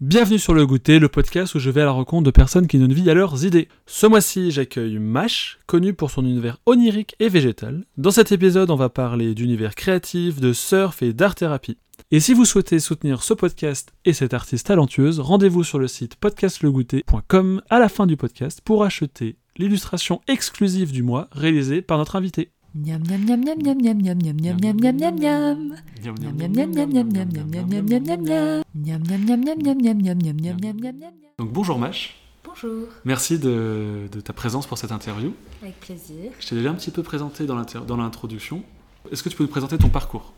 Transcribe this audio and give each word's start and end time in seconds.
Bienvenue 0.00 0.38
sur 0.38 0.54
Le 0.54 0.66
Goûter, 0.66 0.98
le 0.98 1.10
podcast 1.10 1.54
où 1.54 1.58
je 1.58 1.68
vais 1.68 1.82
à 1.82 1.84
la 1.84 1.90
rencontre 1.90 2.22
de 2.22 2.30
personnes 2.30 2.66
qui 2.66 2.78
donnent 2.78 2.94
vie 2.94 3.10
à 3.10 3.14
leurs 3.14 3.44
idées. 3.44 3.68
Ce 3.84 4.06
mois-ci, 4.06 4.50
j'accueille 4.50 4.98
Mash, 4.98 5.58
connu 5.66 5.92
pour 5.92 6.10
son 6.10 6.24
univers 6.24 6.56
onirique 6.64 7.16
et 7.20 7.28
végétal. 7.28 7.84
Dans 7.98 8.10
cet 8.10 8.32
épisode, 8.32 8.70
on 8.70 8.76
va 8.76 8.88
parler 8.88 9.34
d'univers 9.34 9.74
créatif, 9.74 10.40
de 10.40 10.54
surf 10.54 11.02
et 11.02 11.12
d'art-thérapie. 11.12 11.76
Et 12.10 12.18
si 12.18 12.32
vous 12.32 12.46
souhaitez 12.46 12.78
soutenir 12.78 13.22
ce 13.22 13.34
podcast 13.34 13.92
et 14.06 14.14
cette 14.14 14.32
artiste 14.32 14.68
talentueuse, 14.68 15.20
rendez-vous 15.20 15.64
sur 15.64 15.78
le 15.78 15.86
site 15.86 16.16
podcastlegoûter.com 16.16 17.60
à 17.68 17.78
la 17.78 17.90
fin 17.90 18.06
du 18.06 18.16
podcast 18.16 18.62
pour 18.64 18.84
acheter 18.84 19.36
l'illustration 19.58 20.22
exclusive 20.28 20.92
du 20.92 21.02
mois 21.02 21.28
réalisée 21.32 21.82
par 21.82 21.98
notre 21.98 22.16
invité. 22.16 22.52
Miam 22.74 23.02
miam 23.02 23.20
miam 23.26 23.40
miam 23.42 23.58
miam 23.58 23.78
miam 23.82 23.98
miam 23.98 24.18
miam 24.22 24.36
miam 24.40 24.56
miam 24.62 24.76
miam 24.80 24.96
miam 24.96 25.16
miam. 25.18 25.58
Miam 26.02 26.14
miam 26.20 26.36
miam 26.38 26.70
miam 26.70 26.88
miam 26.92 27.08
miam 27.10 27.28
miam 27.32 27.48
miam 27.50 27.66
miam 27.68 27.84
miam 27.88 28.02
miam 28.04 28.22
miam. 28.22 28.62
Miam 28.74 29.02
miam 29.08 29.20
miam 29.26 29.40
miam 29.44 29.58
miam 29.58 29.78
miam 29.82 29.98
miam 29.98 30.18
miam 30.22 30.36
miam 30.38 30.56
miam 30.60 30.76
miam 30.80 30.96
miam. 31.00 31.12
Donc 31.38 31.52
bonjour 31.52 31.78
Mash, 31.78 32.16
Bonjour. 32.44 32.86
merci 33.04 33.38
de, 33.38 34.08
de 34.12 34.20
ta 34.20 34.32
présence 34.32 34.66
pour 34.68 34.78
cette 34.78 34.92
interview. 34.92 35.32
Avec 35.62 35.80
plaisir. 35.80 36.30
Je 36.38 36.48
t'ai 36.48 36.54
déjà 36.56 36.70
un 36.70 36.74
petit 36.74 36.90
peu 36.92 37.02
présenté 37.02 37.44
dans 37.46 37.96
l'introduction. 37.96 38.62
Est-ce 39.10 39.22
que 39.24 39.28
tu 39.30 39.36
peux 39.36 39.44
nous 39.44 39.50
présenter 39.50 39.76
ton 39.78 39.88
parcours 39.88 40.32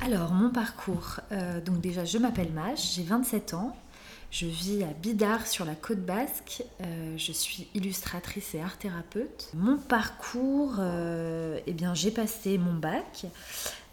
Alors, 0.00 0.32
mon 0.32 0.48
parcours. 0.50 1.20
euh, 1.32 1.60
donc, 1.60 1.80
déjà, 1.80 2.04
je 2.04 2.16
m'appelle 2.18 2.50
Maj, 2.54 2.78
j'ai 2.94 3.02
27 3.02 3.54
ans. 3.54 3.76
Je 4.34 4.46
vis 4.46 4.82
à 4.82 4.92
Bidart 5.00 5.46
sur 5.46 5.64
la 5.64 5.76
côte 5.76 6.04
basque. 6.04 6.64
Euh, 6.80 7.16
je 7.16 7.30
suis 7.30 7.68
illustratrice 7.72 8.56
et 8.56 8.60
art 8.60 8.76
thérapeute. 8.78 9.48
Mon 9.54 9.78
parcours, 9.78 10.74
euh, 10.80 11.60
eh 11.68 11.72
bien, 11.72 11.94
j'ai 11.94 12.10
passé 12.10 12.58
mon 12.58 12.74
bac. 12.74 13.26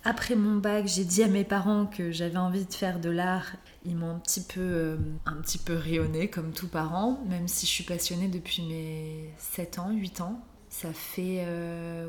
Après 0.03 0.33
mon 0.33 0.55
bac, 0.57 0.87
j'ai 0.87 1.05
dit 1.05 1.21
à 1.21 1.27
mes 1.27 1.43
parents 1.43 1.85
que 1.85 2.11
j'avais 2.11 2.39
envie 2.39 2.65
de 2.65 2.73
faire 2.73 2.99
de 2.99 3.11
l'art. 3.11 3.51
Ils 3.85 3.95
m'ont 3.95 4.15
un 4.15 4.17
petit 4.17 4.41
peu, 4.41 4.61
euh, 4.61 4.97
un 5.27 5.35
petit 5.35 5.59
peu 5.59 5.75
rayonné 5.75 6.27
comme 6.27 6.53
tous 6.53 6.67
parents, 6.67 7.23
même 7.29 7.47
si 7.47 7.67
je 7.67 7.71
suis 7.71 7.83
passionnée 7.83 8.27
depuis 8.27 8.63
mes 8.63 9.29
7 9.37 9.77
ans, 9.77 9.91
8 9.91 10.21
ans. 10.21 10.41
Ça 10.69 10.91
fait, 10.91 11.45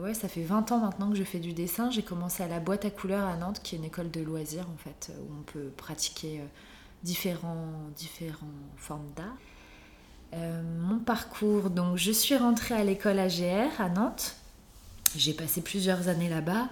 ouais, 0.01 0.15
ça 0.15 0.29
fait 0.29 0.45
20 0.45 0.73
ans 0.73 0.79
maintenant 0.79 1.11
que 1.11 1.17
je 1.17 1.25
fais 1.25 1.41
du 1.41 1.53
dessin. 1.53 1.91
J'ai 1.91 2.03
commencé 2.03 2.43
à 2.43 2.49
la 2.49 2.61
boîte 2.61 2.87
à 2.87 2.91
couleurs 2.91 3.27
à 3.27 3.37
Nantes, 3.37 3.61
qui 3.63 3.75
est 3.75 3.79
une 3.79 3.85
école 3.85 4.11
de 4.11 4.23
loisirs 4.23 4.69
en 4.73 4.79
fait, 4.79 5.13
où 5.21 5.35
on 5.39 5.43
peut 5.43 5.69
pratiquer 5.77 6.41
différents, 7.03 7.91
différentes 7.97 8.49
formes 8.77 9.11
d'art. 9.17 9.37
Euh, 10.35 10.63
mon 10.81 10.99
parcours, 10.99 11.71
donc 11.71 11.97
je 11.97 12.11
suis 12.11 12.37
rentrée 12.37 12.75
à 12.75 12.85
l'école 12.85 13.19
AGR 13.19 13.81
à 13.81 13.89
Nantes. 13.89 14.37
J'ai 15.17 15.35
passé 15.35 15.61
plusieurs 15.61 16.09
années 16.09 16.31
là-bas 16.31 16.69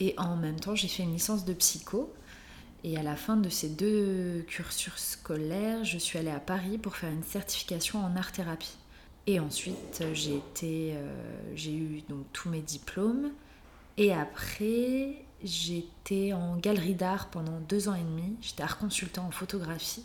et 0.00 0.14
en 0.18 0.36
même 0.36 0.58
temps 0.58 0.74
j'ai 0.74 0.88
fait 0.88 1.04
une 1.04 1.12
licence 1.12 1.44
de 1.44 1.52
psycho. 1.52 2.12
Et 2.84 2.96
à 2.96 3.02
la 3.02 3.16
fin 3.16 3.36
de 3.36 3.48
ces 3.48 3.68
deux 3.68 4.44
cursus 4.46 4.94
scolaires, 4.94 5.84
je 5.84 5.98
suis 5.98 6.18
allée 6.18 6.30
à 6.30 6.38
Paris 6.38 6.78
pour 6.78 6.96
faire 6.96 7.10
une 7.10 7.24
certification 7.24 8.04
en 8.04 8.16
art 8.16 8.32
thérapie. 8.32 8.76
Et 9.26 9.40
ensuite, 9.40 10.02
j'ai 10.14 10.40
euh, 10.62 11.40
j'ai 11.54 11.74
eu 11.74 12.02
donc 12.08 12.24
tous 12.32 12.48
mes 12.48 12.62
diplômes. 12.62 13.30
Et 13.96 14.12
après, 14.12 15.24
j'étais 15.42 16.32
en 16.32 16.56
galerie 16.56 16.94
d'art 16.94 17.28
pendant 17.28 17.60
deux 17.68 17.88
ans 17.88 17.94
et 17.94 18.02
demi. 18.02 18.36
J'étais 18.40 18.62
art 18.62 18.78
consultant 18.78 19.26
en 19.26 19.30
photographie 19.30 20.04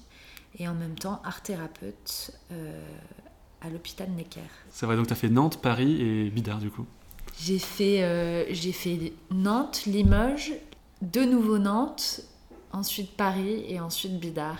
et 0.60 0.68
en 0.68 0.74
même 0.74 0.96
temps 0.96 1.22
art 1.24 1.42
thérapeute 1.42 2.32
euh, 2.52 2.82
à 3.62 3.70
l'hôpital 3.70 4.10
Necker. 4.12 4.42
C'est 4.70 4.86
vrai, 4.86 4.96
donc 4.96 5.08
tu 5.08 5.14
as 5.14 5.16
fait 5.16 5.30
Nantes, 5.30 5.62
Paris 5.62 6.02
et 6.02 6.30
Bidart 6.30 6.60
du 6.60 6.70
coup. 6.70 6.86
J'ai 7.40 7.60
fait, 7.60 8.04
euh, 8.04 8.46
j'ai 8.52 8.72
fait 8.72 9.14
Nantes, 9.32 9.84
Limoges, 9.86 10.54
de 11.02 11.22
nouveau 11.22 11.58
Nantes, 11.58 12.22
ensuite 12.72 13.12
Paris 13.16 13.66
et 13.68 13.80
ensuite 13.80 14.20
Bidart. 14.20 14.60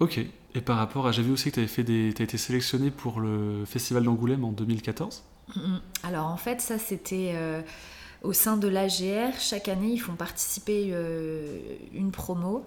Ok. 0.00 0.20
Et 0.54 0.60
par 0.60 0.76
rapport 0.76 1.06
à. 1.06 1.12
J'ai 1.12 1.22
vu 1.22 1.32
aussi 1.32 1.50
que 1.50 1.60
tu 1.60 1.66
fait 1.66 1.82
des. 1.82 2.14
As 2.18 2.22
été 2.22 2.38
sélectionné 2.38 2.90
pour 2.90 3.20
le 3.20 3.64
Festival 3.64 4.04
d'Angoulême 4.04 4.44
en 4.44 4.52
2014. 4.52 5.24
Mhm. 5.56 5.80
Alors 6.02 6.26
en 6.26 6.36
fait, 6.36 6.60
ça 6.60 6.78
c'était 6.78 7.32
euh, 7.34 7.60
au 8.24 8.32
sein 8.32 8.56
de 8.56 8.66
l'AGR. 8.66 9.38
Chaque 9.38 9.68
année, 9.68 9.92
ils 9.92 10.00
font 10.00 10.16
participer 10.16 10.88
euh, 10.90 11.60
une 11.92 12.10
promo. 12.10 12.64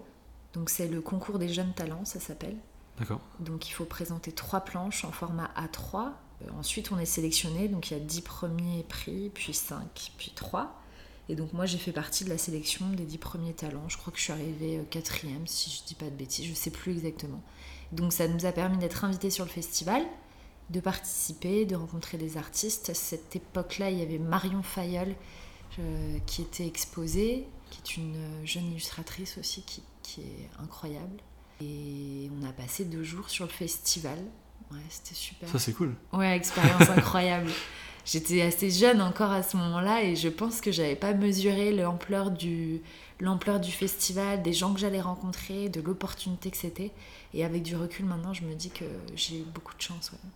Donc 0.53 0.69
c'est 0.69 0.88
le 0.88 1.01
concours 1.01 1.40
des 1.40 1.50
jeunes 1.50 1.73
talents, 1.73 2.06
ça 2.06 2.19
s'appelle. 2.19 2.56
D'accord. 2.97 3.19
Donc 3.40 3.67
il 3.67 3.73
faut 3.73 3.85
présenter 3.85 4.31
trois 4.31 4.62
planches 4.62 5.03
en 5.03 5.12
format 5.12 5.51
A3. 5.57 6.12
Euh, 6.41 6.50
ensuite, 6.57 6.91
on 6.91 7.00
est 7.00 7.06
sélectionné. 7.06 7.67
Donc 7.67 7.91
il 7.91 7.97
y 7.97 8.00
a 8.00 8.03
10 8.03 8.22
premiers 8.22 8.84
prix, 8.84 9.29
puis 9.34 9.53
5, 9.53 10.12
puis 10.17 10.31
3. 10.34 10.79
Et 11.29 11.35
donc 11.35 11.51
moi, 11.51 11.66
j'ai 11.66 11.78
fait 11.78 11.91
partie 11.91 12.23
de 12.23 12.29
la 12.29 12.38
sélection 12.38 12.90
des 12.91 13.03
10 13.03 13.17
premiers 13.17 13.53
talents. 13.53 13.90
Je 13.90 13.97
crois 13.97 14.13
que 14.13 14.19
je 14.19 14.23
suis 14.23 14.34
arrivée 14.34 14.78
euh, 14.78 14.84
quatrième, 14.90 15.46
si 15.46 15.69
je 15.69 15.84
dis 15.85 15.96
pas 15.96 16.06
de 16.06 16.16
bêtises. 16.16 16.46
Je 16.46 16.53
sais 16.53 16.72
plus 16.72 16.94
exactement. 16.94 17.41
Donc 17.91 18.13
ça 18.13 18.28
nous 18.28 18.46
a 18.46 18.51
permis 18.51 18.78
d'être 18.78 19.03
invités 19.03 19.29
sur 19.29 19.46
le 19.46 19.51
festival, 19.51 20.03
de 20.69 20.79
participer, 20.79 21.66
de 21.66 21.75
rencontrer 21.75 22.17
des 22.17 22.38
artistes. 22.38 22.90
À 22.90 22.94
cette 22.94 23.35
époque-là, 23.35 23.90
il 23.90 24.00
y 24.00 24.01
avait 24.01 24.19
Marion 24.19 24.63
Fayolle 24.63 25.09
euh, 25.09 25.47
qui 26.25 26.41
était 26.41 26.65
exposée, 26.65 27.47
qui 27.69 27.79
est 27.79 27.97
une 27.97 28.15
euh, 28.15 28.45
jeune 28.45 28.71
illustratrice 28.71 29.38
aussi, 29.38 29.61
qui, 29.63 29.83
qui 30.03 30.21
est 30.21 30.49
incroyable. 30.61 31.17
Et 31.61 32.29
on 32.39 32.45
a 32.45 32.51
passé 32.51 32.85
deux 32.85 33.03
jours 33.03 33.29
sur 33.29 33.45
le 33.45 33.51
festival. 33.51 34.19
Ouais, 34.71 34.79
c'était 34.89 35.16
super. 35.16 35.49
Ça 35.49 35.59
c'est 35.59 35.73
cool. 35.73 35.95
Ouais, 36.13 36.35
expérience 36.35 36.89
incroyable. 36.89 37.49
J'étais 38.05 38.41
assez 38.41 38.69
jeune 38.69 39.01
encore 39.01 39.31
à 39.31 39.43
ce 39.43 39.57
moment-là 39.57 40.03
et 40.03 40.16
je 40.16 40.29
pense 40.29 40.61
que 40.61 40.71
j'avais 40.71 40.95
pas 40.95 41.13
mesuré 41.13 41.73
l'ampleur 41.73 42.31
du, 42.31 42.81
l'ampleur 43.19 43.59
du 43.59 43.71
festival, 43.71 44.41
des 44.43 44.53
gens 44.53 44.73
que 44.73 44.79
j'allais 44.79 45.01
rencontrer, 45.01 45.67
de 45.67 45.81
l'opportunité 45.81 46.49
que 46.49 46.55
c'était. 46.55 46.93
Et 47.33 47.43
avec 47.43 47.63
du 47.63 47.75
recul 47.75 48.05
maintenant, 48.05 48.33
je 48.33 48.43
me 48.43 48.55
dis 48.55 48.69
que 48.69 48.85
j'ai 49.16 49.39
eu 49.39 49.43
beaucoup 49.43 49.75
de 49.75 49.81
chance. 49.81 50.11
ouais. 50.11 50.29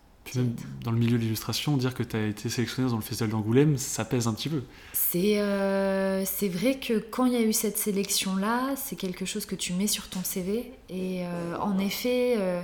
Dans 0.82 0.92
le 0.92 0.98
milieu 0.98 1.18
de 1.18 1.22
l'illustration, 1.22 1.76
dire 1.76 1.94
que 1.94 2.02
tu 2.02 2.16
as 2.16 2.26
été 2.26 2.48
sélectionné 2.48 2.88
dans 2.88 2.96
le 2.96 3.02
Festival 3.02 3.30
d'Angoulême, 3.30 3.76
ça 3.76 4.04
pèse 4.04 4.26
un 4.28 4.32
petit 4.32 4.48
peu. 4.48 4.62
C'est 4.92 5.40
euh, 5.40 6.24
c'est 6.24 6.48
vrai 6.48 6.78
que 6.78 6.98
quand 6.98 7.26
il 7.26 7.32
y 7.32 7.36
a 7.36 7.42
eu 7.42 7.52
cette 7.52 7.76
sélection-là, 7.76 8.74
c'est 8.76 8.96
quelque 8.96 9.26
chose 9.26 9.44
que 9.46 9.54
tu 9.54 9.72
mets 9.74 9.86
sur 9.88 10.08
ton 10.08 10.22
CV. 10.24 10.72
Et 10.88 11.26
euh, 11.26 11.56
en 11.58 11.78
effet, 11.78 12.36
euh, 12.38 12.62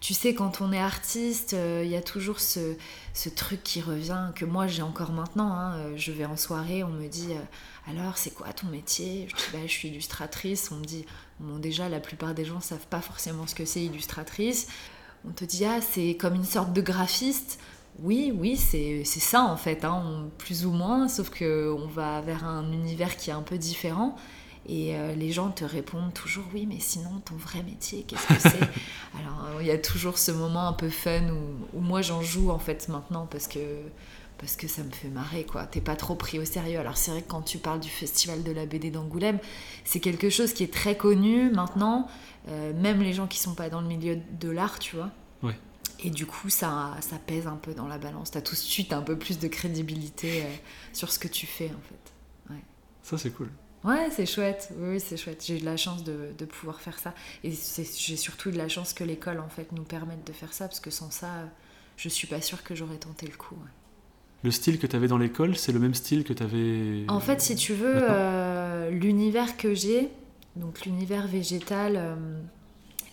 tu 0.00 0.14
sais, 0.14 0.32
quand 0.34 0.60
on 0.62 0.72
est 0.72 0.80
artiste, 0.80 1.54
il 1.82 1.88
y 1.88 1.96
a 1.96 2.00
toujours 2.00 2.40
ce, 2.40 2.74
ce 3.12 3.28
truc 3.28 3.62
qui 3.62 3.82
revient, 3.82 4.30
que 4.34 4.46
moi 4.46 4.66
j'ai 4.66 4.82
encore 4.82 5.12
maintenant. 5.12 5.52
hein. 5.52 5.74
Je 5.96 6.12
vais 6.12 6.24
en 6.24 6.36
soirée, 6.38 6.84
on 6.84 6.88
me 6.90 7.06
dit 7.06 7.34
Alors, 7.86 8.16
c'est 8.16 8.32
quoi 8.32 8.52
ton 8.54 8.68
métier? 8.68 9.28
Je 9.28 9.34
bah, 9.52 9.62
Je 9.66 9.72
suis 9.72 9.88
illustratrice. 9.88 10.70
On 10.72 10.76
me 10.76 10.84
dit 10.84 11.04
Bon, 11.38 11.58
déjà, 11.58 11.88
la 11.90 12.00
plupart 12.00 12.34
des 12.34 12.46
gens 12.46 12.60
savent 12.60 12.86
pas 12.88 13.00
forcément 13.02 13.46
ce 13.46 13.54
que 13.54 13.66
c'est 13.66 13.82
illustratrice. 13.82 14.68
On 15.28 15.32
te 15.32 15.44
dit 15.44 15.64
Ah, 15.64 15.80
c'est 15.80 16.14
comme 16.16 16.34
une 16.34 16.44
sorte 16.44 16.72
de 16.72 16.80
graphiste. 16.80 17.58
Oui, 18.02 18.32
oui, 18.34 18.56
c'est 18.56 19.02
c'est 19.04 19.20
ça 19.20 19.42
en 19.44 19.56
fait, 19.56 19.84
hein, 19.84 20.02
on- 20.06 20.30
plus 20.38 20.64
ou 20.64 20.70
moins, 20.72 21.08
sauf 21.08 21.28
que 21.30 21.74
on 21.76 21.86
va 21.88 22.20
vers 22.22 22.44
un 22.46 22.72
univers 22.72 23.16
qui 23.16 23.30
est 23.30 23.32
un 23.34 23.42
peu 23.42 23.58
différent. 23.58 24.16
Et 24.68 24.94
euh, 24.96 25.14
les 25.14 25.32
gens 25.32 25.50
te 25.50 25.64
répondent 25.64 26.12
toujours 26.14 26.44
oui, 26.54 26.66
mais 26.66 26.78
sinon 26.80 27.20
ton 27.24 27.34
vrai 27.34 27.62
métier, 27.62 28.04
qu'est-ce 28.06 28.26
que 28.28 28.40
c'est? 28.40 28.60
Alors 29.18 29.46
euh, 29.56 29.62
il 29.62 29.66
y 29.66 29.70
a 29.70 29.78
toujours 29.78 30.18
ce 30.18 30.30
moment 30.30 30.68
un 30.68 30.72
peu 30.74 30.90
fun 30.90 31.30
où, 31.30 31.78
où 31.78 31.80
moi 31.80 32.02
j'en 32.02 32.22
joue 32.22 32.50
en 32.50 32.58
fait 32.58 32.88
maintenant 32.88 33.26
parce 33.30 33.48
que 33.48 33.58
parce 34.40 34.56
que 34.56 34.66
ça 34.66 34.82
me 34.82 34.90
fait 34.90 35.08
marrer 35.08 35.44
quoi. 35.44 35.66
T'es 35.66 35.80
pas 35.80 35.96
trop 35.96 36.14
pris 36.14 36.38
au 36.38 36.44
sérieux. 36.44 36.78
Alors 36.78 36.96
c'est 36.96 37.10
vrai 37.10 37.22
que 37.22 37.28
quand 37.28 37.42
tu 37.42 37.58
parles 37.58 37.80
du 37.80 37.90
festival 37.90 38.42
de 38.42 38.52
la 38.52 38.66
BD 38.66 38.90
d'Angoulême, 38.90 39.38
c'est 39.84 40.00
quelque 40.00 40.30
chose 40.30 40.52
qui 40.54 40.64
est 40.64 40.72
très 40.72 40.96
connu 40.96 41.50
maintenant. 41.50 42.08
Euh, 42.48 42.72
même 42.72 43.02
les 43.02 43.12
gens 43.12 43.26
qui 43.26 43.38
sont 43.38 43.54
pas 43.54 43.68
dans 43.68 43.82
le 43.82 43.86
milieu 43.86 44.18
de 44.40 44.50
l'art, 44.50 44.78
tu 44.78 44.96
vois. 44.96 45.10
Ouais. 45.42 45.56
Et 46.02 46.10
du 46.10 46.24
coup, 46.24 46.48
ça, 46.48 46.96
ça 47.00 47.16
pèse 47.18 47.46
un 47.46 47.56
peu 47.56 47.74
dans 47.74 47.86
la 47.86 47.98
balance. 47.98 48.30
T'as 48.30 48.40
tout 48.40 48.54
de 48.54 48.60
suite 48.60 48.94
un 48.94 49.02
peu 49.02 49.18
plus 49.18 49.38
de 49.38 49.46
crédibilité 49.46 50.42
euh, 50.42 50.46
sur 50.94 51.12
ce 51.12 51.18
que 51.18 51.28
tu 51.28 51.46
fais, 51.46 51.66
en 51.68 51.88
fait. 51.88 52.12
Ça 53.02 53.16
c'est 53.16 53.30
cool. 53.30 53.50
Ouais, 53.82 54.08
c'est 54.10 54.26
chouette. 54.26 54.72
Oui, 54.76 55.00
c'est 55.00 55.16
chouette. 55.16 55.42
J'ai 55.44 55.56
eu 55.56 55.60
de 55.60 55.64
la 55.64 55.76
chance 55.78 56.04
de, 56.04 56.32
de 56.36 56.44
pouvoir 56.44 56.80
faire 56.80 56.98
ça. 56.98 57.14
Et 57.44 57.50
j'ai 57.50 58.16
surtout 58.16 58.50
de 58.50 58.58
la 58.58 58.68
chance 58.68 58.92
que 58.92 59.04
l'école, 59.04 59.40
en 59.40 59.48
fait, 59.48 59.72
nous 59.72 59.84
permette 59.84 60.24
de 60.26 60.32
faire 60.32 60.52
ça, 60.52 60.68
parce 60.68 60.80
que 60.80 60.90
sans 60.90 61.10
ça, 61.10 61.48
je 61.96 62.08
suis 62.08 62.26
pas 62.26 62.40
sûre 62.42 62.62
que 62.62 62.74
j'aurais 62.74 62.98
tenté 62.98 63.26
le 63.26 63.36
coup. 63.36 63.54
ouais. 63.54 63.70
Le 64.42 64.50
style 64.50 64.78
que 64.78 64.86
tu 64.86 64.96
avais 64.96 65.08
dans 65.08 65.18
l'école, 65.18 65.56
c'est 65.56 65.72
le 65.72 65.78
même 65.78 65.94
style 65.94 66.24
que 66.24 66.32
tu 66.32 66.42
avais. 66.42 67.04
En 67.08 67.20
fait, 67.20 67.40
si 67.42 67.56
tu 67.56 67.74
veux, 67.74 67.94
euh, 67.94 68.90
l'univers 68.90 69.56
que 69.56 69.74
j'ai, 69.74 70.08
donc 70.56 70.86
l'univers 70.86 71.26
végétal, 71.26 71.94
euh, 71.96 72.14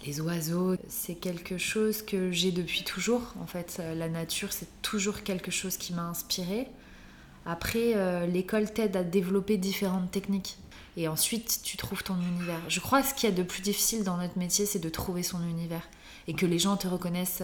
les 0.06 0.22
oiseaux, 0.22 0.76
c'est 0.88 1.16
quelque 1.16 1.58
chose 1.58 2.02
que 2.02 2.32
j'ai 2.32 2.52
depuis 2.52 2.84
toujours. 2.84 3.34
En 3.42 3.46
fait, 3.46 3.78
Euh, 3.80 3.94
la 3.94 4.08
nature, 4.08 4.54
c'est 4.54 4.70
toujours 4.82 5.24
quelque 5.24 5.52
chose 5.52 5.76
qui 5.76 5.94
m'a 5.94 6.04
inspirée. 6.04 6.68
Après, 7.46 7.94
euh, 7.96 8.26
l'école 8.26 8.72
t'aide 8.72 8.96
à 8.96 9.04
développer 9.04 9.58
différentes 9.58 10.12
techniques. 10.12 10.58
Et 10.96 11.08
ensuite, 11.10 11.60
tu 11.64 11.78
trouves 11.78 12.04
ton 12.04 12.16
univers. 12.16 12.62
Je 12.70 12.80
crois 12.80 13.02
que 13.02 13.08
ce 13.10 13.14
qu'il 13.14 13.30
y 13.30 13.32
a 13.32 13.36
de 13.36 13.44
plus 13.44 13.62
difficile 13.62 14.04
dans 14.04 14.18
notre 14.18 14.38
métier, 14.40 14.66
c'est 14.66 14.80
de 14.80 14.90
trouver 14.90 15.24
son 15.24 15.42
univers. 15.44 15.88
Et 16.28 16.34
que 16.34 16.46
les 16.46 16.58
gens 16.60 16.76
te 16.76 16.88
reconnaissent 16.88 17.44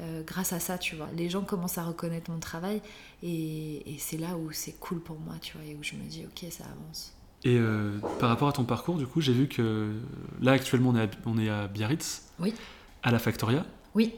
euh, 0.00 0.22
grâce 0.24 0.52
à 0.52 0.60
ça, 0.60 0.78
tu 0.78 0.96
vois. 0.96 1.08
Les 1.14 1.28
gens 1.28 1.42
commencent 1.42 1.78
à 1.78 1.84
reconnaître 1.84 2.30
mon 2.30 2.38
travail. 2.38 2.80
Et, 3.22 3.94
et 3.94 3.98
c'est 3.98 4.18
là 4.18 4.36
où 4.36 4.50
c'est 4.52 4.78
cool 4.80 5.00
pour 5.00 5.18
moi, 5.18 5.34
tu 5.40 5.56
vois. 5.56 5.66
Et 5.66 5.74
où 5.74 5.82
je 5.82 5.94
me 5.94 6.04
dis, 6.04 6.24
ok, 6.24 6.50
ça 6.50 6.64
avance. 6.64 7.14
Et 7.44 7.56
euh, 7.56 7.98
par 8.18 8.28
rapport 8.28 8.48
à 8.48 8.52
ton 8.52 8.64
parcours, 8.64 8.96
du 8.96 9.06
coup, 9.06 9.20
j'ai 9.20 9.32
vu 9.32 9.48
que 9.48 9.94
là 10.40 10.52
actuellement 10.52 10.90
on 10.90 10.96
est 10.96 11.02
à, 11.02 11.08
on 11.24 11.38
est 11.38 11.48
à 11.48 11.68
Biarritz. 11.68 12.30
Oui. 12.38 12.54
À 13.02 13.10
la 13.10 13.18
Factoria 13.18 13.64
Oui. 13.94 14.14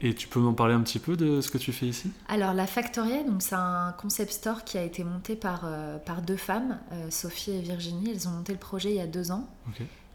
Et 0.00 0.14
tu 0.14 0.28
peux 0.28 0.40
m'en 0.40 0.52
parler 0.52 0.74
un 0.74 0.82
petit 0.82 0.98
peu 0.98 1.16
de 1.16 1.40
ce 1.40 1.50
que 1.50 1.58
tu 1.58 1.72
fais 1.72 1.86
ici? 1.86 2.10
Alors 2.28 2.52
la 2.52 2.66
Factoria, 2.66 3.22
donc 3.22 3.40
c'est 3.40 3.54
un 3.54 3.94
concept 3.98 4.32
store 4.32 4.64
qui 4.64 4.76
a 4.76 4.82
été 4.82 5.04
monté 5.04 5.36
par, 5.36 5.62
euh, 5.64 5.96
par 5.98 6.22
deux 6.22 6.36
femmes, 6.36 6.78
euh, 6.92 7.10
Sophie 7.10 7.52
et 7.52 7.60
Virginie. 7.60 8.10
Elles 8.10 8.28
ont 8.28 8.32
monté 8.32 8.52
le 8.52 8.58
projet 8.58 8.90
il 8.90 8.96
y 8.96 9.00
a 9.00 9.06
deux 9.06 9.30
ans. 9.30 9.48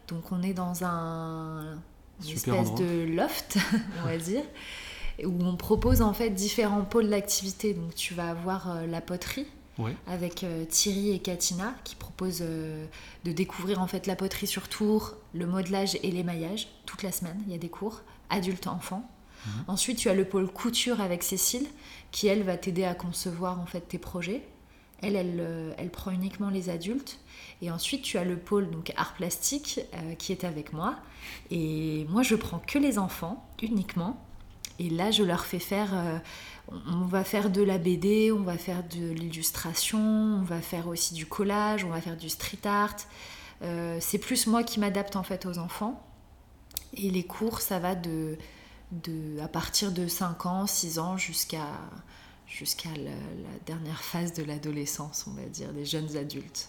Donc 0.08 0.30
on 0.30 0.42
est 0.42 0.54
dans 0.54 0.84
un 0.84 1.78
une 2.22 2.30
espèce 2.30 2.74
de 2.74 3.16
loft, 3.16 3.58
on 4.02 4.06
va 4.06 4.16
dire, 4.16 4.44
où 5.24 5.32
on 5.44 5.56
propose 5.56 6.02
en 6.02 6.12
fait 6.12 6.30
différents 6.30 6.84
pôles 6.84 7.08
d'activité. 7.08 7.74
Donc 7.74 7.94
tu 7.94 8.14
vas 8.14 8.30
avoir 8.30 8.70
euh, 8.70 8.86
la 8.86 9.00
poterie, 9.00 9.46
avec 10.06 10.44
Thierry 10.68 11.10
et 11.10 11.18
Katina 11.18 11.74
qui 11.82 11.96
proposent 11.96 12.42
de 12.42 13.32
découvrir 13.32 13.80
en 13.80 13.88
fait 13.88 14.06
la 14.06 14.14
poterie 14.14 14.46
sur 14.46 14.68
tour, 14.68 15.14
le 15.34 15.44
modelage 15.44 15.96
et 16.04 16.10
l'émaillage 16.12 16.68
toute 16.86 17.02
la 17.02 17.10
semaine. 17.10 17.42
Il 17.46 17.52
y 17.52 17.54
a 17.56 17.58
des 17.58 17.70
cours 17.70 18.02
adultes 18.30 18.68
enfants. 18.68 19.08
Mhm. 19.46 19.64
Ensuite, 19.68 19.98
tu 19.98 20.08
as 20.08 20.14
le 20.14 20.24
pôle 20.24 20.48
couture 20.48 21.00
avec 21.00 21.22
Cécile, 21.22 21.66
qui 22.10 22.26
elle 22.26 22.42
va 22.42 22.56
t'aider 22.56 22.84
à 22.84 22.94
concevoir 22.94 23.60
en 23.60 23.66
fait 23.66 23.80
tes 23.80 23.98
projets. 23.98 24.42
Elle, 25.00 25.16
elle, 25.16 25.38
euh, 25.40 25.74
elle, 25.78 25.90
prend 25.90 26.12
uniquement 26.12 26.48
les 26.48 26.68
adultes. 26.68 27.18
Et 27.60 27.70
ensuite, 27.70 28.02
tu 28.02 28.18
as 28.18 28.24
le 28.24 28.36
pôle 28.36 28.70
donc 28.70 28.92
art 28.96 29.14
plastique 29.14 29.80
euh, 29.94 30.14
qui 30.14 30.30
est 30.30 30.44
avec 30.44 30.72
moi. 30.72 30.96
Et 31.50 32.06
moi, 32.08 32.22
je 32.22 32.36
prends 32.36 32.60
que 32.60 32.78
les 32.78 32.98
enfants 32.98 33.48
uniquement. 33.60 34.24
Et 34.82 34.90
là, 34.90 35.10
je 35.10 35.22
leur 35.22 35.44
fais 35.44 35.58
faire. 35.58 35.90
Euh, 35.94 36.18
on 36.70 37.04
va 37.06 37.24
faire 37.24 37.50
de 37.50 37.62
la 37.62 37.78
BD, 37.78 38.32
on 38.32 38.42
va 38.42 38.56
faire 38.56 38.82
de 38.84 39.12
l'illustration, 39.12 40.00
on 40.00 40.42
va 40.42 40.60
faire 40.60 40.88
aussi 40.88 41.14
du 41.14 41.26
collage, 41.26 41.84
on 41.84 41.90
va 41.90 42.00
faire 42.00 42.16
du 42.16 42.28
street 42.28 42.64
art. 42.64 42.96
c'est 44.00 44.18
plus 44.18 44.46
moi 44.46 44.62
qui 44.62 44.78
m'adapte 44.78 45.16
en 45.16 45.22
fait 45.22 45.44
aux 45.44 45.58
enfants. 45.58 46.02
Et 46.94 47.10
les 47.10 47.24
cours, 47.24 47.60
ça 47.60 47.78
va 47.78 47.94
de 47.94 48.38
à 49.42 49.48
partir 49.48 49.90
de 49.90 50.06
5 50.06 50.46
ans, 50.46 50.66
6 50.66 50.98
ans, 50.98 51.16
jusqu'à 51.16 51.66
jusqu'à 52.52 52.90
la, 52.90 53.10
dernière 53.66 54.02
phase 54.02 54.34
de 54.34 54.42
l'adolescence, 54.42 55.26
on 55.26 55.32
va 55.32 55.46
dire, 55.46 55.72
des 55.72 55.84
jeunes 55.84 56.16
adultes. 56.16 56.68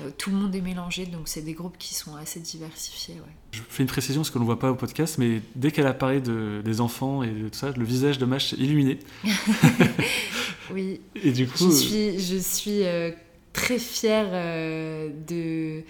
Euh, 0.00 0.10
tout 0.16 0.30
le 0.30 0.36
monde 0.36 0.54
est 0.54 0.60
mélangé, 0.60 1.04
donc 1.06 1.22
c'est 1.26 1.42
des 1.42 1.52
groupes 1.52 1.76
qui 1.78 1.94
sont 1.94 2.14
assez 2.16 2.38
diversifiés. 2.40 3.16
Je 3.52 3.60
fais 3.68 3.82
une 3.82 3.88
précision, 3.88 4.20
parce 4.22 4.30
qu'on 4.30 4.40
ne 4.40 4.44
voit 4.44 4.58
pas 4.58 4.70
au 4.70 4.76
podcast, 4.76 5.18
mais 5.18 5.42
dès 5.56 5.72
qu'elle 5.72 5.86
apparaît 5.86 6.20
de, 6.20 6.62
des 6.64 6.80
enfants 6.80 7.22
et 7.22 7.30
de 7.30 7.48
tout 7.48 7.58
ça, 7.58 7.72
le 7.72 7.84
visage 7.84 8.18
de 8.18 8.24
Mash 8.24 8.52
est 8.52 8.56
illuminé. 8.56 9.00
oui. 10.72 11.00
Et 11.16 11.32
du 11.32 11.48
coup... 11.48 11.70
Je 11.70 11.74
suis, 11.74 12.20
je 12.20 12.36
suis 12.36 12.84
euh, 12.84 13.10
très 13.52 13.78
fière 13.78 14.28
euh, 14.30 15.10
de, 15.26 15.82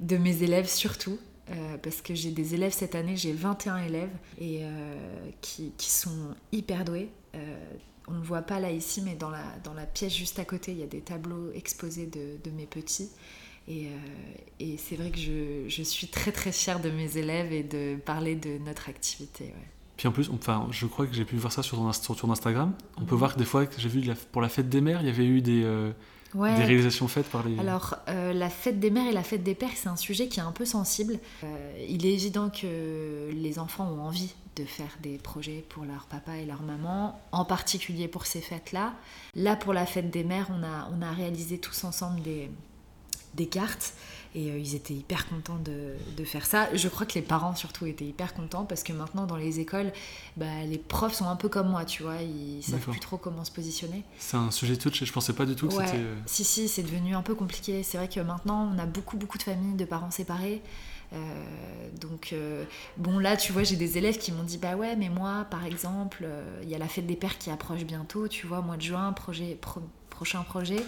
de 0.00 0.16
mes 0.16 0.42
élèves 0.42 0.68
surtout. 0.68 1.18
Euh, 1.50 1.78
parce 1.82 2.02
que 2.02 2.14
j'ai 2.14 2.30
des 2.30 2.54
élèves 2.54 2.72
cette 2.72 2.94
année, 2.94 3.16
j'ai 3.16 3.32
21 3.32 3.78
élèves 3.78 4.10
et 4.38 4.60
euh, 4.62 5.30
qui, 5.40 5.72
qui, 5.78 5.90
sont 5.90 6.34
hyper 6.52 6.84
doués. 6.84 7.08
Euh, 7.34 7.58
on 8.06 8.12
ne 8.12 8.22
voit 8.22 8.42
pas 8.42 8.60
là 8.60 8.70
ici, 8.70 9.00
mais 9.00 9.14
dans 9.14 9.30
la, 9.30 9.42
dans 9.64 9.72
la 9.72 9.86
pièce 9.86 10.14
juste 10.14 10.38
à 10.38 10.44
côté, 10.44 10.72
il 10.72 10.78
y 10.78 10.82
a 10.82 10.86
des 10.86 11.00
tableaux 11.00 11.50
exposés 11.54 12.06
de, 12.06 12.36
de 12.44 12.54
mes 12.54 12.66
petits. 12.66 13.08
Et, 13.68 13.88
et 14.60 14.76
c'est 14.78 14.96
vrai 14.96 15.10
que 15.10 15.18
je, 15.18 15.68
je, 15.68 15.82
suis 15.82 16.08
très 16.08 16.32
très 16.32 16.52
fière 16.52 16.80
de 16.80 16.90
mes 16.90 17.18
élèves 17.18 17.52
et 17.52 17.62
de 17.62 17.96
parler 17.96 18.34
de 18.34 18.58
notre 18.64 18.88
activité. 18.88 19.52
Puis 19.98 20.08
en 20.08 20.12
plus, 20.12 20.30
enfin, 20.30 20.66
je 20.70 20.86
crois 20.86 21.06
que 21.06 21.14
j'ai 21.14 21.24
pu 21.24 21.36
voir 21.36 21.52
ça 21.52 21.62
sur 21.62 21.76
ton, 21.76 21.92
sur 21.92 22.16
ton 22.16 22.30
Instagram. 22.30 22.72
On 22.96 23.04
peut 23.04 23.14
mhm. 23.14 23.18
voir 23.18 23.34
que 23.34 23.38
des 23.38 23.44
fois, 23.44 23.66
j'ai 23.76 23.88
vu 23.88 24.10
pour 24.32 24.40
la 24.40 24.48
fête 24.48 24.68
des 24.68 24.80
mères, 24.80 25.00
il 25.02 25.06
y 25.06 25.10
avait 25.10 25.26
eu 25.26 25.42
des, 25.42 25.64
des 26.34 26.64
réalisations 26.64 27.08
faites 27.08 27.28
par 27.28 27.46
les... 27.46 27.58
Alors, 27.58 27.96
euh, 28.08 28.32
la 28.32 28.50
fête 28.50 28.78
des 28.78 28.90
mères 28.90 29.06
et 29.06 29.12
la 29.12 29.22
fête 29.22 29.42
des 29.42 29.54
pères, 29.54 29.70
c'est 29.74 29.88
un 29.88 29.96
sujet 29.96 30.28
qui 30.28 30.40
est 30.40 30.42
un 30.42 30.52
peu 30.52 30.64
sensible. 30.64 31.18
Euh, 31.42 31.86
il 31.88 32.04
est 32.04 32.12
évident 32.12 32.50
que 32.50 33.30
les 33.32 33.58
enfants 33.58 33.88
ont 33.90 34.02
envie 34.02 34.34
de 34.56 34.64
faire 34.64 34.98
des 35.02 35.18
projets 35.18 35.64
pour 35.68 35.84
leur 35.84 36.06
papa 36.06 36.36
et 36.36 36.44
leur 36.44 36.62
maman, 36.62 37.18
en 37.32 37.44
particulier 37.44 38.08
pour 38.08 38.26
ces 38.26 38.40
fêtes-là. 38.40 38.94
Là, 39.34 39.56
pour 39.56 39.72
la 39.72 39.86
fête 39.86 40.10
des 40.10 40.24
mères, 40.24 40.48
on 40.50 40.62
a, 40.62 40.90
on 40.92 41.00
a 41.00 41.12
réalisé 41.12 41.58
tous 41.58 41.84
ensemble 41.84 42.20
des, 42.22 42.50
des 43.38 43.46
cartes 43.46 43.94
et 44.34 44.50
euh, 44.50 44.58
ils 44.58 44.74
étaient 44.74 44.94
hyper 44.94 45.26
contents 45.28 45.58
de, 45.64 45.94
de, 46.16 46.24
faire 46.24 46.44
ça. 46.44 46.68
Je 46.74 46.88
crois 46.88 47.06
que 47.06 47.14
les 47.14 47.22
parents 47.22 47.54
surtout 47.54 47.86
étaient 47.86 48.04
hyper 48.04 48.34
contents 48.34 48.64
parce 48.64 48.82
que 48.82 48.92
maintenant 48.92 49.26
dans 49.26 49.36
les 49.36 49.60
écoles, 49.60 49.92
bah, 50.36 50.64
les 50.66 50.78
profs 50.78 51.14
sont 51.14 51.26
un 51.26 51.36
peu 51.36 51.48
comme 51.48 51.70
moi, 51.70 51.84
tu 51.84 52.02
vois, 52.02 52.16
ils 52.20 52.62
savent 52.62 52.80
plus 52.80 53.00
trop 53.00 53.16
comment 53.16 53.44
se 53.44 53.50
positionner. 53.50 54.04
C'est 54.18 54.36
un 54.36 54.50
sujet 54.50 54.76
touch 54.76 55.00
et 55.02 55.06
je 55.06 55.12
pensais 55.12 55.32
pas 55.32 55.46
du 55.46 55.54
tout 55.54 55.68
que 55.68 55.74
c'était... 55.74 55.96
Euh, 55.96 56.16
si, 56.26 56.44
si, 56.44 56.68
c'est 56.68 56.82
devenu 56.82 57.14
un 57.14 57.22
peu 57.22 57.34
compliqué. 57.34 57.82
C'est 57.82 57.96
vrai 57.96 58.08
que 58.08 58.20
maintenant 58.20 58.70
on 58.74 58.78
a 58.78 58.86
beaucoup, 58.86 59.16
beaucoup 59.16 59.38
de 59.38 59.44
familles 59.44 59.76
de 59.76 59.84
parents 59.84 60.10
séparés. 60.10 60.60
Euh, 61.14 61.88
donc, 61.98 62.34
bon, 62.98 63.18
là, 63.18 63.38
tu 63.38 63.52
vois, 63.52 63.62
j'ai 63.62 63.76
des 63.76 63.96
élèves 63.96 64.18
qui 64.18 64.30
m'ont 64.30 64.42
dit 64.42 64.58
Bah 64.58 64.76
ouais, 64.76 64.94
mais 64.94 65.08
moi, 65.08 65.46
par 65.50 65.64
exemple, 65.64 66.28
il 66.62 66.68
y 66.68 66.74
a 66.74 66.78
la 66.78 66.88
fête 66.88 67.06
des 67.06 67.16
pères 67.16 67.38
qui 67.38 67.50
approche 67.50 67.84
bientôt, 67.84 68.28
tu 68.28 68.46
vois, 68.46 68.60
mois 68.60 68.76
de 68.76 68.82
juin, 68.82 69.14
projet, 69.14 69.58
prochain 70.10 70.42
projet. 70.42 70.84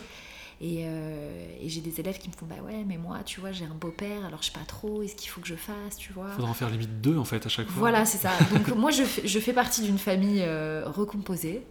Euh, 0.63 1.57
et, 1.61 1.69
j'ai 1.71 1.81
des 1.81 2.01
élèves 2.01 2.19
qui 2.19 2.29
me 2.29 2.35
font 2.35 2.45
Bah 2.45 2.57
ouais, 2.63 2.85
mais 2.87 2.99
moi, 2.99 3.21
tu 3.25 3.41
vois, 3.41 3.51
j'ai 3.51 3.65
un 3.65 3.75
beau-père, 3.75 4.27
alors 4.27 4.43
je 4.43 4.47
sais 4.47 4.53
pas 4.53 4.65
trop, 4.67 5.03
est-ce 5.03 5.15
qu'il 5.15 5.31
faut 5.31 5.41
que 5.41 5.47
je 5.47 5.55
fasse, 5.55 5.97
tu 5.97 6.13
vois? 6.13 6.31
Faudra 6.33 6.51
en 6.51 6.55
faire 6.55 6.69
limite 6.69 7.01
deux 7.01 7.17
en 7.17 7.25
fait 7.25 7.47
à 7.47 7.49
chaque 7.49 7.67
fois. 7.67 7.79
Voilà, 7.79 8.05
c'est 8.05 8.19
ça. 8.19 8.33
Donc 8.53 8.69
moi, 8.77 8.91
je 8.91 9.03
fais, 9.05 9.27
je 9.27 9.39
fais 9.39 9.55
partie 9.55 9.83
d'une 9.83 9.99
famille 9.99 10.43
euh, 10.43 10.85
recomposée. 10.87 11.63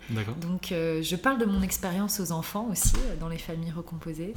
Donc 0.42 0.72
euh, 0.72 1.04
je 1.04 1.16
parle 1.16 1.40
de 1.40 1.46
mon 1.46 1.62
expérience 1.62 2.20
aux 2.20 2.32
enfants 2.32 2.68
aussi, 2.72 2.96
dans 3.20 3.30
les 3.30 3.38
familles 3.38 3.72
recomposées. 3.72 4.34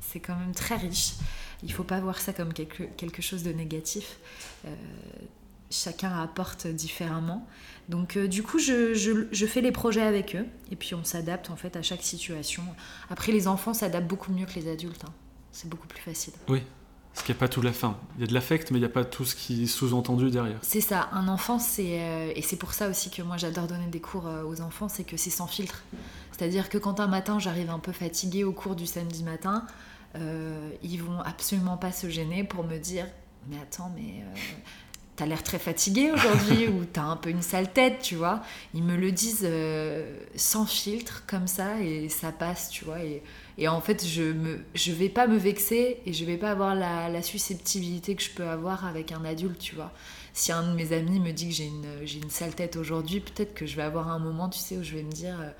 C'est 0.00 0.20
quand 0.20 0.36
même 0.36 0.54
très 0.54 0.76
riche. 0.76 1.14
Il 1.64 1.72
faut 1.72 1.82
pas 1.82 1.98
voir 1.98 2.18
ça 2.20 2.32
comme 2.32 2.52
quelque, 2.52 2.84
quelque 2.96 3.20
chose 3.20 3.42
de 3.42 3.50
négatif. 3.50 4.18
Chacun 5.70 6.10
apporte 6.20 6.66
différemment. 6.66 7.46
Donc 7.88 8.16
euh, 8.16 8.28
du 8.28 8.42
coup, 8.42 8.58
je, 8.58 9.46
fais 9.46 9.60
les 9.60 9.72
projets 9.72 10.02
avec 10.02 10.36
eux 10.36 10.46
et 10.70 10.76
puis 10.76 10.94
on 10.94 11.04
s'adapte 11.04 11.50
en 11.50 11.56
fait 11.56 11.76
à 11.76 11.82
chaque 11.82 12.02
situation. 12.02 12.62
Après, 13.10 13.32
les 13.32 13.48
enfants 13.48 13.74
s'adaptent 13.74 14.08
beaucoup 14.08 14.32
mieux 14.32 14.46
que 14.46 14.54
les 14.54 14.70
adultes. 14.70 15.04
Hein. 15.06 15.12
C'est 15.52 15.68
beaucoup 15.68 15.86
plus 15.86 16.00
facile. 16.00 16.34
Oui, 16.48 16.62
parce 17.14 17.24
qu'il 17.24 17.34
n'y 17.34 17.38
a 17.38 17.40
pas 17.40 17.48
tout 17.48 17.62
la 17.62 17.72
fin. 17.72 17.96
Il 18.16 18.20
y 18.20 18.24
a 18.24 18.26
de 18.26 18.34
l'affect, 18.34 18.70
mais 18.70 18.78
il 18.78 18.82
n'y 18.82 18.86
a 18.86 18.90
pas 18.90 19.04
tout 19.04 19.24
ce 19.24 19.34
qui 19.34 19.64
est 19.64 19.66
sous-entendu 19.66 20.30
derrière. 20.30 20.58
C'est 20.62 20.82
ça. 20.82 21.08
Un 21.12 21.28
enfant, 21.28 21.58
c'est 21.58 22.02
euh, 22.02 22.32
et 22.36 22.42
c'est 22.42 22.56
pour 22.56 22.74
ça 22.74 22.88
aussi 22.88 23.10
que 23.10 23.22
moi 23.22 23.38
j'adore 23.38 23.66
donner 23.66 23.86
des 23.86 24.00
cours 24.00 24.26
euh, 24.26 24.44
aux 24.44 24.60
enfants, 24.60 24.88
c'est 24.88 25.04
que 25.04 25.16
c'est 25.16 25.30
sans 25.30 25.46
filtre. 25.46 25.82
C'est-à-dire 26.32 26.68
que 26.68 26.78
quand 26.78 27.00
un 27.00 27.08
matin 27.08 27.38
j'arrive 27.38 27.70
un 27.70 27.78
peu 27.78 27.92
fatiguée 27.92 28.44
au 28.44 28.52
cours 28.52 28.76
du 28.76 28.86
samedi 28.86 29.24
matin, 29.24 29.66
ils 30.82 31.00
vont 31.00 31.20
absolument 31.20 31.76
pas 31.76 31.92
se 31.92 32.08
gêner 32.08 32.42
pour 32.42 32.64
me 32.64 32.78
dire 32.78 33.06
mais 33.48 33.56
attends 33.56 33.92
mais 33.94 34.24
t'as 35.18 35.26
l'air 35.26 35.42
très 35.42 35.58
fatigué 35.58 36.12
aujourd'hui 36.12 36.68
ou 36.68 36.84
t'as 36.84 37.02
un 37.02 37.16
peu 37.16 37.28
une 37.28 37.42
sale 37.42 37.72
tête, 37.72 38.00
tu 38.00 38.14
vois. 38.14 38.40
Ils 38.72 38.84
me 38.84 38.96
le 38.96 39.10
disent 39.10 39.42
euh, 39.42 40.16
sans 40.36 40.64
filtre, 40.64 41.24
comme 41.26 41.48
ça, 41.48 41.80
et 41.80 42.08
ça 42.08 42.30
passe, 42.30 42.70
tu 42.70 42.84
vois. 42.84 42.98
Et, 43.58 43.66
en 43.66 43.80
fait, 43.80 44.06
je 44.06 44.22
me, 44.22 44.60
je 44.76 44.92
vais 44.92 45.08
pas 45.08 45.26
me 45.26 45.36
vexer 45.36 45.98
et 46.06 46.12
je 46.12 46.24
vais 46.24 46.36
pas 46.36 46.52
avoir 46.52 46.76
la, 46.76 47.20
susceptibilité 47.20 48.14
que 48.14 48.22
je 48.22 48.30
peux 48.30 48.46
avoir 48.46 48.86
avec 48.86 49.10
un 49.10 49.24
adulte, 49.24 49.58
tu 49.58 49.74
vois. 49.74 49.92
Si 50.32 50.52
un 50.52 50.62
de 50.62 50.76
mes 50.76 50.92
amis 50.92 51.18
me 51.18 51.32
dit 51.32 51.48
que 51.48 51.54
j'ai 51.54 51.66
une, 51.66 52.22
une 52.22 52.30
sale 52.30 52.54
tête 52.54 52.76
aujourd'hui, 52.76 53.18
peut-être 53.18 53.54
que 53.54 53.66
je 53.66 53.74
vais 53.74 53.82
avoir 53.82 54.08
un 54.08 54.20
moment, 54.20 54.48
tu 54.48 54.60
sais, 54.60 54.76
où 54.76 54.84
je 54.84 54.94
vais 54.94 55.02
me 55.02 55.12
dire... 55.12 55.40
Euh, 55.40 55.50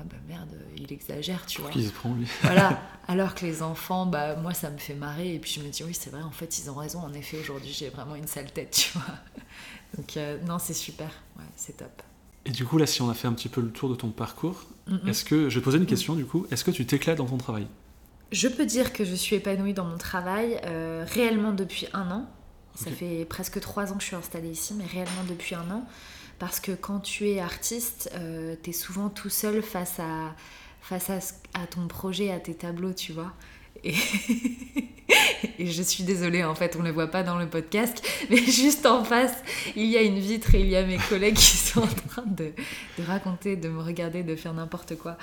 ah 0.00 0.04
bah 0.08 0.16
merde, 0.26 0.56
il 0.76 0.92
exagère, 0.92 1.44
tu 1.46 1.60
vois. 1.60 1.70
Qu'il 1.70 1.86
se 1.86 1.92
prend 1.92 2.14
lui. 2.14 2.26
voilà. 2.42 2.80
Alors 3.06 3.34
que 3.34 3.44
les 3.44 3.62
enfants, 3.62 4.06
bah 4.06 4.36
moi 4.36 4.54
ça 4.54 4.70
me 4.70 4.78
fait 4.78 4.94
marrer 4.94 5.34
et 5.34 5.38
puis 5.38 5.52
je 5.52 5.60
me 5.60 5.68
dis 5.68 5.82
oui 5.84 5.94
c'est 5.94 6.10
vrai 6.10 6.22
en 6.22 6.30
fait 6.30 6.58
ils 6.58 6.70
ont 6.70 6.74
raison 6.74 7.00
en 7.00 7.12
effet 7.12 7.38
aujourd'hui 7.38 7.72
j'ai 7.72 7.90
vraiment 7.90 8.14
une 8.14 8.26
sale 8.26 8.50
tête, 8.50 8.70
tu 8.70 8.98
vois. 8.98 9.16
Donc 9.96 10.16
euh, 10.16 10.38
non 10.46 10.58
c'est 10.58 10.74
super, 10.74 11.10
ouais 11.38 11.44
c'est 11.56 11.76
top. 11.76 12.02
Et 12.46 12.50
du 12.50 12.64
coup 12.64 12.78
là 12.78 12.86
si 12.86 13.02
on 13.02 13.10
a 13.10 13.14
fait 13.14 13.28
un 13.28 13.32
petit 13.32 13.48
peu 13.48 13.60
le 13.60 13.70
tour 13.70 13.90
de 13.90 13.94
ton 13.94 14.10
parcours, 14.10 14.64
est-ce 15.06 15.24
que 15.24 15.48
je 15.48 15.54
vais 15.56 15.60
te 15.60 15.64
poser 15.64 15.78
une 15.78 15.86
question 15.86 16.14
du 16.14 16.24
coup, 16.24 16.46
est-ce 16.50 16.64
que 16.64 16.70
tu 16.70 16.86
t'éclates 16.86 17.18
dans 17.18 17.26
ton 17.26 17.36
travail? 17.36 17.66
Je 18.32 18.48
peux 18.48 18.64
dire 18.64 18.92
que 18.92 19.04
je 19.04 19.14
suis 19.14 19.36
épanouie 19.36 19.74
dans 19.74 19.84
mon 19.84 19.98
travail 19.98 20.60
euh, 20.64 21.04
réellement 21.08 21.52
depuis 21.52 21.86
un 21.92 22.10
an. 22.10 22.26
Ça 22.74 22.90
fait 22.90 23.24
presque 23.24 23.60
trois 23.60 23.92
ans 23.92 23.96
que 23.96 24.02
je 24.02 24.06
suis 24.06 24.16
installée 24.16 24.50
ici, 24.50 24.72
mais 24.74 24.86
réellement 24.86 25.24
depuis 25.28 25.54
un 25.54 25.68
an. 25.70 25.84
Parce 26.40 26.58
que 26.58 26.72
quand 26.72 27.00
tu 27.00 27.28
es 27.28 27.38
artiste, 27.38 28.10
euh, 28.14 28.56
tu 28.62 28.70
es 28.70 28.72
souvent 28.72 29.10
tout 29.10 29.28
seul 29.28 29.60
face 29.62 30.00
à, 30.00 30.34
face 30.80 31.10
à, 31.52 31.66
ton 31.66 31.86
projet, 31.86 32.32
à 32.32 32.40
tes 32.40 32.54
tableaux, 32.54 32.94
tu 32.94 33.12
vois. 33.12 33.34
Et, 33.84 33.94
je 35.66 35.82
suis 35.82 36.02
désolée, 36.02 36.42
en 36.42 36.54
fait, 36.54 36.76
on 36.76 36.78
ne 36.78 36.88
le 36.88 36.92
voit 36.92 37.08
pas 37.08 37.22
dans 37.22 37.38
le 37.38 37.46
podcast, 37.46 38.02
mais 38.30 38.38
juste 38.50 38.86
en 38.86 39.04
face, 39.04 39.34
il 39.76 39.84
y 39.84 39.98
a 39.98 40.00
une 40.00 40.18
vitre 40.18 40.54
et 40.54 40.62
il 40.62 40.68
y 40.68 40.76
a 40.76 40.82
mes 40.86 40.96
collègues 40.96 41.36
qui 41.36 41.58
sont 41.58 41.82
en 41.82 42.08
train 42.08 42.24
de, 42.26 42.54
raconter, 43.06 43.56
de 43.56 43.68
me 43.68 43.82
regarder, 43.82 44.22
de 44.22 44.34
faire 44.34 44.54
n'importe 44.54 44.96
quoi. 44.96 45.18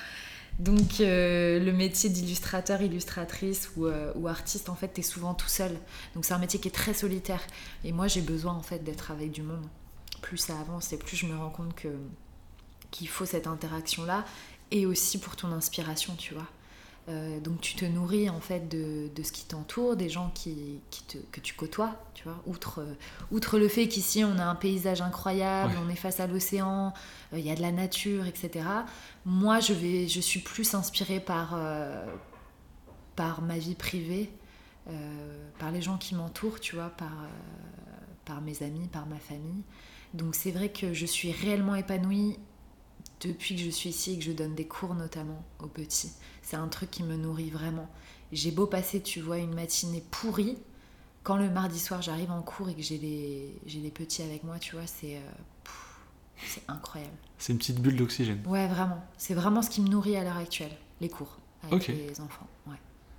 Donc 0.59 1.01
euh, 1.01 1.59
le 1.59 1.73
métier 1.73 2.11
d'illustrateur, 2.11 2.83
illustratrice 2.83 3.71
ou, 3.75 3.87
euh, 3.87 4.11
ou, 4.13 4.27
artiste, 4.27 4.69
en 4.69 4.75
fait, 4.75 4.93
tu 4.93 4.99
es 4.99 5.03
souvent 5.03 5.33
tout 5.33 5.49
seul. 5.49 5.71
Donc 6.13 6.25
c'est 6.25 6.35
un 6.35 6.39
métier 6.39 6.59
qui 6.59 6.67
est 6.67 6.71
très 6.71 6.93
solitaire. 6.93 7.41
Et 7.83 7.91
moi, 7.91 8.07
j'ai 8.07 8.21
besoin, 8.21 8.53
en 8.53 8.61
fait, 8.61 8.83
d'être 8.83 9.09
avec 9.09 9.31
du 9.31 9.41
monde 9.41 9.65
plus 10.21 10.37
ça 10.37 10.59
avance 10.59 10.93
et 10.93 10.97
plus 10.97 11.15
je 11.17 11.25
me 11.27 11.37
rends 11.37 11.49
compte 11.49 11.73
que 11.75 11.89
qu'il 12.91 13.07
faut 13.09 13.25
cette 13.25 13.47
interaction 13.47 14.05
là 14.05 14.23
et 14.71 14.85
aussi 14.85 15.19
pour 15.19 15.35
ton 15.35 15.51
inspiration 15.51 16.15
tu 16.15 16.33
vois 16.33 16.47
Euh, 17.09 17.39
donc 17.39 17.61
tu 17.61 17.75
te 17.75 17.85
nourris 17.85 18.29
en 18.29 18.41
fait 18.41 18.67
de, 18.67 19.07
de 19.15 19.23
ce 19.23 19.31
qui 19.31 19.45
t'entoure, 19.45 19.95
des 19.95 20.09
gens 20.09 20.29
qui, 20.35 20.81
qui 20.91 21.03
te, 21.03 21.17
que 21.31 21.39
tu 21.39 21.53
côtoies, 21.55 21.95
tu 22.13 22.25
vois. 22.25 22.37
Outre, 22.45 22.79
euh, 22.81 22.93
outre 23.31 23.57
le 23.59 23.69
fait 23.69 23.87
qu'ici 23.87 24.25
on 24.25 24.37
a 24.37 24.43
un 24.43 24.55
paysage 24.55 24.99
incroyable, 25.01 25.71
Ouais. 25.71 25.79
on 25.85 25.89
est 25.89 25.95
face 25.95 26.19
à 26.19 26.27
l'océan, 26.27 26.93
euh, 27.31 27.39
il 27.39 27.45
y 27.45 27.49
a 27.49 27.55
de 27.55 27.61
la 27.61 27.71
nature, 27.71 28.25
etc. 28.25 28.65
Moi, 29.25 29.61
je, 29.61 29.71
vais, 29.71 30.09
je 30.09 30.19
suis 30.19 30.41
plus 30.41 30.73
inspirée 30.75 31.21
par, 31.21 31.53
euh, 31.55 32.05
par 33.15 33.41
ma 33.41 33.57
vie 33.57 33.75
privée, 33.75 34.29
par 35.59 35.71
les 35.71 35.81
gens 35.81 35.97
qui 35.97 36.13
m'entourent, 36.13 36.59
tu 36.59 36.75
vois, 36.75 36.89
par, 36.89 37.15
par 38.25 38.41
mes 38.41 38.63
amis, 38.63 38.87
par 38.89 39.05
ma 39.05 39.17
famille. 39.19 39.63
Donc 40.17 40.35
c'est 40.35 40.51
vrai 40.51 40.69
que 40.69 40.93
je 40.93 41.05
suis 41.05 41.31
réellement 41.31 41.75
épanouie 41.75 42.37
depuis 43.21 43.55
que 43.55 43.61
je 43.61 43.69
suis 43.69 43.89
ici 43.89 44.13
et 44.13 44.17
que 44.17 44.23
je 44.23 44.31
donne 44.31 44.55
des 44.55 44.67
cours 44.67 44.95
notamment 44.95 45.43
aux 45.59 45.67
petits. 45.67 46.11
C'est 46.41 46.55
un 46.55 46.67
truc 46.67 46.91
qui 46.91 47.03
me 47.03 47.15
nourrit 47.15 47.49
vraiment. 47.49 47.87
J'ai 48.31 48.51
beau 48.51 48.65
passer, 48.65 49.01
tu 49.01 49.21
vois, 49.21 49.37
une 49.37 49.53
matinée 49.53 50.03
pourrie, 50.11 50.57
quand 51.23 51.37
le 51.37 51.49
mardi 51.49 51.79
soir 51.79 52.01
j'arrive 52.01 52.31
en 52.31 52.41
cours 52.41 52.69
et 52.69 52.73
que 52.73 52.81
j'ai 52.81 52.97
les, 52.97 53.53
j'ai 53.65 53.79
les 53.79 53.91
petits 53.91 54.21
avec 54.21 54.43
moi, 54.43 54.59
tu 54.59 54.75
vois, 54.75 54.87
c'est, 54.87 55.17
euh, 55.17 55.19
c'est 56.45 56.63
incroyable. 56.67 57.15
C'est 57.37 57.53
une 57.53 57.59
petite 57.59 57.79
bulle 57.79 57.95
d'oxygène. 57.95 58.41
Ouais, 58.45 58.67
vraiment. 58.67 59.03
C'est 59.17 59.33
vraiment 59.33 59.61
ce 59.61 59.69
qui 59.69 59.81
me 59.81 59.87
nourrit 59.87 60.17
à 60.17 60.23
l'heure 60.23 60.37
actuelle, 60.37 60.75
les 60.99 61.09
cours 61.09 61.37
avec 61.63 61.87
les 61.87 62.19
enfants. 62.21 62.47
Ouais. 62.65 62.77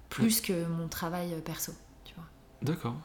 Plus 0.08 0.40
que 0.40 0.66
mon 0.66 0.88
travail 0.88 1.32
euh, 1.34 1.40
perso, 1.40 1.72
tu 2.04 2.14
vois. 2.14 2.24
D'accord. 2.62 2.96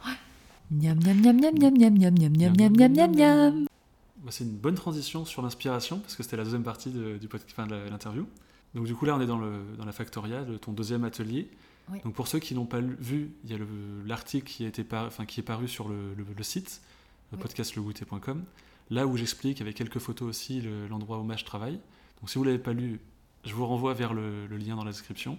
Miam 0.72 0.98
miam 1.04 1.22
miam 1.22 1.38
miam 1.38 1.54
miam 1.60 1.74
miam 1.78 1.94
miam 1.94 2.14
miam 2.18 2.34
miam 2.34 2.54
miam 2.56 2.74
miam 2.76 2.92
miam 2.92 3.16
miam. 3.16 3.68
Bah, 4.24 4.32
c'est 4.32 4.44
une 4.46 4.56
bonne 4.56 4.76
transition 4.76 5.26
sur 5.26 5.42
l'inspiration, 5.42 6.00
parce 6.00 6.16
que 6.16 6.24
c'était 6.24 6.38
la 6.38 6.44
deuxième 6.44 6.64
partie 6.64 6.92
de, 6.92 7.18
du 7.18 7.28
podcast, 7.28 7.52
enfin, 7.58 7.68
de 7.68 7.76
l'interview. 7.90 8.26
Donc 8.74 8.86
du 8.86 8.96
coup 8.96 9.06
là, 9.06 9.16
on 9.16 9.22
est 9.22 9.28
dans, 9.28 9.38
le, 9.38 9.52
dans 9.78 9.86
la 9.86 9.92
Factoria, 9.92 10.44
ton 10.62 10.72
deuxième 10.72 11.04
atelier. 11.04 11.50
Oui. 11.92 12.00
Donc 12.04 12.14
pour 12.14 12.28
ceux 12.28 12.40
qui 12.40 12.56
n'ont 12.56 12.66
pas 12.66 12.80
vu, 12.80 13.32
il 13.44 13.52
y 13.52 13.54
a 13.54 13.58
le- 13.58 13.68
l'article 14.06 14.48
qui, 14.48 14.64
a 14.66 14.68
été 14.68 14.84
par- 14.84 15.06
enfin, 15.06 15.26
qui 15.26 15.42
est 15.42 15.44
paru 15.44 15.68
sur 15.68 15.90
le, 15.90 16.14
le- 16.16 16.26
le 16.36 16.44
site, 16.44 16.82
le 17.32 17.38
Oui. 17.38 17.42
là 18.90 19.06
où 19.06 19.18
j'explique 19.18 19.60
avec 19.62 19.76
quelques 19.76 20.00
photos 20.00 20.28
aussi 20.30 20.62
le- 20.62 20.88
l'endroit 20.88 21.20
où 21.20 21.30
je 21.38 21.44
travaille. 21.44 21.80
Donc 22.22 22.30
si 22.30 22.38
vous 22.38 22.46
ne 22.46 22.50
l'avez 22.50 22.64
pas 22.64 22.74
lu, 22.74 23.00
je 23.46 23.54
vous 23.54 23.66
renvoie 23.66 23.94
vers 23.94 24.14
le, 24.14 24.48
le 24.48 24.58
lien 24.58 24.76
dans 24.78 24.86
la 24.86 24.92
description. 24.92 25.38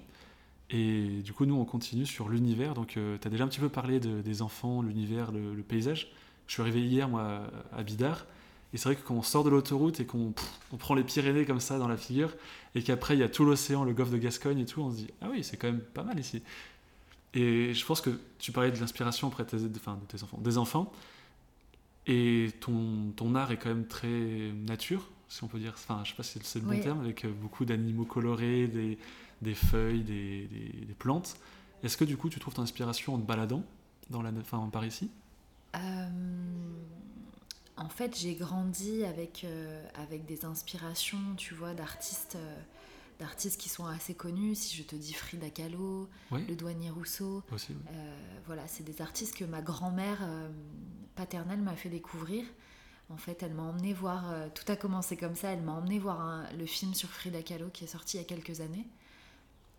Et 0.71 1.23
du 1.23 1.33
coup, 1.33 1.45
nous, 1.47 1.55
on 1.57 1.65
continue 1.65 2.07
sur 2.07 2.29
l'univers. 2.29 2.75
Donc, 2.75 2.89
tu 2.89 3.01
as 3.27 3.31
déjà 3.31 3.45
un 3.45 3.49
petit 3.49 3.61
peu 3.61 3.69
parlé 3.69 4.01
de- 4.01 4.21
des 4.23 4.43
enfants, 4.43 4.83
l'univers, 4.83 5.31
le, 5.33 5.55
le 5.55 5.63
paysage. 5.63 6.13
Je 6.47 6.53
suis 6.53 6.63
arrivé 6.63 6.83
hier, 6.83 7.09
moi, 7.09 7.43
à 7.73 7.83
Bidart. 7.83 8.27
Et 8.75 8.77
c'est 8.77 8.89
vrai 8.91 8.97
que 8.97 9.07
quand 9.07 9.15
on 9.15 9.23
sort 9.23 9.45
de 9.45 9.51
l'autoroute 9.51 10.01
et 10.01 10.05
qu'on 10.05 10.35
on 10.73 10.77
prend 10.77 10.95
les 10.97 11.05
Pyrénées 11.05 11.47
comme 11.47 11.61
ça 11.61 11.79
dans 11.79 11.89
la 11.89 11.97
figure, 11.97 12.35
et 12.75 12.83
qu'après 12.83 13.15
il 13.15 13.21
y 13.21 13.23
a 13.23 13.29
tout 13.29 13.45
l'océan, 13.45 13.85
le 13.85 13.93
golfe 13.95 14.11
de 14.11 14.19
Gascogne 14.19 14.59
et 14.59 14.67
tout, 14.67 14.81
on 14.83 14.91
se 14.91 14.97
dit 14.97 15.09
Ah 15.23 15.29
oui, 15.31 15.43
c'est 15.45 15.57
quand 15.57 15.69
même 15.69 15.81
pas 15.81 16.03
mal 16.03 16.19
ici. 16.19 16.43
Et 17.35 17.73
je 17.73 17.87
pense 17.87 18.01
que 18.01 18.11
tu 18.39 18.53
parlais 18.53 18.71
de 18.73 18.79
l'inspiration 18.79 19.29
auprès 19.29 19.45
de 19.45 19.49
tes, 19.51 19.57
enfin, 19.77 19.97
de 20.01 20.07
tes 20.17 20.23
enfants, 20.23 20.39
des 20.39 20.59
enfants, 20.59 20.93
et 22.07 22.51
ton, 22.61 23.13
ton 23.17 23.35
art 23.35 23.51
est 23.53 23.57
quand 23.57 23.71
même 23.71 23.87
très 23.87 24.53
nature, 24.67 25.09
si 25.29 25.43
on 25.43 25.47
peut 25.47 25.59
dire. 25.59 25.73
Enfin, 25.75 26.03
je 26.05 26.11
sais 26.11 26.17
pas 26.17 26.23
si 26.23 26.39
c'est 26.43 26.59
le 26.59 26.65
bon 26.67 26.73
Oui. 26.73 26.81
terme, 26.81 27.01
avec 27.01 27.25
euh, 27.25 27.31
beaucoup 27.33 27.65
d'animaux 27.65 28.05
colorés, 28.05 28.67
des, 28.67 28.99
des 29.41 29.55
feuilles, 29.55 30.03
des, 30.03 30.47
des- 30.47 30.85
des 30.87 30.95
plantes. 30.95 31.37
Est-ce 31.83 31.97
que 31.97 32.05
du 32.05 32.17
coup 32.17 32.29
tu 32.29 32.41
trouves 32.41 32.55
ton 32.55 32.63
inspiration 32.63 33.15
en 33.15 33.19
te 33.19 33.27
baladant 33.27 33.63
dans 34.11 34.21
la, 34.23 34.31
enfin, 34.41 34.69
par 34.73 34.85
ici? 34.85 35.11
Euh, 35.77 35.79
en 37.77 37.89
fait, 37.89 38.17
j'ai 38.17 38.35
grandi 38.35 39.05
avec, 39.05 39.43
euh, 39.45 39.85
avec 39.95 40.25
des 40.27 40.45
inspirations, 40.45 41.35
tu 41.37 41.55
vois, 41.55 41.75
d'artistes, 41.75 42.37
euh, 42.37 42.57
d'artistes 43.19 43.61
qui 43.61 43.69
sont 43.69 43.87
assez 43.87 44.15
connus. 44.15 44.55
Si 44.55 44.77
je 44.77 44.83
te 44.85 44.95
dis 44.97 45.13
Frida 45.13 45.51
Kahlo, 45.51 46.09
Oui, 46.31 46.45
le 46.47 46.55
douanier 46.57 46.91
Rousseau, 46.91 47.43
aussi. 47.53 47.73
oui. 47.73 47.79
euh, 47.93 48.17
voilà, 48.47 48.67
c'est 48.69 48.85
des 48.85 49.01
artistes 49.03 49.37
que 49.37 49.45
ma 49.45 49.61
grand-mère 49.61 50.19
paternelle 51.17 51.61
m'a 51.63 51.75
fait 51.77 51.89
découvrir. 51.89 52.45
En 53.11 53.17
fait, 53.17 53.43
elle 53.43 53.53
m'a 53.55 53.63
emmené 53.65 53.93
voir. 53.93 54.25
tout 54.55 54.71
a 54.73 54.77
commencé 54.77 55.17
comme 55.17 55.35
ça. 55.35 55.51
Elle 55.51 55.61
m'a 55.63 55.73
emmené 55.73 55.99
voir 55.99 56.21
un- 56.21 56.51
le 56.57 56.67
film 56.67 56.95
sur 56.95 57.09
Frida 57.11 57.43
Kahlo 57.43 57.69
qui 57.71 57.85
est 57.85 57.89
sorti 57.89 58.17
il 58.17 58.21
y 58.21 58.23
a 58.23 58.27
quelques 58.27 58.61
années. 58.61 58.87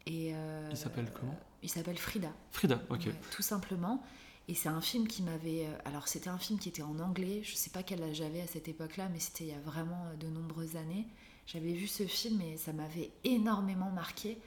Et 0.06 0.34
Il 0.70 0.78
s'appelle 0.78 1.12
comment? 1.12 1.36
Il 1.64 1.70
s'appelle 1.70 1.98
Frida. 1.98 2.30
Frida, 2.52 2.80
ok. 2.90 3.06
Ouais, 3.08 3.16
tout 3.32 3.42
simplement. 3.42 4.04
Et 4.48 4.54
c'est 4.56 4.70
un 4.70 4.82
film 4.82 5.08
qui 5.08 5.24
m'avait. 5.24 5.66
euh, 5.66 5.78
Alors, 5.86 6.08
c'était 6.08 6.30
un 6.30 6.38
film 6.38 6.60
qui 6.60 6.70
était 6.70 6.84
en 6.84 7.00
anglais. 7.00 7.42
Je 7.44 7.56
sais 7.56 7.70
pas 7.72 7.84
quel 7.84 8.04
âge 8.04 8.18
j'avais 8.18 8.42
à 8.42 8.48
cette 8.48 8.68
époque-là, 8.68 9.10
mais 9.12 9.20
c'était 9.20 9.46
il 9.46 9.50
y 9.50 9.54
a 9.54 9.60
vraiment 9.60 10.06
euh, 10.08 10.16
de 10.18 10.28
nombreuses 10.28 10.76
années. 10.76 11.08
J'avais 11.48 11.74
vu 11.74 11.88
ce 11.88 12.04
film 12.06 12.42
et 12.42 12.58
ça 12.58 12.74
m'avait 12.74 13.12
énormément 13.24 13.92
marqué. 13.92 14.38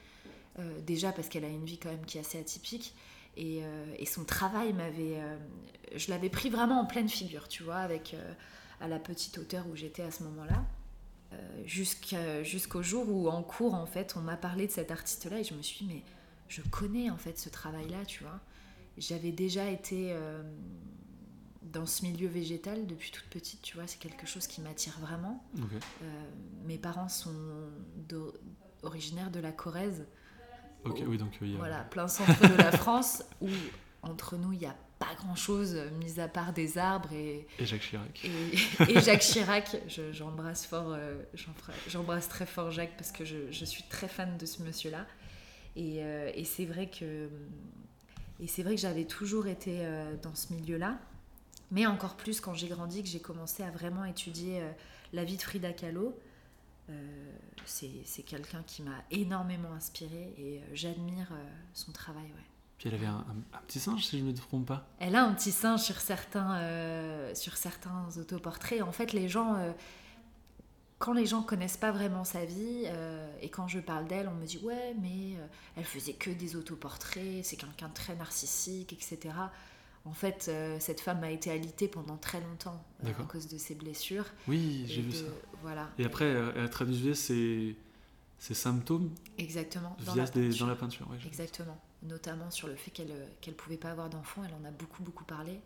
Euh, 0.59 0.81
déjà 0.81 1.11
parce 1.11 1.29
qu'elle 1.29 1.45
a 1.45 1.49
une 1.49 1.65
vie 1.65 1.77
quand 1.77 1.89
même 1.89 2.05
qui 2.05 2.17
est 2.17 2.21
assez 2.21 2.39
atypique. 2.39 2.93
Et, 3.37 3.61
et 3.97 4.05
son 4.05 4.25
travail 4.25 4.73
m'avait. 4.73 5.17
je 5.95 6.09
l'avais 6.09 6.29
pris 6.29 6.49
vraiment 6.49 6.81
en 6.81 6.85
pleine 6.85 7.07
figure, 7.07 7.47
tu 7.47 7.63
vois, 7.63 7.77
avec. 7.77 8.13
à 8.81 8.87
la 8.89 8.99
petite 8.99 9.37
hauteur 9.37 9.65
où 9.71 9.77
j'étais 9.77 10.01
à 10.01 10.11
ce 10.11 10.23
moment-là. 10.23 10.65
Jusqu'au 12.43 12.81
jour 12.81 13.07
où 13.07 13.29
en 13.29 13.43
cours 13.43 13.75
en 13.75 13.85
fait 13.85 14.15
on 14.17 14.21
m'a 14.21 14.35
parlé 14.35 14.67
de 14.67 14.71
cet 14.71 14.91
artiste 14.91 15.29
là 15.29 15.39
et 15.39 15.43
je 15.45 15.53
me 15.53 15.61
suis 15.61 15.85
dit 15.85 15.93
mais 15.93 16.03
je 16.49 16.61
connais 16.63 17.09
en 17.11 17.17
fait 17.17 17.37
ce 17.37 17.47
travail 17.47 17.87
là 17.87 18.03
tu 18.05 18.23
vois 18.23 18.41
j'avais 18.99 19.31
déjà 19.31 19.69
été 19.69 20.11
euh, 20.11 20.43
dans 21.63 21.85
ce 21.85 22.03
milieu 22.03 22.27
végétal 22.27 22.85
depuis 22.87 23.11
toute 23.11 23.25
petite 23.29 23.61
tu 23.61 23.75
vois 23.75 23.87
c'est 23.87 23.99
quelque 23.99 24.27
chose 24.27 24.45
qui 24.47 24.61
m'attire 24.61 24.97
vraiment. 24.99 25.43
Euh, 25.57 26.05
mes 26.65 26.77
parents 26.77 27.09
sont 27.09 27.33
originaires 28.83 29.31
de 29.31 29.39
la 29.39 29.51
Corrèze 29.51 30.05
Ok, 30.85 31.03
oui, 31.07 31.17
donc 31.17 31.37
il 31.41 31.51
y 31.51 31.55
a- 31.55 31.57
voilà 31.57 31.83
plein 31.83 32.07
centre 32.07 32.41
de 32.49 32.55
la 32.55 32.71
France 32.71 33.23
où 33.41 33.49
entre 34.01 34.37
nous 34.37 34.53
il 34.53 34.59
n'y 34.59 34.65
a 34.65 34.75
pas 34.97 35.13
grand 35.17 35.35
chose 35.35 35.75
mis 35.99 36.19
à 36.19 36.27
part 36.27 36.51
des 36.53 36.77
arbres 36.77 37.11
et, 37.13 37.47
Et 37.57 37.65
Jacques 37.65 37.81
Chirac. 37.81 38.25
et, 38.25 38.91
et 38.91 38.99
Jacques 39.01 39.21
Chirac, 39.21 39.77
je- 39.87 40.11
j'embrasse 40.11 40.65
fort, 40.65 40.91
euh, 40.93 41.21
j'embra- 41.33 41.73
j'embrasse 41.87 42.27
très 42.29 42.45
fort 42.45 42.71
Jacques 42.71 42.95
parce 42.97 43.11
que 43.11 43.23
je, 43.25 43.51
je 43.51 43.65
suis 43.65 43.83
très 43.83 44.07
fan 44.09 44.37
de 44.37 44.45
ce 44.45 44.61
monsieur-là. 44.63 45.05
Et, 45.77 46.03
euh, 46.03 46.31
et 46.33 46.43
c'est 46.43 46.65
vrai 46.65 46.89
que 46.89 47.29
et 48.39 48.47
c'est 48.47 48.63
vrai 48.63 48.75
que 48.75 48.81
j'avais 48.81 49.05
toujours 49.05 49.47
été 49.47 49.85
euh, 49.85 50.15
dans 50.21 50.35
ce 50.35 50.53
milieu-là, 50.53 50.97
mais 51.71 51.85
encore 51.85 52.15
plus 52.15 52.39
quand 52.41 52.53
j'ai 52.53 52.67
grandi, 52.67 53.03
que 53.03 53.09
j'ai 53.09 53.19
commencé 53.19 53.63
à 53.63 53.71
vraiment 53.71 54.05
étudier 54.05 54.61
euh, 54.61 54.71
la 55.13 55.23
vie 55.23 55.37
de 55.37 55.41
Frida 55.41 55.73
Kahlo. 55.73 56.17
Euh, 56.89 57.31
c'est 57.65 57.91
c'est 58.05 58.23
quelqu'un 58.23 58.63
qui 58.65 58.81
m'a 58.81 59.03
énormément 59.11 59.73
inspirée 59.73 60.33
et 60.39 60.61
j'admire 60.73 61.27
son 61.73 61.91
travail. 61.91 62.23
Ouais. 62.23 62.45
Puis 62.79 62.87
elle 62.89 62.95
avait 62.95 63.05
un, 63.05 63.17
un- 63.53 63.57
un 63.57 63.61
petit 63.67 63.79
singe, 63.79 64.05
si 64.07 64.17
je 64.17 64.23
ne 64.23 64.29
me 64.31 64.33
trompe 64.35 64.65
pas. 64.67 64.87
Elle 64.99 65.15
a 65.15 65.23
un 65.23 65.33
petit 65.33 65.51
singe 65.51 65.81
sur 65.81 65.99
certains, 65.99 66.55
euh, 66.55 67.35
sur 67.35 67.57
certains 67.57 68.07
autoportraits. 68.17 68.81
En 68.81 68.91
fait, 68.91 69.11
les 69.13 69.27
gens, 69.27 69.55
euh, 69.55 69.71
quand 70.99 71.13
les 71.13 71.25
gens 71.25 71.41
connaissent 71.41 71.77
pas 71.77 71.91
vraiment 71.91 72.23
sa 72.25 72.45
vie, 72.45 72.83
euh, 72.85 73.27
et 73.41 73.49
quand 73.49 73.67
je 73.67 73.79
parle 73.79 74.05
d'elle, 74.07 74.27
on 74.27 74.35
me 74.35 74.45
dit 74.45 74.59
ouais, 74.59 74.93
mais 75.01 75.35
euh, 75.37 75.45
elle 75.77 75.85
faisait 75.85 76.13
que 76.13 76.29
des 76.29 76.55
autoportraits, 76.55 77.43
c'est 77.43 77.55
quelqu'un 77.55 77.87
de 77.87 77.93
très 77.93 78.15
narcissique, 78.15 78.93
etc. 78.93 79.33
En 80.05 80.13
fait, 80.13 80.47
euh, 80.49 80.77
cette 80.79 81.01
femme 81.01 81.23
a 81.23 81.31
été 81.31 81.51
alitée 81.51 81.87
pendant 81.87 82.17
très 82.17 82.39
longtemps 82.41 82.83
euh, 83.05 83.09
à 83.09 83.23
cause 83.23 83.47
de 83.47 83.57
ses 83.57 83.75
blessures. 83.75 84.25
Oui, 84.47 84.85
j'ai 84.87 85.01
vu 85.01 85.11
ça. 85.11 85.25
Voilà. 85.61 85.89
Et 85.97 86.05
après, 86.05 86.25
elle 86.25 86.63
a 86.63 86.69
traduisait 86.69 87.13
ses, 87.15 87.75
ses 88.37 88.53
symptômes 88.53 89.09
Exactement. 89.37 89.95
Dans 90.05 90.15
la 90.15 90.25
des- 90.25 90.47
peinture. 90.47 90.65
dans 90.65 90.69
la 90.71 90.75
peinture. 90.77 91.07
Exactement. 91.25 91.77
Notamment 92.03 92.49
sur 92.51 92.67
le 92.69 92.75
fait 92.75 92.91
qu'elle 92.91 93.13
qu'elle 93.41 93.55
pouvait 93.55 93.77
pas 93.77 93.91
avoir 93.91 94.09
d'enfant. 94.09 94.41
Elle 94.45 94.53
en 94.53 94.65
a 94.67 94.71
beaucoup, 94.71 95.03
beaucoup 95.03 95.25
parlé. 95.25 95.59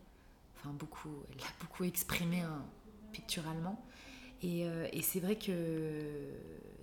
Enfin, 0.57 0.71
beaucoup. 0.73 1.09
Elle 1.31 1.37
l'a 1.37 1.45
beaucoup 1.59 1.83
exprimé 1.83 2.41
hein, 2.41 2.63
picturalement. 3.11 3.83
Et, 4.43 4.65
euh, 4.67 4.87
et 4.91 5.01
c'est 5.01 5.19
vrai 5.19 5.35
que 5.37 6.29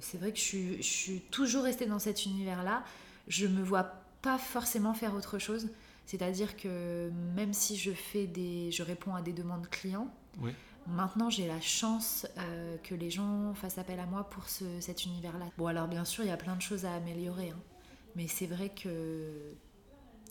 c'est 0.00 0.18
vrai 0.18 0.32
que 0.32 0.38
je 0.38 0.42
suis, 0.44 0.76
je 0.78 0.88
suis 0.88 1.20
toujours 1.30 1.64
restée 1.64 1.86
dans 1.86 1.98
cet 1.98 2.24
univers-là. 2.24 2.82
Je 3.28 3.46
me 3.46 3.62
vois 3.62 3.84
pas 4.22 4.38
forcément 4.38 4.94
faire 4.94 5.14
autre 5.14 5.38
chose. 5.38 5.68
C'est-à-dire 6.06 6.56
que 6.56 7.10
même 7.36 7.52
si 7.52 7.76
je 7.76 7.92
fais 7.92 8.26
des, 8.26 8.72
je 8.72 8.82
réponds 8.82 9.14
à 9.14 9.22
des 9.22 9.32
demandes 9.32 9.68
clients. 9.68 10.12
Maintenant, 10.86 11.28
j'ai 11.30 11.46
la 11.46 11.60
chance 11.60 12.26
euh, 12.38 12.76
que 12.78 12.94
les 12.94 13.10
gens 13.10 13.52
fassent 13.54 13.78
appel 13.78 14.00
à 14.00 14.06
moi 14.06 14.28
pour 14.30 14.48
ce- 14.48 14.80
cet 14.80 15.04
univers-là. 15.04 15.46
Bon, 15.58 15.66
alors 15.66 15.86
bien 15.86 16.04
sûr, 16.06 16.24
il 16.24 16.28
y 16.28 16.32
a 16.32 16.36
plein 16.38 16.56
de 16.56 16.62
choses 16.62 16.84
à 16.86 16.94
améliorer, 16.94 17.50
hein. 17.50 17.60
mais 18.16 18.26
c'est 18.26 18.46
vrai 18.46 18.70
que 18.70 19.52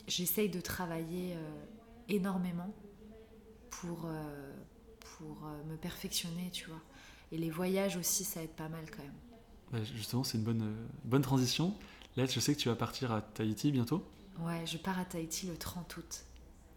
j'essaye 0.07 0.50
de 0.50 0.59
travailler 0.59 1.36
euh, 1.36 1.65
énormément 2.09 2.74
pour, 3.69 4.05
euh, 4.07 4.53
pour 5.00 5.38
me 5.69 5.77
perfectionner, 5.77 6.50
tu 6.51 6.67
vois. 6.67 6.81
Et 7.31 7.38
les 7.38 7.50
voyages 7.50 7.95
aussi, 7.98 8.24
ça 8.24 8.41
aide 8.41 8.50
pas 8.51 8.69
mal 8.69 8.86
quand 8.91 9.03
même. 9.03 9.13
Bah, 9.71 9.83
justement, 9.95 10.24
c'est 10.24 10.38
une 10.38 10.43
bonne, 10.43 10.62
euh, 10.63 10.88
bonne 11.03 11.21
transition. 11.21 11.75
Là, 12.15 12.25
je 12.25 12.39
sais 12.39 12.55
que 12.55 12.59
tu 12.59 12.69
vas 12.69 12.75
partir 12.75 13.12
à 13.12 13.21
Tahiti 13.21 13.71
bientôt. 13.71 14.03
Ouais, 14.39 14.65
je 14.65 14.77
pars 14.77 14.98
à 14.98 15.05
Tahiti 15.05 15.48
le 15.48 15.57
30 15.57 15.98
août. 15.98 16.24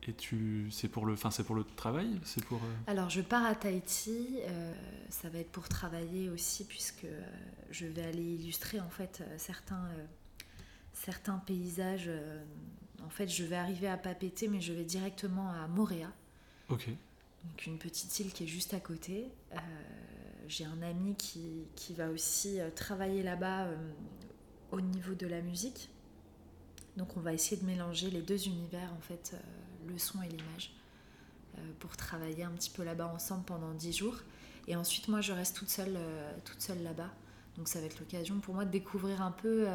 Et 0.08 0.12
tu, 0.14 0.68
c'est 0.72 0.88
pour 0.88 1.06
le, 1.06 1.12
enfin, 1.14 1.30
c'est 1.30 1.44
pour 1.44 1.54
le 1.54 1.62
travail, 1.64 2.18
c'est 2.24 2.44
pour. 2.44 2.58
euh, 2.58 2.74
Alors, 2.88 3.08
je 3.08 3.20
pars 3.20 3.44
à 3.46 3.54
Tahiti. 3.54 4.40
euh, 4.42 4.74
ça 5.10 5.28
va 5.28 5.38
être 5.38 5.52
pour 5.52 5.68
travailler 5.68 6.28
aussi, 6.28 6.64
puisque 6.64 7.04
euh, 7.04 7.22
je 7.70 7.86
vais 7.86 8.02
aller 8.02 8.22
illustrer 8.34 8.80
en 8.80 8.90
fait 8.90 9.22
certains, 9.38 9.84
euh, 9.96 10.04
certains 10.92 11.38
paysages. 11.38 12.10
en 13.02 13.08
fait, 13.10 13.28
je 13.28 13.44
vais 13.44 13.56
arriver 13.56 13.86
à 13.88 13.96
Papeete, 13.96 14.46
mais 14.50 14.60
je 14.60 14.72
vais 14.72 14.84
directement 14.84 15.50
à 15.50 15.66
Moréa, 15.68 16.12
Ok. 16.68 16.88
donc 17.44 17.66
une 17.66 17.78
petite 17.78 18.18
île 18.20 18.32
qui 18.32 18.42
est 18.44 18.48
juste 18.48 18.74
à 18.74 18.80
côté. 18.80 19.28
J'ai 20.48 20.64
un 20.64 20.82
ami 20.82 21.14
qui, 21.14 21.66
qui 21.76 21.94
va 21.94 22.08
aussi 22.10 22.60
euh, 22.60 22.70
travailler 22.70 23.22
là-bas 23.22 23.64
euh, 23.64 23.76
au 24.70 24.80
niveau 24.80 25.14
de 25.14 25.26
la 25.26 25.40
musique. 25.40 25.90
Donc 26.96 27.16
on 27.16 27.20
va 27.20 27.32
essayer 27.32 27.60
de 27.60 27.66
mélanger 27.66 28.10
les 28.10 28.22
deux 28.22 28.46
univers, 28.46 28.92
en 28.96 29.00
fait, 29.00 29.32
euh, 29.34 29.90
le 29.90 29.98
son 29.98 30.22
et 30.22 30.28
l'image, 30.28 30.72
pour 31.80 31.96
travailler 31.96 32.44
un 32.44 32.50
petit 32.50 32.70
peu 32.70 32.82
là-bas 32.82 33.06
ensemble 33.06 33.44
pendant 33.44 33.72
10 33.72 33.92
jours. 33.92 34.16
Et 34.68 34.76
ensuite, 34.76 35.08
moi, 35.08 35.20
je 35.20 35.32
reste 35.32 35.56
toute 35.56 35.68
seule, 35.68 35.98
toute 36.44 36.60
seule 36.60 36.82
là-bas. 36.82 37.10
Donc 37.56 37.68
ça 37.68 37.78
va 37.78 37.86
être 37.86 37.98
l'occasion 37.98 38.38
pour 38.40 38.54
moi 38.54 38.64
de 38.64 38.70
découvrir 38.70 39.20
un 39.20 39.32
peu. 39.32 39.66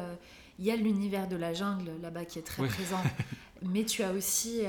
Il 0.58 0.64
y 0.64 0.72
a 0.72 0.76
l'univers 0.76 1.28
de 1.28 1.36
la 1.36 1.54
jungle 1.54 1.92
là-bas 2.02 2.24
qui 2.24 2.40
est 2.40 2.42
très 2.42 2.66
présent, 2.66 3.02
mais 3.62 3.84
tu 3.84 4.02
as 4.02 4.12
aussi, 4.12 4.62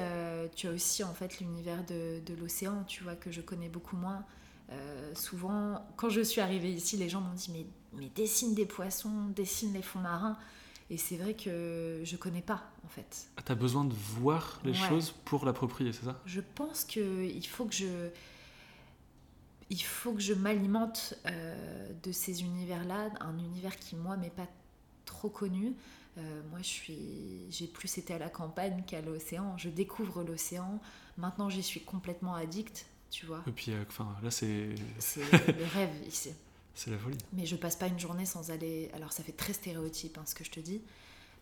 tu 0.55 0.67
as 0.67 0.71
aussi 0.71 1.03
en 1.03 1.13
fait 1.13 1.39
l'univers 1.39 1.83
de, 1.85 2.19
de 2.23 2.33
l'océan, 2.35 2.83
tu 2.83 3.03
vois 3.03 3.15
que 3.15 3.31
je 3.31 3.41
connais 3.41 3.69
beaucoup 3.69 3.97
moins. 3.97 4.23
Euh, 4.71 5.13
souvent, 5.15 5.85
quand 5.97 6.09
je 6.09 6.21
suis 6.21 6.41
arrivée 6.41 6.71
ici, 6.71 6.95
les 6.97 7.09
gens 7.09 7.21
m'ont 7.21 7.33
dit 7.33 7.49
mais, 7.51 7.65
mais 7.93 8.09
dessine 8.09 8.53
des 8.53 8.65
poissons, 8.65 9.27
dessine 9.35 9.73
les 9.73 9.81
fonds 9.81 9.99
marins. 9.99 10.37
Et 10.91 10.97
c'est 10.97 11.17
vrai 11.17 11.35
que 11.35 12.01
je 12.03 12.17
connais 12.17 12.41
pas 12.41 12.63
en 12.83 12.87
fait. 12.87 13.27
Ah, 13.37 13.41
T'as 13.43 13.55
besoin 13.55 13.85
de 13.85 13.93
voir 13.93 14.59
les 14.63 14.71
Ouais. 14.71 14.87
choses 14.89 15.11
pour 15.25 15.45
l'approprier, 15.45 15.93
c'est 15.93 16.05
ça? 16.05 16.19
Je 16.25 16.41
pense 16.55 16.83
que 16.83 17.23
il 17.25 17.45
faut 17.45 17.65
que 17.65 17.75
je, 17.75 18.09
il 19.69 19.81
faut 19.83 20.13
que 20.13 20.21
je 20.21 20.33
m'alimente 20.33 21.13
euh, 21.27 21.89
de 22.03 22.11
ces 22.11 22.41
univers-là, 22.41 23.09
un 23.19 23.37
univers 23.37 23.77
qui 23.77 23.95
moi 23.95 24.17
m'est 24.17 24.31
pas 24.31 24.47
trop 25.05 25.29
connu. 25.29 25.73
Euh, 26.17 26.41
moi, 26.49 26.59
je 26.61 26.67
suis, 26.67 26.97
j'ai 27.51 27.67
plus 27.67 27.97
été 27.99 28.13
à 28.15 28.17
la 28.17 28.29
campagne 28.29 28.83
qu'à 28.85 29.01
l'océan. 29.01 29.55
Je 29.57 29.69
découvre 29.69 30.23
l'océan. 30.23 30.79
Maintenant, 31.17 31.49
j'y 31.49 31.61
suis 31.63 31.81
complètement 31.81 32.33
addict, 32.33 32.87
tu 33.09 33.25
vois. 33.25 33.43
Et 33.47 33.51
puis, 33.51 33.71
euh, 33.71 33.83
enfin, 33.87 34.15
là, 34.23 34.31
c'est 34.31 34.69
C'est 34.99 35.21
le 35.47 35.65
rêve 35.73 35.89
ici. 36.07 36.31
c'est 36.75 36.91
la 36.91 36.97
folie. 36.97 37.17
Mais 37.33 37.45
je 37.45 37.55
passe 37.55 37.75
pas 37.75 37.87
une 37.87 37.99
journée 37.99 38.25
sans 38.25 38.51
aller. 38.51 38.89
Alors 38.93 39.11
ça 39.11 39.23
fait 39.23 39.31
très 39.31 39.53
stéréotype 39.53 40.17
hein, 40.17 40.23
ce 40.25 40.35
que 40.35 40.43
je 40.43 40.51
te 40.51 40.59
dis, 40.59 40.81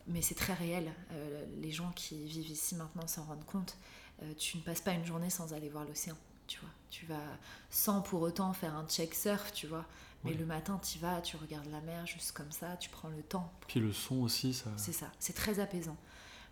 mais 0.07 0.21
c'est 0.21 0.35
très 0.35 0.53
réel. 0.53 0.91
Euh, 1.11 1.45
les 1.61 1.71
gens 1.71 1.91
qui 1.95 2.25
vivent 2.25 2.49
ici 2.49 2.75
maintenant 2.75 3.07
s'en 3.07 3.23
rendent 3.23 3.45
compte. 3.45 3.77
Euh, 4.23 4.33
tu 4.37 4.57
ne 4.57 4.63
passes 4.63 4.81
pas 4.81 4.93
une 4.93 5.05
journée 5.05 5.29
sans 5.29 5.53
aller 5.53 5.69
voir 5.69 5.85
l'océan, 5.85 6.17
tu 6.47 6.59
vois. 6.59 6.69
Tu 6.89 7.05
vas 7.05 7.21
sans 7.69 8.01
pour 8.01 8.21
autant 8.21 8.51
faire 8.53 8.73
un 8.75 8.85
check 8.87 9.13
surf, 9.13 9.51
tu 9.51 9.67
vois. 9.67 9.85
Mais 10.23 10.33
le 10.33 10.45
matin, 10.45 10.79
tu 10.83 10.99
vas, 10.99 11.21
tu 11.21 11.37
regardes 11.37 11.69
la 11.71 11.79
mer 11.81 12.05
juste 12.05 12.31
comme 12.33 12.51
ça, 12.51 12.75
tu 12.77 12.89
prends 12.89 13.07
le 13.07 13.21
temps. 13.21 13.53
Puis 13.67 13.79
le 13.79 13.93
son 13.93 14.15
aussi, 14.21 14.53
ça. 14.53 14.69
C'est 14.75 14.91
ça, 14.91 15.09
c'est 15.19 15.33
très 15.33 15.59
apaisant. 15.59 15.95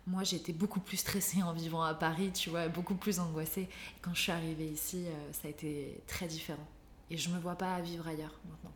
Moi, 0.06 0.22
j'étais 0.22 0.52
beaucoup 0.52 0.78
plus 0.80 0.98
stressée 0.98 1.42
en 1.42 1.52
vivant 1.52 1.82
à 1.82 1.92
Paris, 1.94 2.30
tu 2.32 2.50
vois, 2.50 2.68
beaucoup 2.68 2.94
plus 2.94 3.18
angoissée. 3.18 3.62
Et 3.62 3.68
quand 4.02 4.14
je 4.14 4.20
suis 4.22 4.32
arrivée 4.32 4.68
ici, 4.68 5.04
euh, 5.06 5.32
ça 5.32 5.48
a 5.48 5.50
été 5.50 6.00
très 6.06 6.26
différent. 6.28 6.66
Et 7.10 7.16
je 7.18 7.28
me 7.30 7.38
vois 7.38 7.56
pas 7.56 7.80
vivre 7.80 8.06
ailleurs 8.06 8.34
maintenant. 8.48 8.72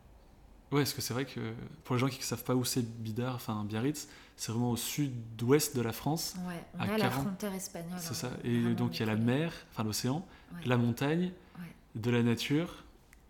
Ouais, 0.71 0.81
parce 0.81 0.93
que 0.93 1.01
c'est 1.01 1.13
vrai 1.13 1.25
que 1.25 1.53
pour 1.83 1.95
les 1.95 1.99
gens 1.99 2.07
qui 2.07 2.19
ne 2.19 2.23
savent 2.23 2.43
pas 2.43 2.55
où 2.55 2.63
c'est 2.63 2.81
Bidart, 2.81 3.35
enfin 3.35 3.63
Biarritz, 3.65 4.07
c'est 4.37 4.51
vraiment 4.51 4.71
au 4.71 4.77
sud-ouest 4.77 5.75
de 5.75 5.81
la 5.81 5.91
France. 5.91 6.35
Ouais, 6.47 6.63
on 6.75 6.79
À 6.79 6.83
à 6.83 6.97
la 6.97 7.09
40, 7.09 7.23
frontière 7.23 7.53
espagnole. 7.53 7.99
C'est 7.99 8.11
hein, 8.11 8.13
ça. 8.13 8.31
Et 8.45 8.59
vraiment, 8.61 8.75
donc 8.75 8.95
il 8.97 8.99
y 9.01 9.03
a 9.03 9.05
la 9.05 9.15
mer, 9.17 9.53
enfin 9.71 9.83
l'océan, 9.83 10.25
Ouais. 10.53 10.61
la 10.65 10.77
montagne, 10.77 11.31
Ouais. 11.59 11.65
de 11.95 12.09
la 12.11 12.23
nature 12.23 12.83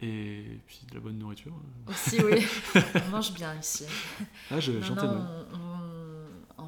et 0.03 0.60
puis 0.67 0.81
de 0.89 0.96
la 0.96 1.01
bonne 1.01 1.17
nourriture. 1.17 1.51
Aussi, 1.88 2.20
oui. 2.24 2.46
on 3.08 3.10
mange 3.10 3.34
bien 3.34 3.55
ici. 3.60 3.86
Ah, 4.51 4.60
je- 4.60 4.72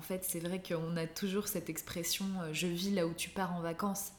fait, 0.04 0.24
c'est 0.24 0.40
vrai 0.40 0.62
qu'on 0.62 0.96
a 0.98 1.08
toujours 1.08 1.48
cette 1.48 1.70
expression 1.70 2.26
euh, 2.44 2.54
je 2.54 2.68
vis 2.68 2.92
là 2.92 3.08
où 3.08 3.14
tu 3.14 3.30
pars 3.30 3.54
en 3.56 3.62
vacances. 3.62 4.12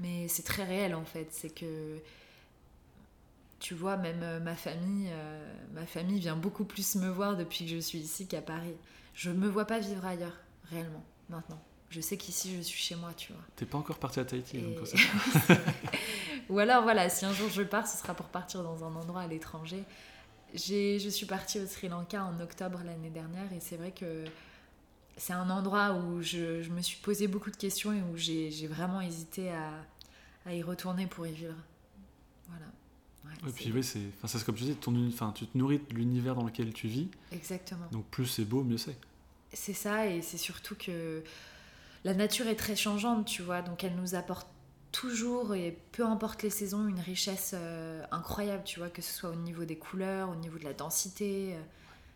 Mais 0.00 0.26
c'est 0.28 0.42
très 0.42 0.64
réel 0.64 0.94
en 0.94 1.04
fait. 1.04 1.28
C'est 1.30 1.50
que. 1.50 1.98
Tu 3.60 3.74
vois, 3.74 3.96
même 3.96 4.22
euh, 4.22 4.40
ma 4.40 4.54
famille, 4.54 5.08
euh, 5.10 5.54
ma 5.74 5.84
famille 5.84 6.20
vient 6.20 6.36
beaucoup 6.36 6.64
plus 6.64 6.94
me 6.96 7.08
voir 7.10 7.36
depuis 7.36 7.64
que 7.66 7.70
je 7.72 7.78
suis 7.78 7.98
ici 7.98 8.26
qu'à 8.28 8.40
Paris. 8.40 8.74
Je 9.14 9.30
me 9.30 9.48
vois 9.48 9.64
pas 9.64 9.80
vivre 9.80 10.04
ailleurs, 10.06 10.36
réellement, 10.70 11.04
maintenant. 11.28 11.60
Je 11.90 12.00
sais 12.00 12.16
qu'ici, 12.16 12.54
je 12.56 12.62
suis 12.62 12.78
chez 12.80 12.94
moi, 12.94 13.12
tu 13.16 13.32
vois. 13.32 13.42
t'es 13.56 13.64
pas 13.66 13.78
encore 13.78 13.98
parti 13.98 14.20
à 14.20 14.24
Tahiti. 14.24 14.58
Et- 14.58 14.60
donc, 14.60 14.76
Ou 16.50 16.58
alors 16.60 16.82
voilà, 16.82 17.08
si 17.08 17.24
un 17.24 17.32
jour 17.32 17.48
je 17.50 17.62
pars, 17.62 17.86
ce 17.86 17.96
sera 17.98 18.14
pour 18.14 18.26
partir 18.26 18.62
dans 18.62 18.84
un 18.84 18.94
endroit 18.94 19.22
à 19.22 19.26
l'étranger. 19.26 19.82
Je 20.54 21.08
suis 21.10 21.26
partie 21.26 21.58
au 21.60 21.66
Sri 21.66 21.88
Lanka 21.88 22.24
en 22.24 22.38
octobre 22.40 22.80
l'année 22.84 23.10
dernière 23.10 23.52
et 23.52 23.60
c'est 23.60 23.76
vrai 23.76 23.90
que 23.90 24.24
c'est 25.18 25.34
un 25.34 25.50
endroit 25.50 25.92
où 25.94 26.22
je, 26.22 26.62
je 26.62 26.70
me 26.70 26.80
suis 26.80 26.98
posé 26.98 27.28
beaucoup 27.28 27.50
de 27.50 27.56
questions 27.56 27.92
et 27.92 28.00
où 28.00 28.16
j'ai 28.16 28.66
vraiment 28.66 29.00
hésité 29.00 29.50
à, 29.52 29.70
à 30.46 30.54
y 30.54 30.62
retourner 30.62 31.06
pour 31.06 31.26
y 31.26 31.32
vivre. 31.32 31.54
Voilà. 32.48 32.66
Ouais, 33.24 33.50
Et 33.50 33.52
puis 33.52 33.72
oui, 33.72 33.84
c'est, 33.84 34.00
comme 34.44 34.54
tu 34.54 34.64
dis, 34.64 34.74
ton, 34.76 35.08
enfin, 35.08 35.32
tu 35.34 35.46
te 35.46 35.58
nourris 35.58 35.80
de 35.90 35.94
l'univers 35.94 36.34
dans 36.34 36.44
lequel 36.44 36.72
tu 36.72 36.88
vis. 36.88 37.08
Exactement. 37.32 37.86
Donc 37.92 38.06
plus 38.06 38.26
c'est 38.26 38.44
beau, 38.44 38.62
mieux 38.64 38.78
c'est. 38.78 38.96
C'est 39.52 39.74
ça, 39.74 40.06
et 40.06 40.22
c'est 40.22 40.38
surtout 40.38 40.74
que 40.76 41.22
la 42.04 42.14
nature 42.14 42.46
est 42.48 42.56
très 42.56 42.76
changeante, 42.76 43.26
tu 43.26 43.42
vois, 43.42 43.62
donc 43.62 43.82
elle 43.82 43.96
nous 43.96 44.14
apporte 44.14 44.46
toujours, 44.92 45.54
et 45.54 45.76
peu 45.92 46.04
importe 46.04 46.42
les 46.42 46.50
saisons, 46.50 46.86
une 46.86 47.00
richesse 47.00 47.52
euh, 47.54 48.04
incroyable, 48.10 48.62
tu 48.64 48.78
vois, 48.78 48.88
que 48.88 49.02
ce 49.02 49.12
soit 49.12 49.30
au 49.30 49.34
niveau 49.36 49.64
des 49.64 49.76
couleurs, 49.76 50.30
au 50.30 50.34
niveau 50.36 50.58
de 50.58 50.64
la 50.64 50.74
densité. 50.74 51.54
euh, 51.54 51.60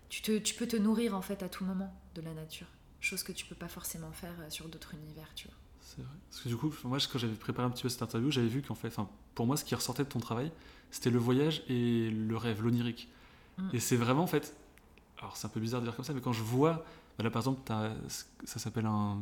tu, 0.09 0.21
te, 0.23 0.37
tu 0.39 0.55
peux 0.55 0.67
te 0.67 0.77
nourrir 0.77 1.15
en 1.17 1.23
fait 1.23 1.43
à 1.43 1.49
tout 1.49 1.65
moment 1.65 1.93
de 2.15 2.21
la 2.21 2.35
nature, 2.35 2.67
chose 3.07 3.23
que 3.23 3.33
tu 3.33 3.45
peux 3.47 3.55
pas 3.55 3.69
forcément 3.69 4.13
faire 4.13 4.35
euh, 4.41 4.51
sur 4.51 4.69
d'autres 4.69 4.95
univers, 4.95 5.29
tu 5.35 5.49
vois. 5.49 5.57
C'est 5.81 6.03
vrai. 6.03 6.15
Parce 6.31 6.43
que 6.43 6.49
du 6.49 6.57
coup, 6.57 6.73
moi, 6.85 6.99
quand 7.13 7.19
j'avais 7.19 7.35
préparé 7.35 7.67
un 7.67 7.71
petit 7.71 7.83
peu 7.83 7.89
cette 7.89 8.03
interview, 8.03 8.31
j'avais 8.31 8.49
vu 8.49 8.63
qu'en 8.63 8.75
fait, 8.75 8.89
enfin, 8.89 9.09
pour 9.35 9.47
moi, 9.47 9.57
ce 9.57 9.65
qui 9.65 9.75
ressortait 9.75 10.05
de 10.05 10.09
ton 10.09 10.21
travail, 10.21 10.51
c'était 10.91 11.11
le 11.11 11.19
voyage 11.19 11.63
et 11.69 12.11
le 12.11 12.37
rêve, 12.37 12.63
l'onirique. 12.63 13.09
Mm. 13.59 13.69
Et 13.75 13.81
c'est 13.81 13.97
vraiment, 13.97 14.23
en 14.23 14.27
fait, 14.29 14.55
alors 15.19 15.37
c'est 15.37 15.47
un 15.47 15.51
peu 15.51 15.61
bizarre 15.61 15.81
de 15.81 15.87
dire 15.87 15.95
comme 15.97 16.05
ça, 16.05 16.13
mais 16.15 16.21
quand 16.21 16.33
je 16.33 16.43
vois, 16.43 16.85
bah 17.19 17.25
là 17.25 17.31
par 17.31 17.41
exemple, 17.43 17.61
ça 18.09 18.59
s'appelle 18.59 18.87
un, 18.87 19.21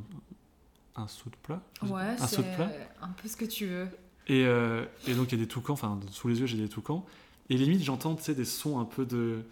un 0.96 1.08
saut 1.08 1.30
de 1.30 1.36
plat? 1.36 1.60
Ouais, 1.82 2.02
Un 2.18 2.26
saut 2.26 2.36
de 2.38 2.42
c'est 2.42 2.54
plat? 2.54 2.70
un 3.02 3.08
peu 3.08 3.28
ce 3.28 3.36
que 3.36 3.44
tu 3.44 3.66
veux. 3.66 3.88
Et, 4.26 4.44
euh, 4.46 4.84
et 5.08 5.14
donc 5.14 5.32
il 5.32 5.38
y 5.38 5.42
a 5.42 5.44
des 5.44 5.48
toucans, 5.48 5.72
enfin 5.72 5.98
sous 6.10 6.28
les 6.28 6.38
yeux 6.40 6.46
j'ai 6.46 6.56
des 6.56 6.68
toucans. 6.68 7.04
Et 7.48 7.56
limite 7.56 7.82
j'entends 7.82 8.14
tu 8.14 8.22
sais, 8.22 8.34
des 8.34 8.44
sons 8.44 8.78
un 8.78 8.84
peu 8.84 9.04
de 9.04 9.42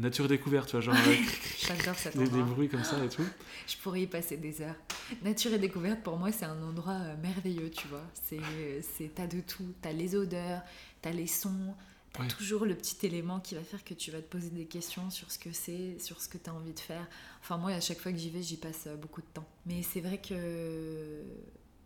nature 0.00 0.28
découverte, 0.28 0.68
tu 0.68 0.72
vois, 0.72 0.80
genre 0.80 0.94
cet 1.96 2.16
des, 2.16 2.28
des 2.28 2.42
bruits 2.42 2.68
comme 2.68 2.84
ça 2.84 3.02
et 3.04 3.08
tout. 3.08 3.24
Je 3.66 3.76
pourrais 3.78 4.02
y 4.02 4.06
passer 4.06 4.36
des 4.36 4.60
heures. 4.62 4.74
Nature 5.22 5.52
et 5.54 5.58
découverte, 5.58 6.02
pour 6.02 6.16
moi, 6.18 6.32
c'est 6.32 6.44
un 6.44 6.62
endroit 6.62 6.94
euh, 6.94 7.16
merveilleux, 7.22 7.70
tu 7.70 7.86
vois. 7.88 8.04
C'est, 8.24 9.14
t'as 9.14 9.26
de 9.26 9.40
tout. 9.40 9.74
T'as 9.82 9.92
les 9.92 10.14
odeurs, 10.16 10.62
t'as 11.02 11.10
les 11.10 11.26
sons, 11.26 11.74
t'as 12.12 12.22
Ouais. 12.22 12.28
toujours 12.28 12.64
le 12.64 12.74
petit 12.74 13.06
élément 13.06 13.38
qui 13.40 13.54
va 13.54 13.62
faire 13.62 13.84
que 13.84 13.94
tu 13.94 14.10
vas 14.10 14.18
te 14.20 14.28
poser 14.28 14.50
des 14.50 14.64
questions 14.64 15.08
sur 15.10 15.30
ce 15.30 15.38
que 15.38 15.52
c'est, 15.52 15.98
sur 16.00 16.20
ce 16.20 16.28
que 16.28 16.38
t'as 16.38 16.52
envie 16.52 16.72
de 16.72 16.80
faire. 16.80 17.06
Enfin, 17.42 17.58
moi, 17.58 17.70
à 17.72 17.80
chaque 17.80 17.98
fois 18.00 18.10
que 18.12 18.18
j'y 18.18 18.30
vais, 18.30 18.42
j'y 18.42 18.56
passe 18.56 18.84
euh, 18.86 18.96
beaucoup 18.96 19.20
de 19.20 19.26
temps. 19.34 19.46
Mais 19.66 19.82
c'est 19.82 20.00
vrai 20.00 20.18
que, 20.18 21.22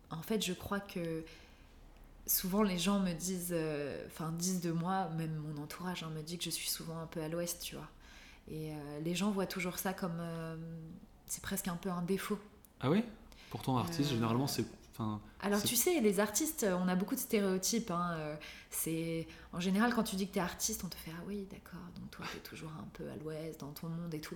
en 0.09 0.21
fait, 0.21 0.43
je 0.43 0.53
crois 0.53 0.79
que 0.79 1.23
souvent 2.25 2.63
les 2.63 2.79
gens 2.79 2.99
me 2.99 3.11
disent, 3.13 3.49
euh, 3.51 4.01
enfin, 4.07 4.31
disent 4.31 4.61
de 4.61 4.71
moi, 4.71 5.09
même 5.17 5.35
mon 5.35 5.61
entourage 5.61 6.03
hein, 6.03 6.11
me 6.15 6.21
dit 6.21 6.37
que 6.37 6.45
je 6.45 6.49
suis 6.51 6.69
souvent 6.69 6.97
un 6.99 7.05
peu 7.07 7.21
à 7.21 7.27
l'ouest, 7.27 7.61
tu 7.61 7.75
vois. 7.75 7.89
Et 8.49 8.71
euh, 8.73 8.99
les 9.03 9.15
gens 9.15 9.31
voient 9.31 9.45
toujours 9.47 9.77
ça 9.79 9.93
comme. 9.93 10.17
euh, 10.19 10.55
c'est 11.25 11.41
presque 11.41 11.67
un 11.67 11.75
peu 11.75 11.89
un 11.89 12.01
défaut. 12.01 12.37
Ah 12.81 12.89
oui? 12.89 13.03
Pourtant 13.49 13.77
artiste, 13.77 14.11
Euh, 14.11 14.15
généralement 14.15 14.47
c'est... 14.47 14.65
Enfin, 14.91 15.19
Alors 15.41 15.63
tu 15.63 15.75
sais, 15.75 16.01
les 16.01 16.19
artistes, 16.19 16.67
on 16.69 16.87
a 16.87 16.93
beaucoup 16.95 17.15
de 17.15 17.19
stéréotypes. 17.19 17.89
hein, 17.89 18.15
C'est 18.69 19.27
en 19.51 19.59
général 19.59 19.93
quand 19.95 20.03
tu 20.03 20.15
dis 20.15 20.27
que 20.27 20.33
t'es 20.33 20.39
artiste, 20.39 20.83
on 20.83 20.87
te 20.87 20.95
fait 20.95 21.11
ah 21.17 21.23
oui 21.27 21.47
d'accord, 21.49 21.79
donc 21.99 22.11
toi 22.11 22.25
t'es 22.31 22.39
toujours 22.47 22.69
un 22.79 22.87
peu 22.93 23.09
à 23.09 23.15
l'ouest 23.15 23.59
dans 23.61 23.71
ton 23.71 23.89
monde 23.89 24.13
et 24.13 24.21
tout. 24.21 24.35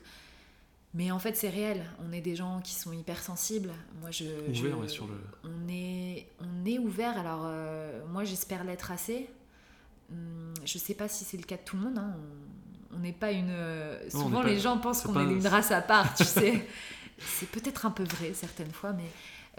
Mais 0.96 1.12
en 1.12 1.20
fait 1.20 1.36
c'est 1.36 1.50
réel. 1.50 1.86
On 2.00 2.12
est 2.12 2.22
des 2.22 2.36
gens 2.36 2.60
qui 2.62 2.74
sont 2.74 2.92
hypersensibles. 2.92 3.72
Moi 4.02 4.10
je, 4.10 4.24
je- 4.52 4.62
Ouvert, 4.64 4.80
ouais, 4.80 4.88
sur 4.88 5.06
le- 5.06 5.22
on 5.44 5.68
est 5.70 6.28
on 6.40 6.66
est 6.66 6.80
ouvert. 6.80 7.16
Alors 7.20 7.42
euh, 7.46 8.04
moi 8.08 8.24
j'espère 8.24 8.64
l'être 8.64 8.90
assez. 8.90 9.30
Hum, 10.12 10.54
Je 10.66 10.78
sais 10.80 10.96
pas 10.96 11.08
si 11.08 11.24
c'est 11.24 11.38
le 11.38 11.44
cas 11.44 11.58
de 11.58 11.64
tout 11.64 11.76
le 11.78 11.84
monde. 11.84 12.00
hein, 12.00 12.16
On 12.18 12.67
on 12.98 13.02
n'est 13.02 13.14
pas 13.14 13.32
une. 13.32 13.50
euh, 13.52 14.10
Souvent 14.10 14.42
pas- 14.42 14.48
les 14.50 14.60
gens 14.60 14.78
pensent 14.80 15.02
qu'on 15.04 15.20
est 15.30 15.32
une 15.34 15.48
race 15.48 15.72
à 15.72 15.82
part, 15.82 16.14
tu 16.16 16.24
sais. 16.26 16.68
C'est 17.20 17.50
peut-être 17.50 17.86
un 17.86 17.92
peu 17.92 18.04
vrai 18.04 18.34
certaines 18.34 18.72
fois, 18.72 18.94
mais 18.94 19.10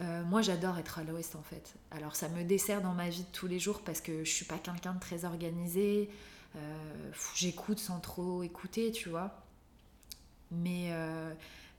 euh, 0.00 0.22
moi 0.24 0.42
j'adore 0.42 0.78
être 0.78 0.98
à 0.98 1.04
l'ouest 1.04 1.34
en 1.36 1.42
fait. 1.42 1.74
Alors 1.90 2.14
ça 2.14 2.28
me 2.28 2.44
dessert 2.44 2.82
dans 2.82 2.94
ma 2.94 3.08
vie 3.08 3.22
de 3.22 3.32
tous 3.32 3.46
les 3.48 3.58
jours 3.58 3.80
parce 3.82 4.00
que 4.00 4.24
je 4.24 4.30
suis 4.30 4.44
pas 4.44 4.58
quelqu'un 4.58 4.94
de 4.94 5.00
très 5.00 5.24
organisé. 5.24 6.08
euh, 6.56 7.10
J'écoute 7.34 7.78
sans 7.80 8.00
trop 8.00 8.42
écouter, 8.42 8.92
tu 8.92 9.08
vois. 9.08 9.42
Mais, 10.50 10.88
euh, 10.92 11.32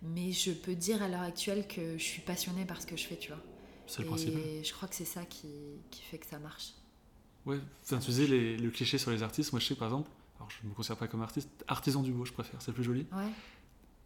mais 0.03 0.31
je 0.31 0.51
peux 0.51 0.75
dire 0.75 1.01
à 1.01 1.07
l'heure 1.07 1.21
actuelle 1.23 1.67
que 1.67 1.97
je 1.97 2.03
suis 2.03 2.21
passionnée 2.21 2.65
par 2.65 2.81
ce 2.81 2.85
que 2.87 2.95
je 2.95 3.05
fais, 3.07 3.15
tu 3.17 3.29
vois. 3.29 3.41
c'est 3.87 4.01
le 4.03 4.07
principal. 4.07 4.41
Et 4.41 4.63
je 4.63 4.73
crois 4.73 4.87
que 4.87 4.95
c'est 4.95 5.05
ça 5.05 5.23
qui, 5.25 5.47
qui 5.89 6.01
fait 6.03 6.17
que 6.19 6.27
ça 6.27 6.39
marche. 6.39 6.73
Ouais, 7.45 7.57
enfin, 7.83 7.97
tu 7.97 8.11
disais 8.11 8.27
le 8.27 8.69
cliché 8.69 8.97
sur 8.97 9.11
les 9.11 9.23
artistes, 9.23 9.53
moi 9.53 9.59
je 9.59 9.65
sais 9.67 9.75
par 9.75 9.87
exemple, 9.87 10.09
alors 10.39 10.49
je 10.49 10.63
ne 10.65 10.69
me 10.69 10.73
considère 10.75 10.97
pas 10.97 11.08
comme 11.08 11.21
artiste, 11.21 11.49
artisan 11.67 12.02
du 12.02 12.12
beau 12.12 12.25
je 12.25 12.34
préfère, 12.34 12.62
c'est 12.62 12.71
plus 12.71 12.84
joli. 12.84 13.06
Ouais. 13.12 13.30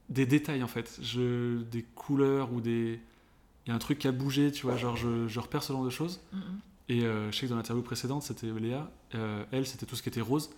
des 0.09 0.25
détails 0.25 0.63
en 0.63 0.67
fait, 0.67 0.99
je, 1.01 1.61
des 1.63 1.83
couleurs 1.83 2.51
ou 2.51 2.59
des. 2.61 2.99
Il 3.65 3.69
y 3.69 3.71
a 3.71 3.75
un 3.75 3.79
truc 3.79 3.99
qui 3.99 4.07
a 4.09 4.11
bougé, 4.11 4.51
tu 4.51 4.65
vois, 4.65 4.75
genre 4.75 4.97
je, 4.97 5.27
je 5.27 5.39
repère 5.39 5.63
ce 5.63 5.71
genre 5.71 5.85
de 5.85 5.89
choses. 5.89 6.19
Mm, 6.33 6.37
mm. 6.37 6.59
Et 6.89 7.03
euh, 7.05 7.31
je 7.31 7.37
sais 7.37 7.45
que 7.45 7.51
dans 7.51 7.55
l'interview 7.55 7.81
précédente, 7.81 8.23
c'était 8.23 8.47
Léa, 8.51 8.91
euh, 9.15 9.45
elle, 9.51 9.65
c'était 9.65 9.85
tout 9.85 9.95
ce 9.95 10.03
qui 10.03 10.09
était 10.09 10.19
rose. 10.21 10.49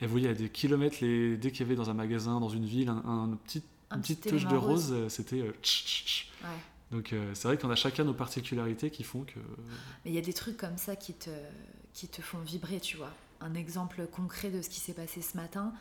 Elle 0.00 0.08
voyait 0.08 0.28
à 0.30 0.34
des 0.34 0.48
kilomètres, 0.48 0.98
les... 1.02 1.36
dès 1.36 1.50
qu'il 1.50 1.60
y 1.60 1.62
avait 1.64 1.76
dans 1.76 1.90
un 1.90 1.94
magasin, 1.94 2.40
dans 2.40 2.48
une 2.48 2.64
ville, 2.64 2.88
un, 2.88 2.96
un 3.04 3.36
petit, 3.44 3.62
Un 3.90 3.96
une 3.96 4.02
petite 4.02 4.20
petit 4.22 4.30
touche 4.30 4.46
de 4.46 4.56
rose, 4.56 4.90
euh, 4.92 5.08
c'était. 5.10 5.40
euh. 5.40 5.52
Ouais. 6.42 6.48
Donc 6.92 7.12
c'est 7.34 7.48
vrai 7.48 7.58
qu'on 7.58 7.68
a 7.70 7.74
chacun 7.74 8.04
nos 8.04 8.14
particularités 8.14 8.90
qui 8.90 9.02
font 9.02 9.24
que. 9.24 9.38
Mais 10.04 10.12
il 10.12 10.14
y 10.14 10.18
a 10.18 10.22
des 10.22 10.32
trucs 10.32 10.56
comme 10.56 10.78
ça 10.78 10.94
qui 10.96 11.12
te, 11.14 11.30
qui 11.92 12.06
te 12.08 12.22
font 12.22 12.38
vibrer, 12.38 12.78
tu 12.80 12.96
vois. 12.96 13.10
Un 13.40 13.54
exemple 13.54 14.06
concret 14.06 14.50
de 14.50 14.62
ce 14.62 14.68
qui 14.68 14.80
s'est 14.80 14.94
passé 14.94 15.22
ce 15.22 15.36
matin. 15.36 15.72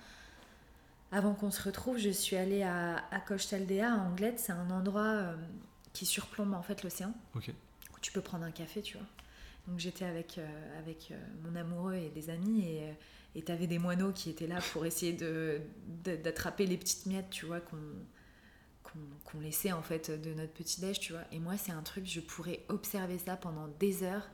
Avant 1.12 1.34
qu'on 1.34 1.52
se 1.52 1.62
retrouve, 1.64 1.98
je 1.98 2.10
suis 2.10 2.36
allée 2.36 2.64
à, 2.64 3.04
à 3.12 3.20
Coche-Taldea, 3.20 3.94
à 3.94 3.98
Anglette. 3.98 4.40
C'est 4.40 4.52
un 4.52 4.70
endroit 4.72 5.04
euh, 5.04 5.36
qui 5.94 6.06
surplombe 6.06 6.54
en 6.54 6.62
fait 6.62 6.84
l'océan. 6.84 7.14
Ok. 7.36 7.50
où 7.94 8.00
tu 8.02 8.12
peux 8.12 8.22
prendre 8.22 8.44
un 8.46 8.52
café, 8.52 8.82
tu 8.82 8.98
vois. 8.98 9.08
Donc 9.68 9.80
j'étais 9.80 10.06
avec, 10.06 10.38
euh, 10.38 10.80
avec 10.80 11.10
euh, 11.12 11.16
mon 11.44 11.56
amoureux 11.56 11.96
et 11.96 12.10
des 12.10 12.30
amis 12.30 12.66
et 12.66 12.94
et 13.36 13.42
t'avais 13.42 13.68
des 13.68 13.80
moineaux 13.80 14.14
qui 14.14 14.30
étaient 14.30 14.48
là 14.48 14.60
pour 14.72 14.86
essayer 14.86 15.12
de, 15.12 15.60
d'attraper 16.04 16.66
les 16.66 16.78
petites 16.78 17.06
miettes, 17.06 17.30
tu 17.30 17.46
vois, 17.46 17.60
qu'on, 17.60 17.76
qu'on, 18.82 19.00
qu'on 19.26 19.40
laissait 19.42 19.74
en 19.74 19.82
fait 19.82 20.10
de 20.10 20.34
notre 20.34 20.54
petit 20.54 20.80
déj, 20.80 21.00
tu 21.02 21.12
vois. 21.12 21.24
Et 21.34 21.40
moi, 21.40 21.58
c'est 21.58 21.74
un 21.74 21.82
truc, 21.82 22.06
je 22.06 22.22
pourrais 22.22 22.62
observer 22.70 23.18
ça 23.18 23.36
pendant 23.36 23.68
des 23.68 24.04
heures. 24.04 24.26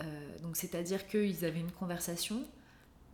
Euh, 0.00 0.38
donc 0.42 0.56
c'est-à-dire 0.56 1.06
qu'ils 1.06 1.44
avaient 1.44 1.60
une 1.60 1.72
conversation. 1.72 2.42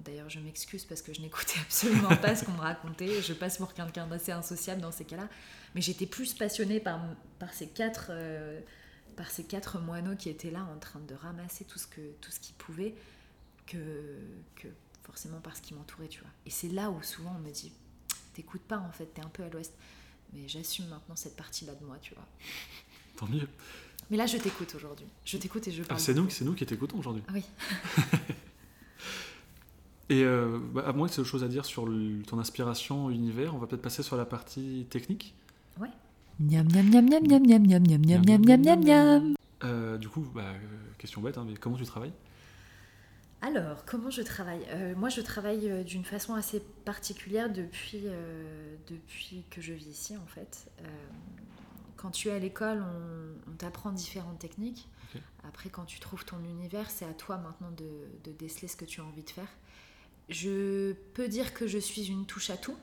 D'ailleurs, 0.01 0.29
je 0.29 0.40
m'excuse 0.40 0.85
parce 0.85 1.03
que 1.03 1.12
je 1.14 1.20
n'écoutais 1.20 1.59
absolument 1.62 2.16
pas 2.16 2.35
ce 2.37 2.44
qu'on 2.44 2.53
me 2.53 2.61
racontait. 2.61 3.23
Je 3.23 3.33
passe 3.33 3.59
pour 3.59 3.75
quelqu'un 3.75 4.07
d'assez 4.07 4.33
insociable 4.33 4.81
dans 4.81 4.92
ces 4.92 5.05
cas-là. 5.05 5.29
Mais 5.75 5.81
j'étais 5.81 6.07
plus 6.07 6.35
passionnée 6.35 6.81
par, 6.81 7.01
par 7.38 7.53
ces 7.53 7.68
quatre... 7.68 8.09
euh, 8.11 8.61
par 9.16 9.31
ces 9.31 9.44
quatre 9.44 9.79
moineaux 9.79 10.16
qui 10.16 10.29
étaient 10.29 10.51
là 10.51 10.66
en 10.75 10.79
train 10.79 10.99
de 11.01 11.14
ramasser 11.14 11.64
tout 11.64 11.79
ce 11.79 11.87
que 11.87 12.01
tout 12.20 12.33
ce 12.33 12.40
qu'ils 12.40 12.57
pouvaient 12.57 12.97
que, 13.64 13.79
que 14.57 14.66
forcément 15.05 15.40
par 15.40 15.57
ce 15.57 15.62
qui 15.62 15.73
m'entourait 15.73 16.09
tu 16.09 16.18
vois 16.20 16.31
et 16.47 16.51
c'est 16.51 16.68
là 16.68 16.90
où 16.90 17.01
souvent 17.01 17.33
on 17.37 17.40
me 17.40 17.53
dit 17.53 17.73
t'écoutes 18.33 18.62
pas 18.62 18.79
en 18.79 18.90
fait 18.90 19.07
t'es 19.07 19.25
un 19.25 19.29
peu 19.29 19.44
à 19.44 19.49
l'ouest 19.49 19.73
mais 20.33 20.49
j'assume 20.49 20.88
maintenant 20.88 21.14
cette 21.14 21.37
partie 21.37 21.64
là 21.64 21.75
de 21.75 21.85
moi 21.85 21.97
tu 22.03 22.12
vois 22.14 22.27
Tant 23.16 23.29
mieux. 23.29 23.49
Mais 24.10 24.16
là 24.16 24.26
je 24.26 24.36
t'écoute 24.38 24.72
aujourd'hui 24.76 25.06
je 25.24 25.36
t'écoute 25.38 25.66
et 25.68 25.72
je 25.72 25.82
Ah, 25.82 25.88
parle 25.88 26.00
c'est 26.00 26.14
nous, 26.14 26.28
c'est 26.30 26.44
nous 26.44 26.54
qui 26.54 26.64
t'écoutons 26.66 26.98
aujourd'hui. 26.98 27.22
Ah 27.28 27.32
oui 27.34 27.44
Et 30.10 30.22
euh, 30.22 30.58
bah, 30.74 30.84
à 30.86 30.92
moins 30.92 31.08
que 31.08 31.12
tu 31.14 31.18
aies 31.18 31.20
autre 31.22 31.30
chose 31.30 31.44
à 31.44 31.48
dire 31.48 31.64
sur 31.64 31.86
le- 31.86 32.22
ton 32.22 32.38
inspiration 32.38 33.08
univers, 33.10 33.54
on 33.54 33.58
va 33.58 33.66
peut-être 33.66 33.80
passer 33.82 34.02
sur 34.02 34.16
la 34.16 34.26
partie 34.26 34.86
technique. 34.90 35.34
Miam 36.40 36.66
miam 36.72 36.90
miam 36.90 37.06
miam 37.08 37.22
miam 37.28 37.42
miam 37.46 37.62
miam 37.62 37.82
miam 37.86 38.00
miam 38.04 38.22
miam 38.26 38.40
miam 38.44 38.60
miam 38.60 38.84
miam 38.84 39.34
Euh, 39.62 39.96
du 39.98 40.08
coup, 40.08 40.26
bah, 40.34 40.42
euh, 40.42 40.56
question 40.98 41.20
bête, 41.22 41.38
hein, 41.38 41.46
mais 41.48 41.54
comment 41.56 41.76
tu 41.76 41.84
travailles 41.84 42.12
Alors, 43.40 43.84
comment 43.86 44.10
je 44.10 44.20
travaille 44.20 44.60
Euh, 44.70 44.94
Moi, 44.96 45.08
je 45.10 45.20
travaille 45.20 45.70
euh, 45.70 45.84
d'une 45.84 46.04
façon 46.04 46.34
assez 46.34 46.60
particulière 46.84 47.50
depuis, 47.52 48.02
euh, 48.04 48.74
depuis 48.90 49.44
que 49.48 49.62
je 49.62 49.72
vis 49.72 49.86
ici, 49.86 50.16
en 50.16 50.26
fait. 50.26 50.66
Euh, 50.80 50.86
quand 52.04 52.10
tu 52.10 52.28
es 52.28 52.32
à 52.32 52.38
l'école, 52.38 52.82
on, 52.82 53.50
on 53.50 53.54
t'apprend 53.56 53.90
différentes 53.90 54.38
techniques. 54.38 54.86
Après, 55.42 55.70
quand 55.70 55.84
tu 55.86 56.00
trouves 56.00 56.24
ton 56.26 56.38
univers, 56.44 56.90
c'est 56.90 57.06
à 57.06 57.14
toi 57.14 57.38
maintenant 57.38 57.70
de, 57.70 57.88
de 58.24 58.32
déceler 58.32 58.68
ce 58.68 58.76
que 58.76 58.84
tu 58.84 59.00
as 59.00 59.04
envie 59.04 59.22
de 59.22 59.30
faire. 59.30 59.48
Je 60.28 60.92
peux 61.14 61.28
dire 61.28 61.54
que 61.54 61.66
je 61.66 61.78
suis 61.78 62.08
une 62.10 62.26
touche 62.26 62.50
à 62.50 62.58
tout, 62.58 62.76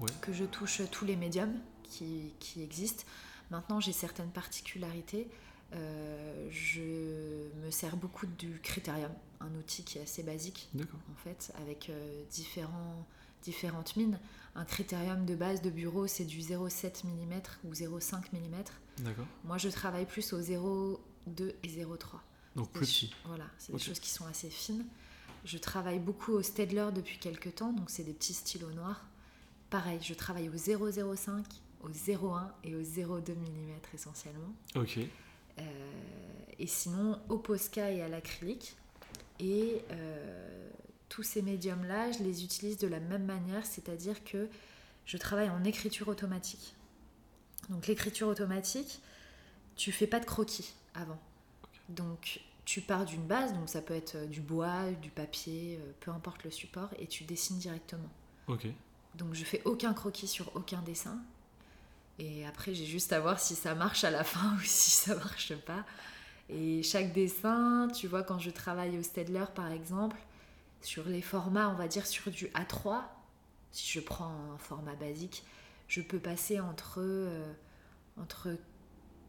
Ouais. 0.00 0.08
que 0.22 0.32
je 0.32 0.44
touche 0.44 0.80
tous 0.90 1.04
les 1.04 1.16
médiums 1.16 1.58
qui, 1.82 2.32
qui 2.38 2.62
existent. 2.62 3.04
Maintenant, 3.50 3.80
j'ai 3.80 3.92
certaines 3.92 4.30
particularités. 4.30 5.28
Euh, 5.74 6.48
je 6.50 7.50
me 7.64 7.70
sers 7.70 7.96
beaucoup 7.96 8.26
du 8.26 8.60
Critérium, 8.60 9.12
un 9.40 9.54
outil 9.56 9.84
qui 9.84 9.98
est 9.98 10.02
assez 10.02 10.22
basique 10.22 10.70
en 10.78 11.16
fait, 11.16 11.52
avec 11.60 11.90
euh, 11.90 12.22
différents, 12.30 13.06
différentes 13.42 13.96
mines. 13.96 14.18
Un 14.54 14.64
Critérium 14.64 15.26
de 15.26 15.34
base 15.34 15.60
de 15.60 15.70
bureau, 15.70 16.06
c'est 16.06 16.24
du 16.24 16.40
0,7 16.40 17.04
mm 17.04 17.40
ou 17.64 17.72
0,5 17.72 18.14
mm. 18.32 19.04
D'accord. 19.04 19.26
Moi, 19.44 19.58
je 19.58 19.68
travaille 19.68 20.06
plus 20.06 20.32
au 20.32 20.40
0,2 20.40 21.52
et 21.62 21.68
0,3. 21.68 22.20
Donc 22.56 22.70
plus 22.70 22.86
petit. 22.86 23.14
Voilà, 23.26 23.44
c'est 23.58 23.72
des 23.72 23.78
choses 23.78 24.00
qui 24.00 24.08
sont 24.08 24.26
assez 24.26 24.48
fines. 24.48 24.86
Je 25.44 25.58
travaille 25.58 26.00
beaucoup 26.00 26.32
au 26.32 26.42
Staedtler 26.42 26.88
depuis 26.94 27.18
quelques 27.18 27.54
temps, 27.54 27.72
donc 27.72 27.90
c'est 27.90 28.02
des 28.02 28.14
petits 28.14 28.34
stylos 28.34 28.72
noirs. 28.72 29.04
Pareil, 29.70 29.98
je 30.02 30.14
travaille 30.14 30.48
au 30.48 30.54
0,05, 30.54 31.44
au 31.82 31.90
0,1 31.90 32.48
et 32.64 32.74
au 32.74 32.80
0,2 32.80 33.32
mm 33.34 33.70
essentiellement. 33.94 34.52
Ok. 34.74 34.98
Euh, 35.58 35.62
et 36.58 36.66
sinon, 36.66 37.20
au 37.28 37.38
Posca 37.38 37.90
et 37.92 38.02
à 38.02 38.08
l'acrylique. 38.08 38.76
Et 39.38 39.82
euh, 39.90 40.70
tous 41.08 41.22
ces 41.22 41.42
médiums-là, 41.42 42.12
je 42.12 42.22
les 42.22 42.44
utilise 42.44 42.78
de 42.78 42.88
la 42.88 43.00
même 43.00 43.24
manière, 43.24 43.64
c'est-à-dire 43.64 44.24
que 44.24 44.48
je 45.04 45.16
travaille 45.16 45.50
en 45.50 45.64
écriture 45.64 46.08
automatique. 46.08 46.74
Donc 47.68 47.86
l'écriture 47.86 48.28
automatique, 48.28 49.00
tu 49.76 49.92
fais 49.92 50.06
pas 50.06 50.20
de 50.20 50.24
croquis 50.24 50.74
avant. 50.94 51.18
Donc 51.88 52.40
tu 52.64 52.80
pars 52.80 53.04
d'une 53.04 53.24
base, 53.26 53.54
donc 53.54 53.68
ça 53.68 53.80
peut 53.80 53.94
être 53.94 54.16
euh, 54.16 54.26
du 54.26 54.40
bois, 54.40 54.90
du 55.00 55.10
papier, 55.10 55.78
euh, 55.80 55.92
peu 56.00 56.10
importe 56.10 56.42
le 56.42 56.50
support, 56.50 56.88
et 56.98 57.06
tu 57.06 57.22
dessines 57.24 57.58
directement. 57.58 58.10
Ok. 58.48 58.66
Donc 59.14 59.34
je 59.34 59.44
fais 59.44 59.62
aucun 59.64 59.94
croquis 59.94 60.26
sur 60.26 60.54
aucun 60.56 60.82
dessin. 60.82 61.22
Et 62.18 62.46
après, 62.46 62.74
j'ai 62.74 62.86
juste 62.86 63.12
à 63.12 63.20
voir 63.20 63.38
si 63.38 63.54
ça 63.54 63.74
marche 63.74 64.02
à 64.04 64.10
la 64.10 64.24
fin 64.24 64.54
ou 64.56 64.60
si 64.62 64.90
ça 64.90 65.14
marche 65.14 65.54
pas. 65.54 65.84
Et 66.48 66.82
chaque 66.82 67.12
dessin, 67.12 67.88
tu 67.94 68.08
vois, 68.08 68.22
quand 68.22 68.38
je 68.38 68.50
travaille 68.50 68.98
au 68.98 69.02
Stedler 69.02 69.44
par 69.54 69.70
exemple, 69.70 70.16
sur 70.86 71.08
les 71.08 71.20
formats, 71.20 71.68
on 71.68 71.74
va 71.74 71.88
dire 71.88 72.06
sur 72.06 72.30
du 72.30 72.46
A3, 72.46 73.02
si 73.72 73.90
je 73.90 73.98
prends 73.98 74.30
un 74.54 74.56
format 74.56 74.94
basique, 74.94 75.42
je 75.88 76.00
peux 76.00 76.20
passer 76.20 76.60
entre, 76.60 77.00
euh, 77.00 77.52
entre 78.16 78.56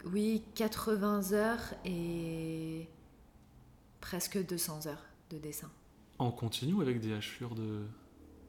oui, 0.06 0.44
80 0.54 1.32
heures 1.32 1.74
et 1.84 2.88
presque 4.02 4.38
200 4.46 4.86
heures 4.86 5.04
de 5.32 5.40
dessin. 5.40 5.72
En 6.20 6.32
continu 6.32 6.74
ou 6.74 6.82
avec 6.82 7.00
des 7.00 7.12
hachures 7.12 7.56
de. 7.56 7.88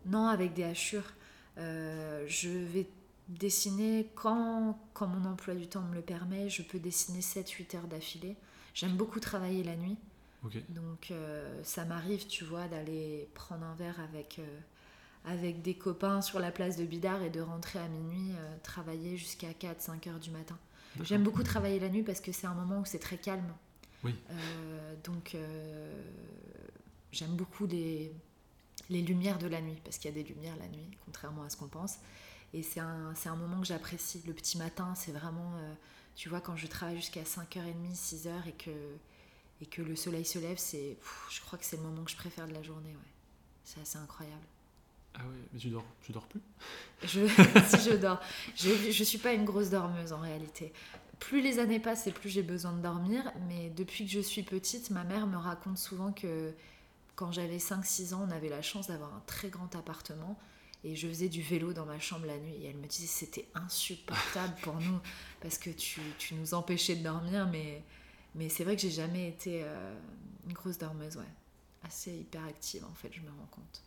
Non, 0.04 0.26
avec 0.26 0.52
des 0.52 0.64
hachures. 0.64 1.14
Euh, 1.56 2.26
je 2.28 2.50
vais 2.50 2.86
dessiner 3.28 4.10
quand, 4.16 4.78
quand 4.92 5.06
mon 5.06 5.26
emploi 5.26 5.54
du 5.54 5.66
temps 5.66 5.82
me 5.82 5.94
le 5.94 6.02
permet. 6.02 6.50
Je 6.50 6.60
peux 6.62 6.78
dessiner 6.78 7.20
7-8 7.20 7.74
heures 7.76 7.88
d'affilée. 7.88 8.36
J'aime 8.74 8.96
beaucoup 8.96 9.18
travailler 9.18 9.64
la 9.64 9.76
nuit. 9.76 9.96
Donc 10.42 11.10
euh, 11.10 11.60
ça 11.64 11.84
m'arrive, 11.84 12.26
tu 12.26 12.44
vois, 12.44 12.68
d'aller 12.68 13.28
prendre 13.34 13.64
un 13.64 13.74
verre 13.74 13.98
avec, 14.00 14.38
euh, 14.38 14.60
avec 15.24 15.62
des 15.62 15.74
copains 15.74 16.22
sur 16.22 16.38
la 16.38 16.52
place 16.52 16.76
de 16.76 16.84
Bidart 16.84 17.22
et 17.22 17.30
de 17.30 17.40
rentrer 17.40 17.78
à 17.78 17.88
minuit, 17.88 18.32
euh, 18.32 18.56
travailler 18.62 19.16
jusqu'à 19.16 19.50
4-5 19.50 20.08
heures 20.08 20.20
du 20.20 20.30
matin. 20.30 20.56
J'aime 21.02 21.22
beaucoup 21.22 21.42
travailler 21.42 21.78
la 21.78 21.88
nuit 21.88 22.02
parce 22.02 22.20
que 22.20 22.32
c'est 22.32 22.46
un 22.46 22.54
moment 22.54 22.80
où 22.80 22.84
c'est 22.84 22.98
très 22.98 23.18
calme. 23.18 23.52
Oui. 24.04 24.14
Donc 25.04 25.36
j'aime 27.12 27.36
beaucoup 27.36 27.66
les, 27.66 28.12
les 28.90 29.02
lumières 29.02 29.38
de 29.38 29.46
la 29.46 29.60
nuit 29.60 29.80
parce 29.84 29.98
qu'il 29.98 30.10
y 30.10 30.18
a 30.18 30.22
des 30.22 30.28
lumières 30.28 30.56
la 30.56 30.66
nuit, 30.68 30.88
contrairement 31.04 31.42
à 31.42 31.50
ce 31.50 31.56
qu'on 31.56 31.68
pense. 31.68 31.98
Et 32.54 32.62
c'est 32.62 32.80
un, 32.80 33.12
c'est 33.14 33.28
un 33.28 33.36
moment 33.36 33.60
que 33.60 33.66
j'apprécie. 33.66 34.22
Le 34.26 34.32
petit 34.32 34.56
matin, 34.58 34.94
c'est 34.96 35.12
vraiment, 35.12 35.52
tu 36.16 36.28
vois, 36.28 36.40
quand 36.40 36.56
je 36.56 36.66
travaille 36.66 36.96
jusqu'à 36.96 37.22
5h30, 37.22 37.94
6h 37.94 38.48
et 38.48 38.52
que, 38.52 38.70
et 39.60 39.66
que 39.66 39.82
le 39.82 39.96
soleil 39.96 40.24
se 40.24 40.38
lève, 40.38 40.58
c'est, 40.58 40.96
je 41.30 41.40
crois 41.40 41.58
que 41.58 41.64
c'est 41.64 41.76
le 41.76 41.82
moment 41.82 42.04
que 42.04 42.10
je 42.10 42.16
préfère 42.16 42.46
de 42.46 42.54
la 42.54 42.62
journée. 42.62 42.90
Ouais. 42.90 43.12
C'est 43.64 43.80
assez 43.80 43.98
incroyable. 43.98 44.46
Ah 45.14 45.22
ouais, 45.22 45.36
mais 45.52 45.58
tu 45.58 45.68
dors, 45.68 45.84
tu 46.00 46.12
dors 46.12 46.26
plus? 46.26 46.40
Je, 47.02 47.26
si 47.76 47.90
je 47.90 47.96
dors. 47.96 48.20
Je, 48.54 48.92
je 48.92 49.04
suis 49.04 49.18
pas 49.18 49.32
une 49.32 49.44
grosse 49.44 49.70
dormeuse 49.70 50.12
en 50.12 50.20
réalité. 50.20 50.72
Plus 51.18 51.40
les 51.40 51.58
années 51.58 51.80
passent 51.80 52.06
et 52.06 52.12
plus 52.12 52.30
j'ai 52.30 52.42
besoin 52.42 52.72
de 52.72 52.80
dormir. 52.80 53.30
Mais 53.48 53.70
depuis 53.70 54.06
que 54.06 54.12
je 54.12 54.20
suis 54.20 54.42
petite, 54.42 54.90
ma 54.90 55.04
mère 55.04 55.26
me 55.26 55.36
raconte 55.36 55.78
souvent 55.78 56.12
que 56.12 56.54
quand 57.16 57.32
j'avais 57.32 57.56
5-6 57.56 58.14
ans, 58.14 58.26
on 58.28 58.30
avait 58.30 58.48
la 58.48 58.62
chance 58.62 58.88
d'avoir 58.88 59.12
un 59.12 59.22
très 59.26 59.48
grand 59.48 59.74
appartement. 59.74 60.38
Et 60.84 60.94
je 60.94 61.08
faisais 61.08 61.28
du 61.28 61.42
vélo 61.42 61.72
dans 61.72 61.84
ma 61.84 61.98
chambre 61.98 62.26
la 62.26 62.38
nuit. 62.38 62.54
Et 62.62 62.66
elle 62.68 62.76
me 62.76 62.86
disait 62.86 63.08
c'était 63.08 63.48
insupportable 63.54 64.54
pour 64.62 64.74
nous 64.74 65.00
parce 65.40 65.58
que 65.58 65.70
tu, 65.70 66.00
tu 66.18 66.34
nous 66.34 66.54
empêchais 66.54 66.94
de 66.94 67.02
dormir. 67.02 67.48
Mais, 67.50 67.82
mais 68.34 68.48
c'est 68.48 68.64
vrai 68.64 68.76
que 68.76 68.82
j'ai 68.82 68.90
jamais 68.90 69.28
été 69.28 69.62
euh, 69.64 69.94
une 70.46 70.52
grosse 70.52 70.78
dormeuse, 70.78 71.16
ouais. 71.16 71.24
Assez 71.82 72.12
hyperactive 72.12 72.84
en 72.84 72.94
fait, 72.94 73.10
je 73.12 73.20
me 73.20 73.28
rends 73.28 73.48
compte. 73.50 73.82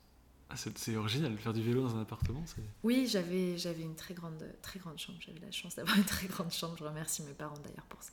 Ah, 0.49 0.56
c'est 0.58 0.95
original, 0.97 1.38
faire 1.38 1.54
du 1.54 1.62
vélo 1.62 1.82
dans 1.82 1.95
un 1.95 2.01
appartement. 2.01 2.43
Oui, 2.84 3.08
j'avais 3.08 3.58
j'avais 3.58 3.84
une 3.84 3.95
très 3.95 4.13
grande 4.13 4.43
très 4.62 4.80
grande 4.80 4.99
chambre. 4.99 5.17
J'avais 5.21 5.39
la 5.39 5.51
chance 5.51 5.75
d'avoir 5.75 5.97
une 5.97 6.04
très 6.04 6.27
grande 6.27 6.51
chambre. 6.51 6.75
Je 6.77 6.84
remercie 6.84 7.23
mes 7.23 7.34
parents 7.34 7.58
d'ailleurs 7.63 7.86
pour 7.88 8.04
ça. 8.04 8.12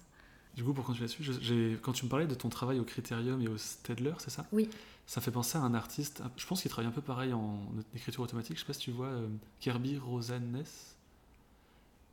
Du 0.55 0.62
coup, 0.62 0.73
pour 0.73 0.85
continuer 0.85 1.09
là-dessus, 1.09 1.79
quand 1.83 1.93
tu 1.93 2.05
me 2.05 2.11
parlais 2.11 2.27
de 2.27 2.35
ton 2.35 2.49
travail 2.49 2.79
au 2.79 2.85
Critérium 2.85 3.41
et 3.43 3.49
au 3.49 3.59
Stedler, 3.59 4.14
c'est 4.19 4.31
ça? 4.31 4.47
Oui. 4.53 4.69
Ça 5.07 5.21
fait 5.21 5.31
penser 5.31 5.57
à 5.57 5.62
un 5.62 5.73
artiste, 5.75 6.23
je 6.37 6.47
pense 6.47 6.62
qu'il 6.62 6.71
travaille 6.71 6.88
un 6.88 6.95
peu 6.95 7.01
pareil 7.01 7.33
en 7.33 7.61
écriture 7.95 8.23
automatique. 8.23 8.57
Je 8.57 8.61
sais 8.61 8.67
pas 8.67 8.73
si 8.73 8.81
tu 8.81 8.91
vois 8.91 9.07
euh, 9.07 9.29
Kirby 9.61 9.99
Rosanes. 9.99 10.64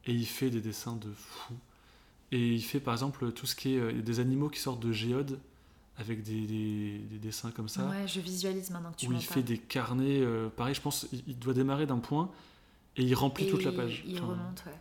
et 0.05 0.13
il 0.13 0.25
fait 0.25 0.49
des 0.49 0.61
dessins 0.61 0.95
de 0.95 1.11
fou. 1.11 1.55
Et 2.31 2.53
il 2.53 2.61
fait 2.61 2.79
par 2.79 2.93
exemple 2.93 3.31
tout 3.31 3.45
ce 3.45 3.55
qui 3.55 3.75
est 3.75 3.79
euh, 3.79 4.01
des 4.01 4.19
animaux 4.19 4.49
qui 4.49 4.59
sortent 4.59 4.79
de 4.81 4.91
géodes 4.91 5.39
avec 5.97 6.23
des, 6.23 6.45
des- 6.45 6.97
des 6.99 7.17
dessins 7.19 7.51
comme 7.51 7.69
ça. 7.69 7.87
Ouais, 7.87 8.07
je 8.07 8.19
visualise 8.19 8.69
maintenant 8.71 8.91
que 8.91 8.97
tu 8.97 9.07
où 9.07 9.13
il 9.13 9.21
fait 9.21 9.43
des 9.43 9.57
carnets, 9.57 10.19
euh, 10.21 10.49
pareil, 10.49 10.73
je 10.75 10.81
pense, 10.81 11.07
il, 11.27 11.37
doit 11.39 11.53
démarrer 11.53 11.85
d'un 11.85 11.99
point 11.99 12.29
et 12.97 13.03
il 13.03 13.13
remplit 13.15 13.45
Et 13.45 13.49
toute 13.49 13.63
la 13.63 13.71
page. 13.71 14.03
Il 14.05 14.17
Enfin, 14.17 14.25
remonte, 14.27 14.63
ouais. 14.65 14.73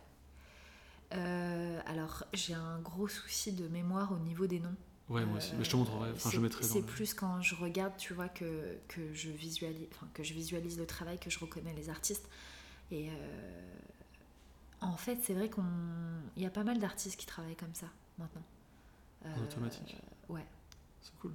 Euh, 1.13 1.79
alors, 1.85 2.23
j'ai 2.33 2.53
un 2.53 2.79
gros 2.79 3.07
souci 3.07 3.53
de 3.53 3.67
mémoire 3.67 4.11
au 4.11 4.17
niveau 4.17 4.47
des 4.47 4.59
noms. 4.59 4.75
Ouais, 5.07 5.23
moi 5.25 5.37
aussi. 5.37 5.51
Euh, 5.53 5.55
Mais 5.59 5.63
je 5.63 5.69
te 5.69 5.75
montrerai. 5.77 6.09
Enfin, 6.11 6.31
je 6.31 6.39
mettrai 6.39 6.63
C'est 6.63 6.81
plus 6.81 7.13
quand 7.13 7.41
je 7.41 7.55
regarde, 7.55 7.93
tu 7.97 8.13
vois, 8.13 8.27
que, 8.27 8.75
que, 8.87 9.13
je 9.13 9.29
visualise, 9.29 9.87
enfin, 9.93 10.07
que 10.13 10.23
je 10.23 10.33
visualise 10.33 10.77
le 10.79 10.85
travail, 10.87 11.19
que 11.19 11.29
je 11.29 11.37
reconnais 11.39 11.73
les 11.75 11.89
artistes. 11.89 12.27
Et 12.91 13.09
en 14.85 14.97
fait, 14.97 15.19
c'est 15.23 15.33
vrai 15.33 15.49
qu'il 15.49 15.63
y 16.43 16.45
a 16.45 16.49
pas 16.49 16.63
mal 16.63 16.79
d'artistes 16.79 17.19
qui 17.19 17.25
travaillent 17.25 17.55
comme 17.55 17.73
ça 17.73 17.87
maintenant. 18.17 18.43
En 19.25 19.41
automatique. 19.41 19.97
Ouais. 20.29 20.45
C'est 21.01 21.15
cool. 21.19 21.33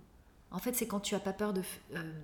En 0.51 0.59
fait, 0.59 0.75
c'est 0.75 0.87
quand 0.87 1.01
tu 1.01 1.15
as 1.15 1.21
pas 1.21 1.33
peur 1.33 1.53
de. 1.53 1.63
euh, 1.95 2.21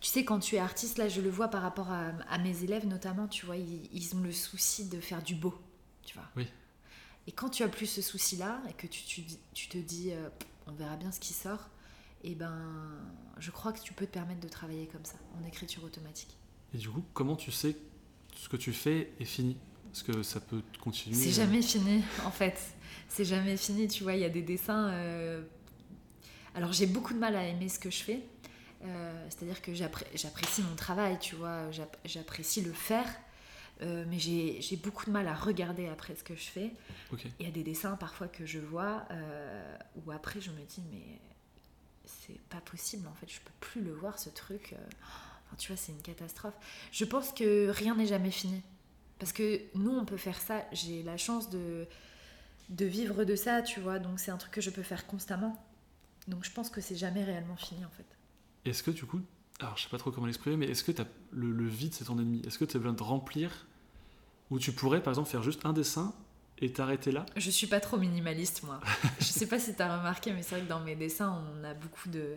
tu 0.00 0.10
sais, 0.10 0.24
quand 0.24 0.38
tu 0.38 0.56
es 0.56 0.58
artiste, 0.58 0.98
là, 0.98 1.08
je 1.08 1.20
le 1.20 1.30
vois 1.30 1.48
par 1.48 1.62
rapport 1.62 1.90
à, 1.90 2.08
à 2.28 2.38
mes 2.38 2.62
élèves 2.62 2.86
notamment, 2.86 3.26
tu 3.28 3.46
vois, 3.46 3.56
ils, 3.56 3.88
ils 3.92 4.14
ont 4.16 4.20
le 4.20 4.32
souci 4.32 4.88
de 4.88 5.00
faire 5.00 5.22
du 5.22 5.34
beau, 5.34 5.54
tu 6.02 6.14
vois. 6.14 6.28
Oui. 6.36 6.46
Et 7.26 7.32
quand 7.32 7.48
tu 7.48 7.62
as 7.62 7.68
plus 7.68 7.86
ce 7.86 8.02
souci-là 8.02 8.60
et 8.68 8.72
que 8.74 8.86
tu, 8.86 9.02
tu, 9.04 9.24
tu 9.54 9.68
te 9.68 9.78
dis, 9.78 10.12
euh, 10.12 10.28
on 10.66 10.72
verra 10.72 10.96
bien 10.96 11.10
ce 11.10 11.20
qui 11.20 11.32
sort, 11.32 11.70
et 12.22 12.34
ben, 12.34 12.60
je 13.38 13.50
crois 13.50 13.72
que 13.72 13.80
tu 13.80 13.94
peux 13.94 14.06
te 14.06 14.12
permettre 14.12 14.40
de 14.40 14.48
travailler 14.48 14.86
comme 14.88 15.04
ça, 15.04 15.16
en 15.40 15.46
écriture 15.46 15.84
automatique. 15.84 16.36
Et 16.74 16.78
du 16.78 16.90
coup, 16.90 17.04
comment 17.14 17.36
tu 17.36 17.50
sais 17.50 17.74
que 17.74 18.38
ce 18.38 18.48
que 18.48 18.56
tu 18.56 18.72
fais 18.72 19.12
est 19.20 19.24
fini? 19.24 19.56
Parce 19.94 20.02
que 20.02 20.24
ça 20.24 20.40
peut 20.40 20.60
continuer. 20.80 21.14
C'est 21.14 21.28
euh, 21.28 21.44
jamais 21.44 21.62
fini, 21.62 22.02
en 22.26 22.32
fait. 22.32 22.58
C'est 23.08 23.24
jamais 23.24 23.56
fini, 23.56 23.86
tu 23.86 24.02
vois. 24.02 24.14
Il 24.14 24.20
y 24.22 24.24
a 24.24 24.28
des 24.28 24.42
dessins. 24.42 24.88
euh, 24.88 25.40
Alors, 26.56 26.72
j'ai 26.72 26.86
beaucoup 26.86 27.14
de 27.14 27.18
mal 27.20 27.36
à 27.36 27.46
aimer 27.46 27.68
ce 27.68 27.78
que 27.78 27.90
je 27.90 28.02
fais. 28.02 28.20
Euh, 28.84 29.26
C'est-à-dire 29.30 29.62
que 29.62 29.72
j'appré- 29.72 30.06
j'apprécie 30.16 30.62
mon 30.62 30.74
travail, 30.74 31.16
tu 31.20 31.36
vois. 31.36 31.70
J'app- 31.70 31.96
J'apprécie 32.04 32.62
le 32.62 32.72
faire. 32.72 33.06
Euh, 33.82 34.04
mais 34.08 34.18
j'ai 34.18 34.76
beaucoup 34.82 35.06
de 35.06 35.10
mal 35.12 35.28
à 35.28 35.34
regarder 35.34 35.86
après 35.88 36.16
ce 36.16 36.24
que 36.24 36.34
je 36.34 36.42
fais. 36.42 36.72
Il 37.38 37.46
y 37.46 37.48
a 37.48 37.52
des 37.52 37.62
dessins 37.62 37.94
parfois 37.96 38.26
que 38.26 38.44
je 38.46 38.58
vois 38.58 39.04
où 40.04 40.10
après 40.10 40.40
je 40.40 40.50
me 40.50 40.60
dis, 40.64 40.82
mais 40.90 41.20
c'est 42.04 42.40
pas 42.48 42.60
possible 42.60 43.06
en 43.08 43.14
fait, 43.14 43.28
je 43.32 43.38
peux 43.40 43.52
plus 43.60 43.80
le 43.82 43.92
voir 43.92 44.18
ce 44.18 44.28
truc. 44.30 44.74
Enfin, 45.46 45.56
tu 45.58 45.68
vois, 45.72 45.76
c'est 45.76 45.92
une 45.92 46.02
catastrophe. 46.02 46.54
Je 46.92 47.04
pense 47.04 47.32
que 47.32 47.68
rien 47.70 47.94
n'est 47.96 48.06
jamais 48.06 48.30
fini. 48.32 48.60
Parce 49.18 49.32
que 49.32 49.60
nous, 49.74 49.90
on 49.90 50.04
peut 50.04 50.16
faire 50.16 50.40
ça. 50.40 50.64
J'ai 50.72 51.02
la 51.02 51.16
chance 51.16 51.50
de, 51.50 51.86
de 52.68 52.84
vivre 52.84 53.24
de 53.24 53.36
ça, 53.36 53.62
tu 53.62 53.80
vois. 53.80 53.98
Donc 53.98 54.20
c'est 54.20 54.30
un 54.30 54.36
truc 54.36 54.52
que 54.52 54.60
je 54.60 54.70
peux 54.70 54.82
faire 54.82 55.06
constamment. 55.06 55.56
Donc 56.28 56.44
je 56.44 56.50
pense 56.50 56.70
que 56.70 56.80
c'est 56.80 56.96
jamais 56.96 57.24
réellement 57.24 57.56
fini 57.56 57.84
en 57.84 57.90
fait. 57.90 58.06
Est-ce 58.64 58.82
que 58.82 58.90
du 58.90 59.04
coup, 59.04 59.20
alors 59.60 59.76
je 59.76 59.82
sais 59.84 59.88
pas 59.88 59.98
trop 59.98 60.10
comment 60.10 60.26
l'exprimer, 60.26 60.56
mais 60.56 60.66
est-ce 60.66 60.84
que 60.84 60.92
le, 61.32 61.50
le 61.50 61.66
vide 61.66 61.92
c'est 61.94 62.04
ton 62.04 62.18
ennemi 62.18 62.42
Est-ce 62.46 62.58
que 62.58 62.64
tu 62.64 62.76
as 62.76 62.80
besoin 62.80 62.94
de 62.94 63.02
remplir 63.02 63.66
Ou 64.50 64.58
tu 64.58 64.72
pourrais 64.72 65.02
par 65.02 65.12
exemple 65.12 65.28
faire 65.28 65.42
juste 65.42 65.66
un 65.66 65.72
dessin 65.72 66.14
et 66.60 66.72
t'arrêter 66.72 67.12
là? 67.12 67.26
Je 67.36 67.50
suis 67.50 67.66
pas 67.66 67.80
trop 67.80 67.98
minimaliste, 67.98 68.62
moi. 68.62 68.80
je 69.18 69.24
sais 69.24 69.46
pas 69.46 69.58
si 69.58 69.74
t'as 69.74 69.98
remarqué, 69.98 70.32
mais 70.32 70.42
c'est 70.42 70.56
vrai 70.56 70.64
que 70.64 70.68
dans 70.68 70.80
mes 70.80 70.96
dessins, 70.96 71.42
on 71.60 71.64
a 71.64 71.74
beaucoup 71.74 72.08
de. 72.08 72.36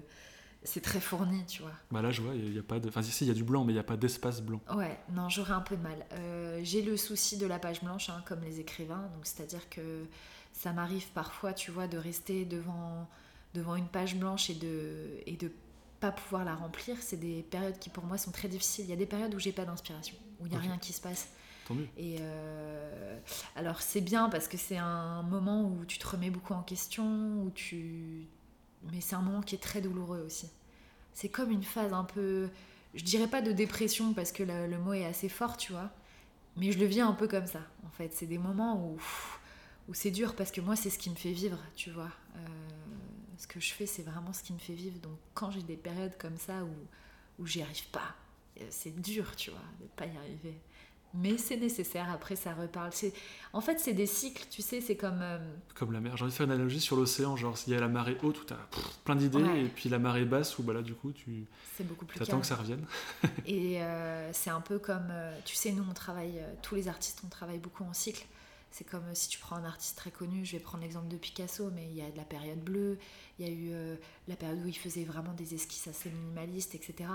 C'est 0.63 0.81
très 0.81 0.99
fourni, 0.99 1.45
tu 1.45 1.61
vois. 1.61 1.71
Bah 1.91 2.01
là 2.01 2.11
je 2.11 2.21
vois, 2.21 2.35
il 2.35 2.53
y, 2.53 2.59
a 2.59 2.63
pas 2.63 2.79
de. 2.79 2.89
Enfin 2.89 3.01
si, 3.01 3.23
il 3.23 3.27
y 3.27 3.31
a 3.31 3.33
du 3.33 3.43
blanc, 3.43 3.63
mais 3.63 3.71
il 3.71 3.75
n'y 3.75 3.79
a 3.79 3.83
pas 3.83 3.97
d'espace 3.97 4.41
blanc. 4.41 4.59
Ouais, 4.75 4.99
non, 5.13 5.29
j'aurais 5.29 5.53
un 5.53 5.61
peu 5.61 5.77
de 5.77 5.81
mal. 5.81 6.05
Euh, 6.13 6.59
j'ai 6.63 6.81
le 6.81 6.97
souci 6.97 7.37
de 7.37 7.45
la 7.45 7.59
page 7.59 7.81
blanche, 7.81 8.09
hein, 8.09 8.21
comme 8.25 8.41
les 8.41 8.59
écrivains. 8.59 9.09
Donc, 9.13 9.25
c'est-à-dire 9.25 9.69
que 9.69 10.05
ça 10.53 10.73
m'arrive 10.73 11.07
parfois, 11.13 11.53
tu 11.53 11.71
vois, 11.71 11.87
de 11.87 11.97
rester 11.97 12.43
devant, 12.43 13.07
devant 13.53 13.75
une 13.75 13.87
page 13.87 14.15
blanche 14.15 14.49
et 14.49 14.55
de, 14.55 15.21
et 15.25 15.37
de 15.37 15.51
pas 15.99 16.11
pouvoir 16.11 16.43
la 16.43 16.55
remplir. 16.55 16.97
C'est 16.99 17.17
des 17.17 17.43
périodes 17.43 17.77
qui, 17.79 17.89
pour 17.89 18.03
moi, 18.05 18.17
sont 18.17 18.31
très 18.31 18.47
difficiles. 18.47 18.85
Il 18.85 18.89
y 18.89 18.93
a 18.93 18.97
des 18.97 19.05
périodes 19.05 19.33
où 19.35 19.39
j'ai 19.39 19.51
pas 19.51 19.65
d'inspiration, 19.65 20.15
où 20.39 20.47
il 20.47 20.51
n'y 20.51 20.57
a 20.57 20.59
rien 20.59 20.77
qui 20.77 20.93
se 20.93 21.01
passe. 21.01 21.29
Tant 21.67 21.75
mieux. 21.75 21.87
Et 21.97 22.17
euh, 22.21 23.19
alors, 23.55 23.81
c'est 23.81 24.01
bien 24.01 24.29
parce 24.29 24.47
que 24.47 24.57
c'est 24.57 24.77
un 24.77 25.21
moment 25.23 25.63
où 25.63 25.85
tu 25.85 25.97
te 25.97 26.07
remets 26.07 26.29
beaucoup 26.29 26.53
en 26.53 26.63
question, 26.63 27.41
où 27.43 27.51
tu. 27.51 28.27
Mais 28.91 29.01
c'est 29.01 29.15
un 29.15 29.21
moment 29.21 29.41
qui 29.41 29.55
est 29.55 29.59
très 29.59 29.81
douloureux 29.81 30.23
aussi. 30.25 30.49
C'est 31.13 31.29
comme 31.29 31.51
une 31.51 31.63
phase 31.63 31.93
un 31.93 32.03
peu. 32.03 32.49
Je 32.93 33.03
dirais 33.03 33.27
pas 33.27 33.41
de 33.41 33.51
dépression 33.51 34.13
parce 34.13 34.31
que 34.31 34.43
le, 34.43 34.67
le 34.67 34.77
mot 34.77 34.93
est 34.93 35.05
assez 35.05 35.29
fort, 35.29 35.57
tu 35.57 35.71
vois. 35.71 35.91
Mais 36.55 36.71
je 36.71 36.79
le 36.79 36.85
vis 36.85 37.01
un 37.01 37.13
peu 37.13 37.27
comme 37.27 37.47
ça, 37.47 37.61
en 37.85 37.89
fait. 37.89 38.13
C'est 38.13 38.25
des 38.25 38.37
moments 38.37 38.83
où, 38.83 38.97
où 39.87 39.93
c'est 39.93 40.11
dur 40.11 40.35
parce 40.35 40.51
que 40.51 40.61
moi, 40.61 40.75
c'est 40.75 40.89
ce 40.89 40.97
qui 40.97 41.09
me 41.09 41.15
fait 41.15 41.31
vivre, 41.31 41.59
tu 41.75 41.91
vois. 41.91 42.11
Euh, 42.35 42.47
ce 43.37 43.47
que 43.47 43.59
je 43.59 43.71
fais, 43.73 43.85
c'est 43.85 44.01
vraiment 44.03 44.33
ce 44.33 44.43
qui 44.43 44.53
me 44.53 44.59
fait 44.59 44.73
vivre. 44.73 44.99
Donc, 44.99 45.17
quand 45.33 45.51
j'ai 45.51 45.61
des 45.61 45.77
périodes 45.77 46.17
comme 46.17 46.37
ça 46.37 46.63
où, 46.63 46.73
où 47.41 47.45
j'y 47.45 47.61
arrive 47.61 47.87
pas, 47.89 48.15
euh, 48.59 48.65
c'est 48.69 48.99
dur, 48.99 49.35
tu 49.35 49.51
vois, 49.51 49.61
de 49.79 49.85
pas 49.95 50.07
y 50.07 50.17
arriver. 50.17 50.59
Mais 51.13 51.37
c'est 51.37 51.57
nécessaire, 51.57 52.11
après 52.11 52.35
ça 52.35 52.53
reparle. 52.53 52.91
C'est- 52.93 53.13
En 53.53 53.61
fait, 53.61 53.79
c'est 53.79 53.93
des 53.93 54.05
cycles, 54.05 54.45
tu 54.51 54.61
sais, 54.61 54.81
c'est 54.81 54.97
comme. 54.97 55.19
euh, 55.21 55.39
Comme 55.73 55.91
la 55.93 55.99
mer. 56.01 56.15
J'ai 56.17 56.23
envie 56.23 56.31
de 56.33 56.37
faire 56.37 56.45
une 56.45 56.51
analogie 56.51 56.81
sur 56.81 56.95
l'océan, 56.95 57.35
genre 57.35 57.57
s'il 57.57 57.73
y 57.73 57.75
a 57.75 57.79
la 57.79 57.87
marée 57.87 58.17
haute 58.23 58.39
où 58.41 58.43
t'as 58.43 58.57
plein 59.05 59.15
d'idées, 59.15 59.37
Ouais. 59.41 59.63
et 59.63 59.67
puis 59.69 59.89
la 59.89 59.99
marée 59.99 60.25
basse 60.25 60.57
où 60.59 60.63
bah 60.63 60.73
là 60.73 60.81
du 60.81 60.93
coup 60.93 61.11
tu 61.13 61.45
c'est 61.75 61.87
beaucoup 61.87 62.05
plus 62.05 62.19
t'attends 62.19 62.39
que 62.41 62.45
ça 62.45 62.55
revienne. 62.55 62.85
Et 63.45 63.81
euh, 63.81 64.29
c'est 64.33 64.49
un 64.49 64.61
peu 64.61 64.79
comme, 64.79 65.07
euh, 65.09 65.33
tu 65.45 65.55
sais, 65.55 65.71
nous 65.71 65.83
on 65.89 65.93
travaille, 65.93 66.41
tous 66.61 66.75
les 66.75 66.87
artistes 66.87 67.21
on 67.25 67.29
travaille 67.29 67.59
beaucoup 67.59 67.83
en 67.83 67.93
cycle. 67.93 68.25
C'est 68.69 68.83
comme 68.83 69.03
si 69.13 69.29
tu 69.29 69.39
prends 69.39 69.55
un 69.55 69.63
artiste 69.63 69.97
très 69.97 70.11
connu, 70.11 70.45
je 70.45 70.51
vais 70.51 70.59
prendre 70.59 70.83
l'exemple 70.83 71.07
de 71.07 71.15
Picasso, 71.15 71.71
mais 71.73 71.87
il 71.89 71.95
y 71.95 72.01
a 72.01 72.11
de 72.11 72.17
la 72.17 72.25
période 72.25 72.59
bleue, 72.59 72.99
il 73.39 73.47
y 73.47 73.49
a 73.49 73.51
eu 73.51 73.69
euh, 73.71 73.95
la 74.27 74.35
période 74.35 74.59
où 74.63 74.67
il 74.67 74.77
faisait 74.77 75.05
vraiment 75.05 75.33
des 75.33 75.55
esquisses 75.55 75.87
assez 75.87 76.09
minimalistes, 76.09 76.75
etc. 76.75 77.09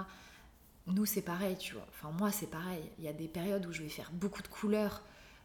Nous 0.86 1.06
c'est 1.06 1.22
pareil, 1.22 1.56
tu 1.56 1.74
vois. 1.74 1.86
Enfin 1.90 2.10
moi 2.16 2.30
c'est 2.32 2.50
pareil. 2.50 2.82
Il 2.98 3.04
y 3.04 3.08
a 3.08 3.12
des 3.12 3.28
périodes 3.28 3.64
où 3.66 3.72
je 3.72 3.82
vais 3.82 3.88
faire 3.88 4.10
beaucoup 4.12 4.42
de 4.42 4.48
couleurs. 4.48 5.02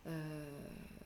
Euh, 0.07 0.49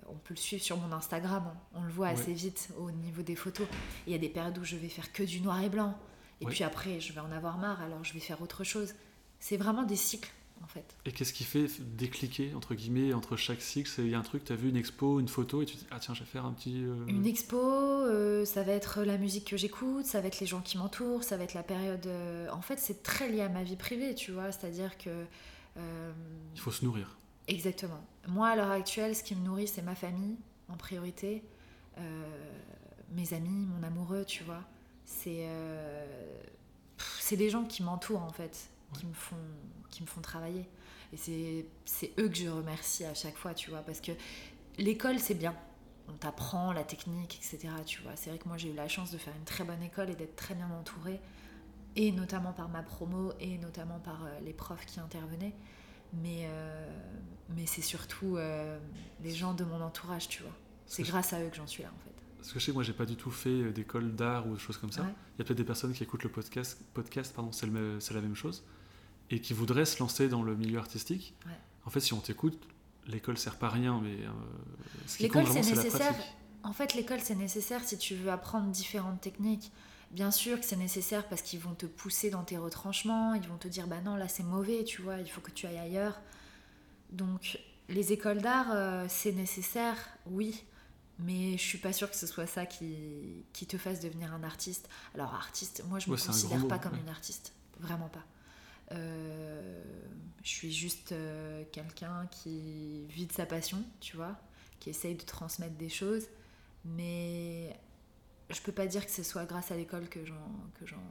on 0.08 0.16
peut 0.16 0.34
le 0.34 0.40
suivre 0.40 0.64
sur 0.64 0.78
mon 0.78 0.92
Instagram, 0.94 1.44
hein. 1.48 1.58
on 1.74 1.84
le 1.84 1.92
voit 1.92 2.08
Ouais. 2.08 2.14
assez 2.14 2.34
vite 2.34 2.70
au 2.78 2.92
niveau 2.92 3.22
des 3.22 3.36
photos. 3.36 3.68
Il 4.08 4.12
y 4.14 4.16
a 4.16 4.20
des 4.20 4.30
périodes 4.30 4.58
où 4.58 4.64
je 4.64 4.76
vais 4.76 4.90
faire 4.90 5.12
que 5.12 5.24
du 5.24 5.42
noir 5.42 5.62
et 5.64 5.70
blanc. 5.70 5.98
Et 6.42 6.46
Ouais. 6.46 6.52
puis 6.52 6.64
après, 6.64 7.00
je 7.00 7.14
vais 7.14 7.20
en 7.20 7.32
avoir 7.32 7.58
marre, 7.58 7.82
alors 7.82 8.04
je 8.04 8.14
vais 8.14 8.20
faire 8.20 8.42
autre 8.42 8.64
chose. 8.64 8.94
C'est 9.40 9.58
vraiment 9.58 9.84
des 9.84 9.96
cycles, 9.96 10.32
en 10.64 10.68
fait. 10.68 10.96
Et 11.06 11.12
qu'est-ce 11.12 11.34
qui 11.34 11.44
fait 11.44 11.68
décliquer 11.96 12.54
entre 12.56 12.76
guillemets 12.76 13.14
entre 13.14 13.36
chaque 13.36 13.62
cycle? 13.62 13.90
Il 14.00 14.10
y 14.10 14.16
a 14.16 14.20
un 14.20 14.24
truc, 14.24 14.44
t'as 14.44 14.56
vu 14.56 14.70
une 14.70 14.76
expo, 14.78 15.20
une 15.20 15.28
photo, 15.28 15.62
et 15.62 15.66
tu 15.66 15.76
te 15.76 15.80
dis 15.82 15.88
ah 15.92 16.00
tiens 16.00 16.14
je 16.14 16.20
vais 16.22 16.26
faire 16.26 16.46
un 16.46 16.54
petit. 16.54 16.84
euh, 16.84 17.06
Une 17.08 17.26
expo, 17.26 17.58
euh, 17.60 18.46
ça 18.46 18.64
va 18.64 18.72
être 18.74 19.04
la 19.04 19.18
musique 19.18 19.50
que 19.50 19.58
j'écoute, 19.58 20.06
ça 20.06 20.22
va 20.22 20.28
être 20.28 20.40
les 20.40 20.46
gens 20.48 20.62
qui 20.62 20.78
m'entourent, 20.78 21.24
ça 21.24 21.38
va 21.38 21.44
être 21.44 21.54
la 21.54 21.64
période. 21.64 22.06
euh, 22.08 22.50
En 22.52 22.62
fait, 22.62 22.78
c'est 22.80 23.04
très 23.04 23.30
lié 23.30 23.42
à 23.42 23.50
ma 23.50 23.64
vie 23.64 23.76
privée, 23.76 24.14
tu 24.16 24.32
vois. 24.32 24.52
C'est-à-dire 24.52 24.98
que. 24.98 25.26
euh, 25.78 26.12
Il 26.56 26.60
faut 26.62 26.72
se 26.72 26.84
nourrir. 26.86 27.18
Exactement. 27.48 28.02
Moi, 28.28 28.48
à 28.50 28.56
l'heure 28.56 28.72
actuelle, 28.72 29.16
ce 29.16 29.24
qui 29.24 29.36
me 29.36 29.44
nourrit, 29.44 29.68
c'est 29.68 29.82
ma 29.82 29.96
famille, 29.96 30.38
en 30.70 30.78
priorité. 30.78 31.44
Mes 33.14 33.34
amis, 33.34 33.66
mon 33.68 33.84
amoureux, 33.84 34.24
tu 34.26 34.44
vois. 34.44 34.64
C'est 35.06 35.46
c'est 37.20 37.36
des 37.36 37.50
gens 37.50 37.64
qui 37.66 37.84
m'entourent, 37.84 38.22
en 38.24 38.32
fait, 38.32 38.70
qui, 38.98 39.06
me 39.06 39.14
font, 39.14 39.36
qui 39.90 40.02
me 40.02 40.08
font 40.08 40.22
travailler. 40.22 40.68
Et 41.14 41.18
c'est 41.18 41.66
c'est 41.86 42.14
eux 42.20 42.30
que 42.30 42.36
je 42.36 42.48
remercie 42.48 43.04
à 43.06 43.14
chaque 43.14 43.38
fois, 43.38 43.54
tu 43.54 43.70
vois. 43.70 43.80
Parce 43.80 44.02
que 44.02 44.12
l'école, 44.78 45.20
c'est 45.20 45.36
bien. 45.36 45.56
On 46.08 46.14
t'apprend 46.14 46.74
la 46.74 46.84
technique, 46.84 47.38
etc. 47.38 47.74
Tu 47.86 48.02
vois. 48.02 48.16
C'est 48.16 48.30
vrai 48.30 48.40
que 48.40 48.48
moi, 48.48 48.58
j'ai 48.58 48.70
eu 48.70 48.76
la 48.76 48.88
chance 48.88 49.12
de 49.12 49.18
faire 49.18 49.36
une 49.36 49.46
très 49.46 49.64
bonne 49.64 49.82
école 49.84 50.10
et 50.10 50.16
d'être 50.16 50.36
très 50.36 50.56
bien 50.56 50.70
entourée. 50.70 51.20
Et 51.96 52.12
notamment 52.12 52.54
par 52.54 52.70
ma 52.70 52.84
promo, 52.84 53.34
et 53.40 53.58
notamment 53.58 54.00
par 54.00 54.24
euh, 54.24 54.40
les 54.46 54.54
profs 54.54 54.86
qui 54.86 55.00
intervenaient. 55.00 55.54
Mais, 56.14 56.46
euh, 56.46 56.90
mais 57.56 57.66
c'est 57.66 57.82
surtout 57.82 58.38
euh, 58.38 58.80
les 59.22 59.34
gens 59.34 59.54
de 59.54 59.64
mon 59.64 59.82
entourage, 59.82 60.28
tu 60.28 60.44
vois. 60.44 60.56
C'est 60.86 61.04
grâce 61.04 61.34
à 61.34 61.42
eux 61.42 61.50
que 61.50 61.56
j'en 61.56 61.68
suis 61.68 61.84
là, 61.84 61.90
en 61.90 62.00
fait. 62.04 62.12
Parce 62.38 62.54
que 62.54 62.60
je 62.60 62.66
sais 62.66 62.72
que 62.72 62.76
moi 62.76 62.84
j'ai 62.84 62.94
pas 62.94 63.06
du 63.06 63.16
tout 63.16 63.30
fait 63.30 63.72
d'école 63.72 64.16
d'art 64.16 64.48
ou 64.48 64.56
des 64.56 64.60
choses 64.60 64.78
comme 64.78 64.92
ça. 64.92 65.04
Il 65.04 65.40
y 65.40 65.42
a 65.42 65.46
peut-être 65.46 65.60
des 65.60 65.64
personnes 65.64 65.94
qui 65.94 66.02
écoutent 66.02 66.24
le 66.24 66.32
podcast, 66.32 66.84
podcast 66.92 67.36
pardon, 67.36 67.52
c'est 67.52 67.68
la 67.68 68.22
même 68.22 68.34
chose, 68.34 68.64
et 69.32 69.40
qui 69.42 69.54
voudraient 69.54 69.86
se 69.86 70.00
lancer 70.00 70.28
dans 70.28 70.44
le 70.44 70.56
milieu 70.56 70.78
artistique. 70.78 71.34
Ouais. 71.48 71.52
En 71.86 71.90
fait, 71.90 72.00
si 72.02 72.14
on 72.14 72.20
t'écoute, 72.20 72.62
l'école 73.08 73.38
sert 73.38 73.56
pas 73.58 73.68
à 73.68 73.72
rien, 73.72 74.00
mais 74.04 74.14
euh, 74.26 74.30
ce 75.08 75.18
qui 75.18 75.24
L'école, 75.24 75.44
compte 75.46 75.54
vraiment 75.54 75.64
c'est 75.68 75.76
la 75.76 75.84
nécessaire. 75.84 76.14
pratique. 76.14 76.32
En 76.64 76.74
fait, 76.74 76.94
l'école, 76.94 77.20
c'est 77.22 77.36
nécessaire 77.36 77.82
si 77.84 77.98
tu 77.98 78.14
veux 78.16 78.30
apprendre 78.32 78.68
différentes 78.70 79.20
techniques. 79.22 79.72
Bien 80.12 80.30
sûr 80.30 80.60
que 80.60 80.66
c'est 80.66 80.76
nécessaire 80.76 81.28
parce 81.28 81.42
qu'ils 81.42 81.60
vont 81.62 81.74
te 81.74 81.86
pousser 81.86 82.30
dans 82.30 82.44
tes 82.44 82.58
retranchements, 82.58 83.34
ils 83.34 83.48
vont 83.48 83.58
te 83.58 83.68
dire, 83.70 83.88
bah 83.88 84.02
non, 84.02 84.16
là 84.18 84.28
c'est 84.28 84.44
mauvais, 84.44 84.84
tu 84.84 85.02
vois, 85.02 85.18
il 85.20 85.30
faut 85.30 85.42
que 85.42 85.52
tu 85.52 85.66
ailles 85.66 85.80
ailleurs. 85.80 86.20
Donc, 87.12 87.58
les 87.90 88.12
écoles 88.14 88.42
d'art, 88.42 88.68
euh, 88.74 89.06
c'est 89.10 89.32
nécessaire, 89.32 89.96
oui, 90.26 90.64
mais 91.20 91.54
je 91.58 91.64
suis 91.64 91.78
pas 91.78 91.94
sûre 91.94 92.10
que 92.10 92.16
ce 92.18 92.28
soit 92.28 92.46
ça 92.48 92.66
qui, 92.66 92.96
qui 93.54 93.66
te 93.66 93.78
fasse 93.78 94.02
devenir 94.02 94.34
un 94.34 94.44
artiste. 94.44 94.90
Alors, 95.16 95.34
artiste, 95.34 95.84
moi 95.90 96.00
je 96.00 96.10
me 96.10 96.16
Ouais, 96.16 96.22
considère 96.22 96.68
pas 96.68 96.76
mot, 96.76 96.82
comme 96.82 96.94
ouais. 96.94 97.00
une 97.00 97.10
artiste, 97.10 97.54
vraiment 97.80 98.10
pas. 98.10 98.24
Euh, 98.92 99.84
je 100.44 100.50
suis 100.50 100.72
juste 100.72 101.12
euh, 101.12 101.64
quelqu'un 101.72 102.28
qui 102.32 103.06
vit 103.08 103.26
de 103.26 103.34
sa 103.34 103.46
passion, 103.46 103.84
tu 104.00 104.16
vois. 104.16 104.36
qui 104.80 104.90
essaye 104.90 105.16
de 105.16 105.24
transmettre 105.24 105.76
des 105.76 105.90
choses. 105.90 106.26
Mais 106.84 107.76
je 108.50 108.60
peux 108.62 108.72
pas 108.72 108.88
dire 108.88 109.06
que 109.06 109.12
ce 109.12 109.24
soit 109.24 109.46
grâce 109.46 109.72
à 109.72 109.76
l'école 109.76 110.10
que 110.10 110.26
j'en, 110.26 110.50
que, 110.80 110.86
j'en, 110.86 111.04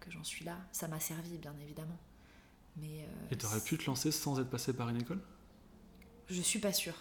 que 0.00 0.10
j'en 0.10 0.24
suis 0.24 0.44
là. 0.44 0.56
Ça 0.72 0.88
m'a 0.88 1.00
servi, 1.00 1.36
bien 1.38 1.54
évidemment. 1.62 1.98
Mais, 2.76 3.06
Et 3.30 3.36
tu 3.36 3.46
aurais 3.46 3.60
pu 3.60 3.76
te 3.76 3.84
lancer 3.86 4.10
sans 4.10 4.40
être 4.40 4.48
passé 4.48 4.72
par 4.72 4.88
une 4.88 5.00
école? 5.00 5.20
Je 6.28 6.40
suis 6.40 6.60
pas 6.60 6.72
sûre. 6.72 6.94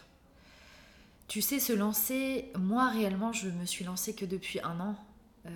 Tu 1.28 1.42
sais, 1.44 1.60
se 1.60 1.74
lancer, 1.74 2.52
moi 2.58 2.90
réellement, 2.90 3.32
je 3.32 3.50
me 3.50 3.66
suis 3.66 3.86
lancée 3.86 4.16
que 4.16 4.26
depuis 4.26 4.60
un 4.62 4.80
an. 4.80 4.96
Euh, 5.46 5.50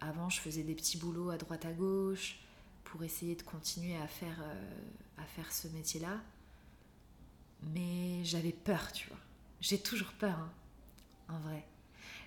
avant, 0.00 0.30
je 0.30 0.40
faisais 0.40 0.62
des 0.62 0.74
petits 0.76 0.96
boulots 0.96 1.30
à 1.30 1.36
droite 1.36 1.66
à 1.66 1.72
gauche 1.72 2.38
pour 2.90 3.04
essayer 3.04 3.36
de 3.36 3.42
continuer 3.42 3.96
à 3.96 4.08
faire, 4.08 4.36
euh, 4.42 4.80
à 5.16 5.24
faire 5.24 5.52
ce 5.52 5.68
métier-là. 5.68 6.20
Mais 7.62 8.24
j'avais 8.24 8.52
peur, 8.52 8.90
tu 8.90 9.06
vois. 9.08 9.18
J'ai 9.60 9.78
toujours 9.78 10.12
peur, 10.12 10.36
hein, 10.36 10.52
en 11.28 11.38
vrai. 11.38 11.64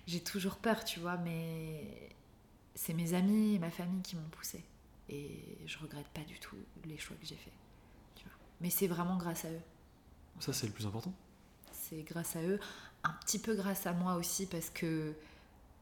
J'ai 0.06 0.20
toujours 0.20 0.56
peur, 0.56 0.82
tu 0.84 1.00
vois, 1.00 1.18
mais 1.18 2.08
c'est 2.74 2.94
mes 2.94 3.12
amis 3.12 3.56
et 3.56 3.58
ma 3.58 3.70
famille 3.70 4.00
qui 4.00 4.16
m'ont 4.16 4.28
poussé. 4.30 4.64
Et 5.10 5.58
je 5.66 5.76
regrette 5.78 6.08
pas 6.08 6.22
du 6.22 6.38
tout 6.38 6.56
les 6.86 6.96
choix 6.96 7.16
que 7.16 7.26
j'ai 7.26 7.36
faits. 7.36 7.52
Tu 8.14 8.24
vois. 8.24 8.38
Mais 8.62 8.70
c'est 8.70 8.86
vraiment 8.86 9.18
grâce 9.18 9.44
à 9.44 9.50
eux. 9.50 9.62
Ça, 10.40 10.54
c'est 10.54 10.66
le 10.66 10.72
plus 10.72 10.86
important. 10.86 11.12
C'est 11.72 12.02
grâce 12.04 12.36
à 12.36 12.42
eux, 12.42 12.58
un 13.02 13.12
petit 13.24 13.38
peu 13.38 13.54
grâce 13.54 13.86
à 13.86 13.92
moi 13.92 14.14
aussi, 14.14 14.46
parce 14.46 14.70
que 14.70 15.14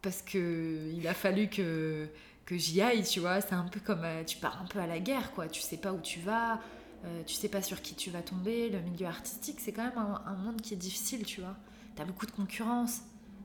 parce 0.01 0.23
que 0.23 0.91
il 0.93 1.07
a 1.07 1.15
fallu 1.15 1.49
que 1.49 2.09
que 2.47 2.57
j'y 2.59 2.81
aille, 2.83 3.05
tu 3.05 3.21
vois. 3.21 3.41
C'est 3.41 3.55
un 3.55 3.65
peu 3.69 3.81
comme 3.81 4.05
euh, 4.05 4.25
tu 4.25 4.37
pars 4.39 4.61
un 4.61 4.67
peu 4.67 4.79
à 4.81 4.87
la 4.87 4.99
guerre, 5.01 5.33
quoi. 5.33 5.49
Tu 5.49 5.61
sais 5.61 5.77
pas 5.77 5.93
où 5.93 6.01
tu 6.01 6.21
vas, 6.21 6.61
euh, 7.05 7.23
tu 7.25 7.35
sais 7.35 7.49
pas 7.49 7.63
sur 7.63 7.81
qui 7.83 7.95
tu 7.95 8.11
vas 8.11 8.23
tomber. 8.23 8.69
Le 8.71 8.81
milieu 8.81 9.07
artistique, 9.07 9.61
c'est 9.61 9.73
quand 9.73 9.85
même 9.85 9.99
un, 9.99 10.23
un 10.27 10.35
monde 10.35 10.61
qui 10.61 10.75
est 10.75 10.77
difficile, 10.79 11.25
tu 11.25 11.41
vois. 11.41 11.57
T'as 11.97 12.05
beaucoup 12.05 12.27
de 12.27 12.33
concurrence. 12.33 13.01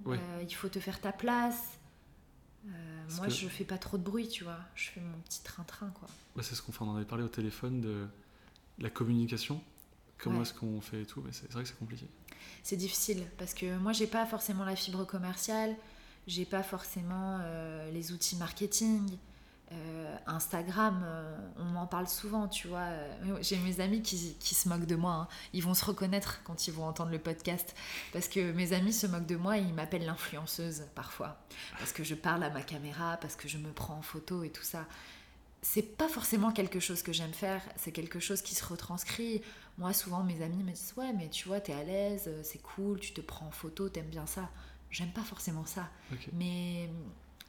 Euh, 0.08 0.16
il 0.42 0.54
faut 0.56 0.70
te 0.70 0.80
faire 0.80 1.02
ta 1.02 1.12
place. 1.12 1.62
Moi, 3.18 3.28
que- 3.28 3.34
je 3.34 3.48
fais 3.48 3.64
pas 3.64 3.78
trop 3.78 3.98
de 3.98 4.04
bruit, 4.04 4.28
tu 4.28 4.44
vois. 4.44 4.60
Je 4.76 4.90
fais 4.90 5.00
mon 5.00 5.18
petit 5.22 5.42
train-train, 5.42 5.90
quoi. 5.92 6.08
Bah, 6.36 6.44
c'est 6.44 6.56
ce 6.56 6.62
qu'on 6.62 6.72
fait, 6.74 6.84
on 6.84 6.90
en 6.90 6.96
avait 6.98 7.06
parlé 7.06 7.24
au 7.24 7.30
téléphone 7.30 7.80
de 7.82 8.08
la 8.80 8.90
communication. 8.90 9.62
Comment 10.18 10.38
Ouais. 10.38 10.42
est-ce 10.44 10.54
qu'on 10.54 10.82
fait 10.82 11.04
et 11.04 11.06
tout, 11.06 11.22
mais 11.24 11.32
c'est 11.32 11.44
c'est 11.44 11.54
vrai 11.54 11.64
que 11.64 11.70
c'est 11.70 11.78
compliqué. 11.78 12.06
C'est 12.64 12.76
difficile 12.76 13.24
parce 13.38 13.54
que 13.54 13.78
moi, 13.78 13.94
j'ai 13.94 14.08
pas 14.08 14.26
forcément 14.26 14.66
la 14.66 14.76
fibre 14.76 15.06
commerciale, 15.06 15.76
j'ai 16.28 16.46
pas 16.46 16.64
forcément 16.64 17.40
euh, 17.42 17.90
les 17.92 18.12
outils 18.12 18.36
marketing. 18.36 19.18
Euh, 19.74 20.16
Instagram, 20.28 21.02
euh, 21.06 21.38
on 21.58 21.66
m'en 21.66 21.88
parle 21.88 22.08
souvent, 22.08 22.48
tu 22.48 22.70
vois. 22.70 22.88
J'ai 23.42 23.58
mes 23.58 23.82
amis 23.82 24.02
qui, 24.02 24.36
qui 24.40 24.56
se 24.56 24.70
moquent 24.70 24.86
de 24.86 24.96
moi. 24.96 25.12
hein. 25.14 25.28
Ils 25.52 25.62
vont 25.64 25.74
se 25.74 25.84
reconnaître 25.84 26.42
quand 26.46 26.68
ils 26.68 26.74
vont 26.74 26.86
entendre 26.86 27.12
le 27.12 27.20
podcast. 27.20 27.76
Parce 28.14 28.30
que 28.30 28.52
mes 28.54 28.72
amis 28.72 28.94
se 28.94 29.08
moquent 29.08 29.26
de 29.26 29.36
moi 29.36 29.58
et 29.58 29.62
ils 29.62 29.74
m'appellent 29.74 30.06
l'influenceuse 30.06 30.84
parfois. 30.96 31.38
Parce 31.80 31.92
que 31.92 32.04
je 32.06 32.16
parle 32.16 32.44
à 32.44 32.50
ma 32.50 32.62
caméra, 32.62 33.18
parce 33.18 33.36
que 33.36 33.50
je 33.50 33.58
me 33.58 33.72
prends 33.72 33.96
en 33.96 34.02
photo 34.02 34.44
et 34.44 34.50
tout 34.52 34.64
ça. 34.64 34.86
C'est 35.62 35.98
pas 35.98 36.08
forcément 36.08 36.52
quelque 36.52 36.80
chose 36.80 37.02
que 37.02 37.12
j'aime 37.12 37.34
faire, 37.34 37.62
c'est 37.76 37.92
quelque 37.92 38.20
chose 38.20 38.42
qui 38.42 38.56
se 38.56 38.64
retranscrit. 38.64 39.42
Moi, 39.78 39.92
souvent, 39.92 40.24
mes 40.24 40.42
amis 40.42 40.64
me 40.64 40.72
disent 40.72 40.94
Ouais, 40.96 41.12
mais 41.14 41.30
tu 41.30 41.48
vois, 41.48 41.60
t'es 41.60 41.74
à 41.74 41.84
l'aise, 41.84 42.30
c'est 42.44 42.62
cool, 42.62 43.00
tu 43.00 43.12
te 43.14 43.22
prends 43.22 43.48
en 43.48 43.52
photo, 43.52 43.90
t'aimes 43.90 44.06
bien 44.10 44.28
ça. 44.28 44.50
J'aime 44.92 45.12
pas 45.12 45.24
forcément 45.24 45.66
ça. 45.66 45.90
Mais 46.34 46.90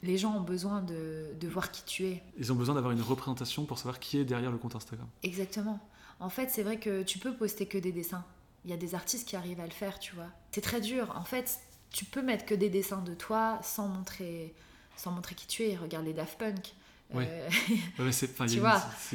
les 0.02 0.18
gens 0.18 0.34
ont 0.36 0.42
besoin 0.42 0.82
de, 0.82 1.34
de 1.40 1.48
voir 1.48 1.70
qui 1.70 1.82
tu 1.84 2.06
es. 2.06 2.22
Ils 2.38 2.52
ont 2.52 2.56
besoin 2.56 2.74
d'avoir 2.74 2.92
une 2.92 3.02
représentation 3.02 3.64
pour 3.64 3.78
savoir 3.78 4.00
qui 4.00 4.18
est 4.18 4.24
derrière 4.24 4.50
le 4.50 4.58
compte 4.58 4.76
Instagram. 4.76 5.06
Exactement. 5.22 5.80
En 6.20 6.30
fait, 6.30 6.50
c'est 6.50 6.62
vrai 6.62 6.78
que 6.78 7.02
tu 7.02 7.18
peux 7.18 7.34
poster 7.34 7.66
que 7.66 7.78
des 7.78 7.92
dessins. 7.92 8.24
Il 8.64 8.70
y 8.70 8.74
a 8.74 8.76
des 8.76 8.94
artistes 8.94 9.28
qui 9.28 9.36
arrivent 9.36 9.60
à 9.60 9.66
le 9.66 9.72
faire, 9.72 9.98
tu 9.98 10.14
vois. 10.14 10.28
C'est 10.50 10.60
très 10.60 10.80
dur. 10.80 11.12
En 11.16 11.24
fait, 11.24 11.60
tu 11.90 12.04
peux 12.04 12.22
mettre 12.22 12.44
que 12.44 12.54
des 12.54 12.68
dessins 12.68 13.02
de 13.02 13.14
toi 13.14 13.58
sans 13.62 13.88
montrer, 13.88 14.54
sans 14.96 15.12
montrer 15.12 15.34
qui 15.34 15.46
tu 15.46 15.62
es. 15.64 15.76
Regarde 15.76 16.04
les 16.04 16.12
Daft 16.12 16.38
Punk. 16.38 16.74
Ouais. 17.14 17.26
Euh, 17.98 18.04
Ouais, 18.04 18.12
c'est 18.12 18.26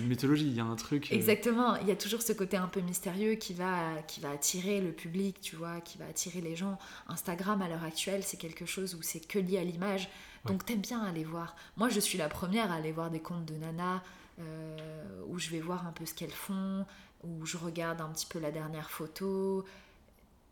une- 0.02 0.08
mythologie, 0.08 0.48
il 0.48 0.54
y 0.56 0.60
a 0.60 0.64
un 0.66 0.76
truc. 0.76 1.12
euh, 1.12 1.16
Exactement, 1.16 1.76
il 1.78 1.88
y 1.88 1.92
a 1.92 1.96
toujours 1.96 2.22
ce 2.24 2.34
côté 2.34 2.58
un 2.58 2.68
peu 2.68 2.82
mystérieux 2.82 3.36
qui 3.36 3.54
va, 3.54 4.02
qui 4.08 4.20
va 4.20 4.32
attirer 4.32 4.82
le 4.82 4.92
public, 4.92 5.40
tu 5.42 5.56
vois, 5.56 5.80
qui 5.82 5.98
va 6.00 6.06
attirer 6.08 6.42
les 6.42 6.56
gens. 6.56 6.80
Instagram 7.08 7.62
à 7.62 7.70
l'heure 7.70 7.84
actuelle, 7.84 8.24
c'est 8.24 8.38
quelque 8.38 8.66
chose 8.66 8.96
où 8.96 9.02
c'est 9.04 9.20
que 9.28 9.38
lié 9.40 9.60
à 9.60 9.64
l'image, 9.64 10.10
donc 10.46 10.66
t'aimes 10.66 10.82
bien 10.82 11.02
aller 11.04 11.24
voir. 11.24 11.56
Moi, 11.78 11.90
je 11.90 12.00
suis 12.00 12.18
la 12.18 12.30
première 12.30 12.72
à 12.72 12.76
aller 12.76 12.92
voir 12.92 13.12
des 13.12 13.20
comptes 13.22 13.46
de 13.46 13.54
Nana, 13.56 14.04
euh, 14.40 15.22
où 15.28 15.38
je 15.38 15.50
vais 15.52 15.60
voir 15.60 15.86
un 15.86 15.92
peu 15.92 16.06
ce 16.08 16.14
qu'elles 16.16 16.32
font, 16.32 16.86
où 17.24 17.46
je 17.46 17.58
regarde 17.58 18.02
un 18.02 18.10
petit 18.10 18.26
peu 18.26 18.40
la 18.40 18.50
dernière 18.52 18.90
photo. 18.90 19.64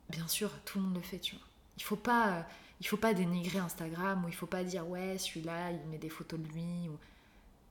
Bien 0.09 0.27
sûr, 0.27 0.51
tout 0.65 0.77
le 0.79 0.85
monde 0.85 0.95
le 0.95 1.01
fait, 1.01 1.19
tu 1.19 1.35
vois. 1.35 1.45
Il 1.77 1.83
faut 1.83 1.95
pas, 1.95 2.27
euh, 2.29 2.41
il 2.81 2.87
faut 2.87 2.97
pas 2.97 3.13
dénigrer 3.13 3.59
Instagram, 3.59 4.23
ou 4.25 4.27
il 4.29 4.35
faut 4.35 4.45
pas 4.45 4.63
dire 4.63 4.87
ouais, 4.87 5.17
celui-là, 5.17 5.71
il 5.71 5.89
met 5.89 5.97
des 5.97 6.09
photos 6.09 6.39
de 6.39 6.47
lui, 6.47 6.87
ou 6.89 6.97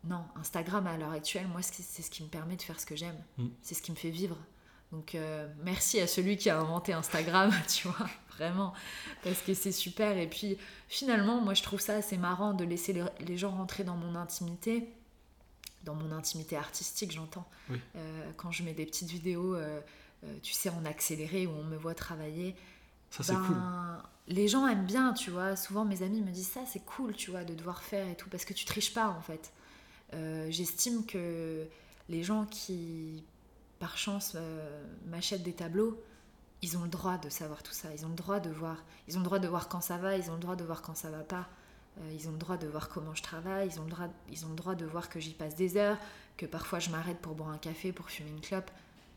non, 0.04 0.24
Instagram 0.36 0.86
à 0.86 0.96
l'heure 0.96 1.12
actuelle, 1.12 1.46
moi, 1.48 1.62
c'est 1.62 2.02
ce 2.02 2.10
qui 2.10 2.22
me 2.22 2.28
permet 2.28 2.56
de 2.56 2.62
faire 2.62 2.80
ce 2.80 2.86
que 2.86 2.96
j'aime. 2.96 3.22
Mm. 3.38 3.46
C'est 3.62 3.74
ce 3.74 3.82
qui 3.82 3.90
me 3.90 3.96
fait 3.96 4.10
vivre. 4.10 4.36
Donc, 4.92 5.14
euh, 5.14 5.48
merci 5.62 6.00
à 6.00 6.06
celui 6.06 6.36
qui 6.36 6.50
a 6.50 6.58
inventé 6.58 6.92
Instagram, 6.92 7.52
tu 7.68 7.86
vois, 7.88 8.08
vraiment, 8.36 8.72
parce 9.22 9.40
que 9.42 9.54
c'est 9.54 9.72
super. 9.72 10.16
Et 10.18 10.28
puis, 10.28 10.58
finalement, 10.88 11.40
moi, 11.40 11.54
je 11.54 11.62
trouve 11.62 11.80
ça 11.80 11.96
assez 11.96 12.16
marrant 12.16 12.54
de 12.54 12.64
laisser 12.64 12.92
les, 12.92 13.04
les 13.20 13.38
gens 13.38 13.50
rentrer 13.50 13.84
dans 13.84 13.96
mon 13.96 14.16
intimité, 14.16 14.92
dans 15.84 15.94
mon 15.94 16.12
intimité 16.12 16.56
artistique, 16.56 17.12
j'entends. 17.12 17.48
Oui. 17.68 17.80
Euh, 17.96 18.30
quand 18.36 18.50
je 18.50 18.62
mets 18.62 18.74
des 18.74 18.86
petites 18.86 19.10
vidéos, 19.10 19.54
euh, 19.54 19.80
euh, 20.24 20.38
tu 20.42 20.52
sais, 20.52 20.68
en 20.70 20.84
accéléré, 20.84 21.46
où 21.46 21.52
on 21.52 21.64
me 21.64 21.76
voit 21.76 21.94
travailler, 21.94 22.54
Ça, 23.10 23.22
c'est 23.22 23.32
ben, 23.32 23.44
cool. 23.46 23.56
Les 24.28 24.46
gens 24.46 24.66
aiment 24.68 24.86
bien, 24.86 25.12
tu 25.12 25.30
vois. 25.30 25.56
Souvent, 25.56 25.84
mes 25.84 26.02
amis 26.02 26.20
me 26.20 26.30
disent 26.30 26.50
ça, 26.50 26.60
c'est 26.66 26.84
cool, 26.84 27.14
tu 27.14 27.30
vois, 27.30 27.44
de 27.44 27.54
devoir 27.54 27.82
faire 27.82 28.06
et 28.08 28.16
tout, 28.16 28.28
parce 28.28 28.44
que 28.44 28.52
tu 28.52 28.64
triches 28.64 28.92
pas, 28.92 29.08
en 29.08 29.20
fait. 29.20 29.52
Euh, 30.14 30.46
J'estime 30.51 31.05
que 31.07 31.66
les 32.09 32.23
gens 32.23 32.44
qui, 32.46 33.23
par 33.79 33.96
chance, 33.96 34.33
euh, 34.35 34.85
m'achètent 35.09 35.42
des 35.42 35.53
tableaux, 35.53 36.01
ils 36.62 36.77
ont 36.77 36.83
le 36.83 36.88
droit 36.88 37.16
de 37.18 37.29
savoir 37.29 37.62
tout 37.62 37.73
ça. 37.73 37.88
Ils 37.94 38.05
ont 38.05 38.11
le 38.11 38.14
droit 38.14 38.40
de 38.40 38.51
voir. 38.51 38.77
Ils 39.09 39.16
ont 39.16 39.20
le 39.20 39.25
droit 39.25 39.38
de 39.38 39.49
voir 39.49 39.68
quand 39.68 39.81
ça 39.81 39.96
va. 39.96 40.16
Ils 40.16 40.31
ont 40.31 40.35
le 40.35 40.40
droit 40.40 40.57
de 40.57 40.64
voir 40.64 40.83
quand 40.83 40.94
ça 40.96 41.11
va 41.11 41.20
pas. 41.20 41.49
Euh, 42.01 42.12
ils 42.18 42.29
ont 42.29 42.33
le 42.33 42.38
droit 42.38 42.57
de 42.57 42.66
voir 42.66 42.88
comment 42.88 43.14
je 43.14 43.23
travaille. 43.23 43.68
Ils 43.73 43.81
ont 43.81 43.85
le 43.85 43.90
droit. 43.90 44.09
Ils 44.31 44.44
ont 44.44 44.51
le 44.51 44.55
droit 44.57 44.75
de 44.75 44.85
voir 44.85 45.09
que 45.09 45.20
j'y 45.20 45.33
passe 45.33 45.55
des 45.57 45.77
heures. 45.77 45.96
Que 46.37 46.46
parfois 46.46 46.79
je 46.79 46.90
m'arrête 46.90 47.18
pour 47.18 47.35
boire 47.35 47.51
un 47.51 47.59
café, 47.59 47.92
pour 47.92 48.11
fumer 48.11 48.31
une 48.31 48.40
clope. 48.40 48.70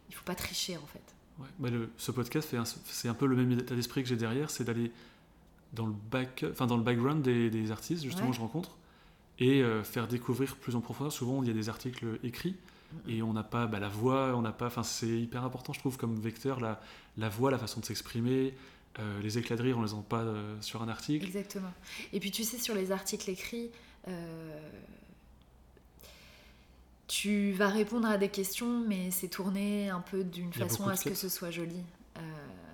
Il 0.10 0.16
faut 0.16 0.24
pas 0.26 0.36
tricher, 0.36 0.78
en 0.78 0.86
fait. 0.86 1.02
Ouais. 1.40 1.48
Bah, 1.60 1.70
le- 1.70 1.90
ce 1.98 2.12
podcast, 2.12 2.56
c'est 2.86 3.08
un 3.08 3.14
peu 3.14 3.26
le 3.26 3.36
même 3.36 3.52
état 3.60 3.76
d'esprit 3.76 4.04
que 4.04 4.10
j'ai 4.10 4.16
derrière, 4.18 4.50
c'est 4.52 4.64
d'aller 4.64 4.92
dans 5.74 5.88
le 5.88 5.94
back, 6.12 6.46
enfin 6.52 6.68
dans 6.68 6.78
le 6.78 6.84
background 6.84 7.24
des, 7.24 7.50
des 7.50 7.72
artistes 7.72 8.04
justement 8.04 8.26
Ouais. 8.26 8.30
que 8.32 8.36
je 8.36 8.42
rencontre 8.42 8.78
et 9.40 9.62
euh, 9.62 9.84
faire 9.84 10.08
découvrir 10.08 10.56
plus 10.58 10.76
en 10.76 10.82
profondeur. 10.82 11.12
Souvent, 11.12 11.42
il 11.44 11.48
y 11.48 11.52
a 11.52 11.54
des 11.56 11.70
articles 11.70 12.20
écrits 12.24 12.56
et 13.08 13.24
on 13.24 13.34
n'a 13.34 13.44
pas 13.44 13.66
bah, 13.66 13.80
la 13.80 13.90
voix, 13.90 14.36
on 14.36 14.42
n'a 14.42 14.52
pas. 14.52 14.68
Enfin, 14.68 14.84
c'est 14.84 15.08
hyper 15.08 15.44
important, 15.44 15.74
je 15.74 15.80
trouve, 15.80 15.98
comme 15.98 16.20
vecteur, 16.20 16.60
la, 16.60 16.80
la 17.18 17.30
voix, 17.30 17.50
la 17.52 17.58
façon 17.58 17.80
de 17.80 17.86
s'exprimer. 17.86 18.54
euh, 19.00 19.22
les 19.22 19.40
éclats 19.40 19.56
de 19.56 19.64
rire, 19.64 19.78
on 19.80 19.82
les 19.82 19.94
entend 19.94 20.04
pas 20.04 20.22
euh, 20.22 20.56
sur 20.62 20.84
un 20.84 20.88
article. 20.90 21.26
Exactement. 21.26 21.74
Et 22.12 22.20
puis 22.20 22.30
tu 22.30 22.44
sais, 22.44 22.60
sur 22.60 22.76
les 22.76 22.92
articles 22.92 23.28
écrits, 23.30 23.72
euh, 24.08 24.70
tu 27.08 27.52
vas 27.54 27.70
répondre 27.70 28.08
à 28.08 28.18
des 28.18 28.30
questions, 28.30 28.84
mais 28.88 29.10
c'est 29.12 29.28
tourné 29.30 29.90
un 29.90 30.00
peu 30.02 30.24
d'une 30.24 30.54
façon 30.54 30.88
à 30.88 30.96
ce 30.96 31.06
que 31.10 31.16
ce 31.16 31.30
soit 31.30 31.52
joli. 31.52 31.82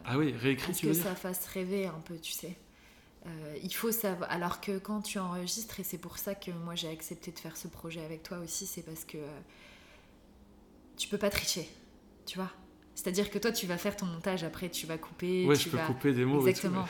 Ah 0.06 0.18
oui, 0.18 0.34
réécrit, 0.34 0.74
tu 0.74 0.88
veux 0.88 0.92
que 0.92 0.98
dire? 0.98 1.06
ça 1.08 1.16
fasse 1.16 1.46
rêver 1.48 1.88
un 1.88 2.00
peu, 2.04 2.18
tu 2.20 2.32
sais. 2.32 2.58
Euh, 3.26 3.58
il 3.64 3.74
faut 3.74 3.92
savoir. 3.92 4.32
Alors 4.32 4.62
que 4.62 4.78
quand 4.78 5.02
tu 5.02 5.20
enregistres, 5.20 5.80
et 5.80 5.84
c'est 5.84 5.98
pour 5.98 6.18
ça 6.18 6.36
que 6.36 6.52
moi 6.52 6.76
j'ai 6.76 6.90
accepté 6.90 7.32
de 7.32 7.40
faire 7.40 7.58
ce 7.58 7.68
projet 7.68 8.04
avec 8.04 8.24
toi 8.24 8.38
aussi, 8.40 8.66
c'est 8.66 8.82
parce 8.82 9.04
que 9.04 9.18
euh, 9.18 9.40
tu 10.98 11.08
peux 11.10 11.18
pas 11.18 11.30
tricher, 11.30 11.68
tu 12.26 12.38
vois. 12.38 12.52
C'est-à-dire 12.96 13.30
que 13.32 13.38
toi, 13.40 13.52
tu 13.54 13.66
vas 13.66 13.78
faire 13.78 13.96
ton 13.96 14.06
montage, 14.06 14.44
après 14.44 14.70
tu 14.70 14.86
vas 14.86 14.98
couper, 14.98 15.46
Ouais, 15.46 15.56
tu 15.56 15.66
je 15.66 15.70
peux 15.70 15.78
vas... 15.78 15.86
couper 15.86 16.12
des 16.14 16.26
mots. 16.26 16.42
tout, 16.42 16.48
Exactement. 16.48 16.86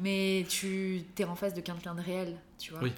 Mais 0.00 0.46
tu 0.48 1.02
es 1.18 1.24
en 1.24 1.34
face 1.34 1.52
de 1.52 1.60
quelqu'un 1.60 1.94
de 1.94 2.00
réel, 2.00 2.38
tu 2.58 2.72
vois. 2.72 2.82
Oui. 2.82 2.92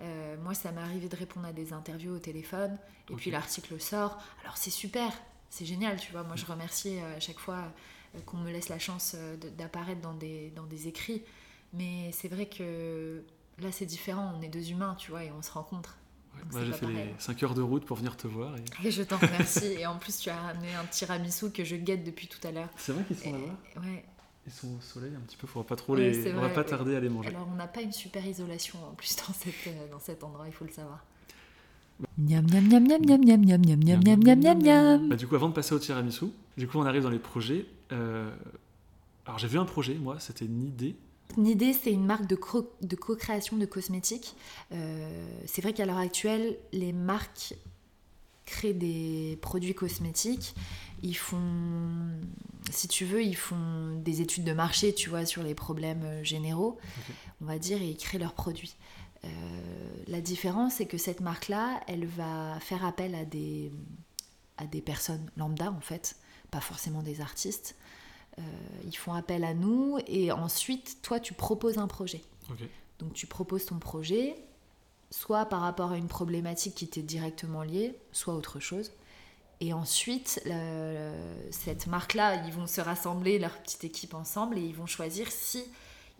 Euh, 0.00 0.36
moi, 0.42 0.54
ça 0.54 0.72
m'est 0.72 0.80
arrivé 0.80 1.08
de 1.08 1.14
répondre 1.16 1.46
à 1.46 1.52
des 1.52 1.72
interviews 1.72 2.14
au 2.14 2.18
téléphone, 2.18 2.76
et 3.10 3.14
puis 3.14 3.30
l'article 3.30 3.80
sort. 3.80 4.18
Alors 4.42 4.56
c'est 4.56 4.70
super, 4.70 5.12
c'est 5.50 5.64
génial, 5.64 5.98
tu 6.00 6.10
vois. 6.12 6.24
Moi, 6.24 6.34
je 6.36 6.44
remercie 6.46 6.98
à 7.16 7.20
chaque 7.20 7.38
fois 7.38 7.72
qu'on 8.26 8.38
me 8.38 8.50
laisse 8.50 8.68
la 8.68 8.78
chance 8.80 9.14
d'apparaître 9.56 10.00
dans 10.00 10.14
des, 10.14 10.50
dans 10.56 10.66
des 10.66 10.88
écrits. 10.88 11.22
Mais 11.74 12.10
c'est 12.12 12.28
vrai 12.28 12.46
que 12.46 13.22
là, 13.60 13.70
c'est 13.72 13.86
différent. 13.86 14.32
On 14.38 14.42
est 14.42 14.48
deux 14.48 14.70
humains, 14.70 14.94
tu 14.98 15.10
vois, 15.10 15.24
et 15.24 15.30
on 15.36 15.42
se 15.42 15.50
rencontre. 15.50 15.96
Ouais, 16.52 16.64
j'ai 16.64 16.72
fait 16.72 16.86
les 16.86 16.92
pareil. 16.94 17.14
5 17.18 17.42
heures 17.42 17.54
de 17.54 17.62
route 17.62 17.84
pour 17.84 17.96
venir 17.96 18.16
te 18.16 18.26
voir. 18.28 18.54
et- 18.56 18.86
Et 18.86 18.90
je 18.92 19.02
t'en 19.02 19.16
remercie. 19.18 19.66
et 19.78 19.86
en 19.86 19.96
plus, 19.98 20.18
tu 20.18 20.30
as 20.30 20.40
ramené 20.40 20.72
un 20.74 20.84
tiramisu 20.86 21.50
que 21.50 21.64
je 21.64 21.74
guette 21.76 22.04
depuis 22.04 22.28
tout 22.28 22.38
à 22.46 22.52
l'heure. 22.52 22.68
C'est 22.76 22.92
vrai 22.92 23.02
qu'ils 23.04 23.16
sont 23.18 23.32
là-bas 23.32 23.82
Ouais. 23.82 24.04
Ils 24.46 24.52
sont 24.52 24.68
au 24.68 24.80
soleil 24.80 25.12
un 25.14 25.20
petit 25.20 25.36
peu, 25.36 25.46
faudra 25.46 25.66
pas 25.66 25.76
trop 25.76 25.94
Ouais, 25.94 26.10
les... 26.10 26.32
On 26.32 26.40
va 26.40 26.48
pas 26.48 26.60
ouais. 26.60 26.66
tarder 26.66 26.96
à 26.96 27.00
les 27.00 27.08
manger. 27.10 27.28
Alors, 27.28 27.46
on 27.52 27.56
n'a 27.56 27.66
pas 27.66 27.82
une 27.82 27.92
super 27.92 28.24
isolation 28.24 28.78
en 28.88 28.94
plus 28.94 29.14
dans, 29.16 29.34
cette, 29.34 29.54
euh, 29.66 29.90
dans 29.90 29.98
cet 30.00 30.22
endroit, 30.24 30.46
il 30.46 30.52
faut 30.54 30.64
le 30.64 30.70
savoir. 30.72 31.04
Miam 32.16 32.46
miam 32.46 32.68
miam 32.68 32.84
miam 32.86 33.02
miam 33.04 33.20
miam 33.24 33.40
miam 33.44 33.60
miam 33.60 33.80
miam 33.84 34.00
miam 34.04 34.20
miam 34.24 34.40
miam 34.40 34.62
miam. 34.62 35.08
Bah, 35.08 35.16
du 35.16 35.26
coup, 35.26 35.34
avant 35.34 35.48
de 35.48 35.54
passer 35.54 35.74
au 35.74 35.78
tiramisu, 35.80 36.26
du 36.56 36.68
coup, 36.68 36.78
on 36.78 36.86
arrive 36.86 37.02
dans 37.02 37.10
les 37.10 37.18
projets. 37.18 37.66
Euh, 37.92 38.30
Alors 39.26 39.38
j'ai 39.38 39.48
vu 39.48 39.58
un 39.58 39.64
projet, 39.64 39.94
moi, 39.96 40.18
c'était 40.20 40.46
Nidé. 40.46 40.94
Nidé, 41.36 41.72
c'est 41.72 41.92
une 41.92 42.04
marque 42.06 42.26
de, 42.26 42.34
co- 42.34 42.72
de 42.80 42.96
co-création 42.96 43.56
de 43.56 43.66
cosmétiques. 43.66 44.34
Euh, 44.72 45.40
c'est 45.46 45.62
vrai 45.62 45.72
qu'à 45.72 45.86
l'heure 45.86 45.98
actuelle, 45.98 46.56
les 46.72 46.92
marques 46.92 47.54
créent 48.46 48.72
des 48.74 49.38
produits 49.42 49.74
cosmétiques. 49.74 50.54
Ils 51.02 51.16
font, 51.16 51.38
si 52.70 52.88
tu 52.88 53.04
veux, 53.04 53.22
ils 53.22 53.36
font 53.36 53.96
des 54.02 54.20
études 54.20 54.44
de 54.44 54.52
marché, 54.52 54.94
tu 54.94 55.10
vois, 55.10 55.26
sur 55.26 55.42
les 55.42 55.54
problèmes 55.54 56.02
euh, 56.04 56.24
généraux, 56.24 56.78
on 57.40 57.44
va 57.44 57.58
dire, 57.58 57.80
et 57.82 57.88
ils 57.90 57.96
créent 57.96 58.18
leurs 58.18 58.34
produits. 58.34 58.74
Euh, 59.24 59.28
la 60.06 60.20
différence, 60.20 60.74
c'est 60.74 60.86
que 60.86 60.98
cette 60.98 61.20
marque-là, 61.20 61.80
elle 61.86 62.06
va 62.06 62.58
faire 62.60 62.84
appel 62.84 63.14
à 63.14 63.24
des, 63.24 63.70
à 64.56 64.66
des 64.66 64.80
personnes 64.80 65.30
lambda, 65.36 65.70
en 65.70 65.80
fait, 65.80 66.16
pas 66.50 66.60
forcément 66.60 67.02
des 67.02 67.20
artistes. 67.20 67.76
Euh, 68.38 68.40
ils 68.84 68.96
font 68.96 69.12
appel 69.14 69.42
à 69.44 69.52
nous 69.54 69.98
et 70.06 70.30
ensuite, 70.32 70.98
toi, 71.02 71.18
tu 71.20 71.34
proposes 71.34 71.76
un 71.78 71.88
projet. 71.88 72.22
Donc, 72.98 73.12
tu 73.12 73.26
proposes 73.26 73.66
ton 73.66 73.78
projet, 73.78 74.36
soit 75.10 75.46
par 75.46 75.60
rapport 75.60 75.90
à 75.92 75.96
une 75.96 76.08
problématique 76.08 76.74
qui 76.74 76.88
t'est 76.88 77.02
directement 77.02 77.62
liée, 77.62 77.94
soit 78.12 78.34
autre 78.34 78.60
chose. 78.60 78.92
Et 79.60 79.72
ensuite, 79.72 80.40
le- 80.46 81.12
cette 81.50 81.86
marque-là, 81.88 82.44
ils 82.46 82.52
vont 82.52 82.66
se 82.68 82.80
rassembler, 82.80 83.38
leur 83.38 83.58
petite 83.58 83.84
équipe 83.84 84.14
ensemble, 84.14 84.56
et 84.56 84.62
ils 84.62 84.74
vont 84.74 84.86
choisir 84.86 85.30
si 85.32 85.64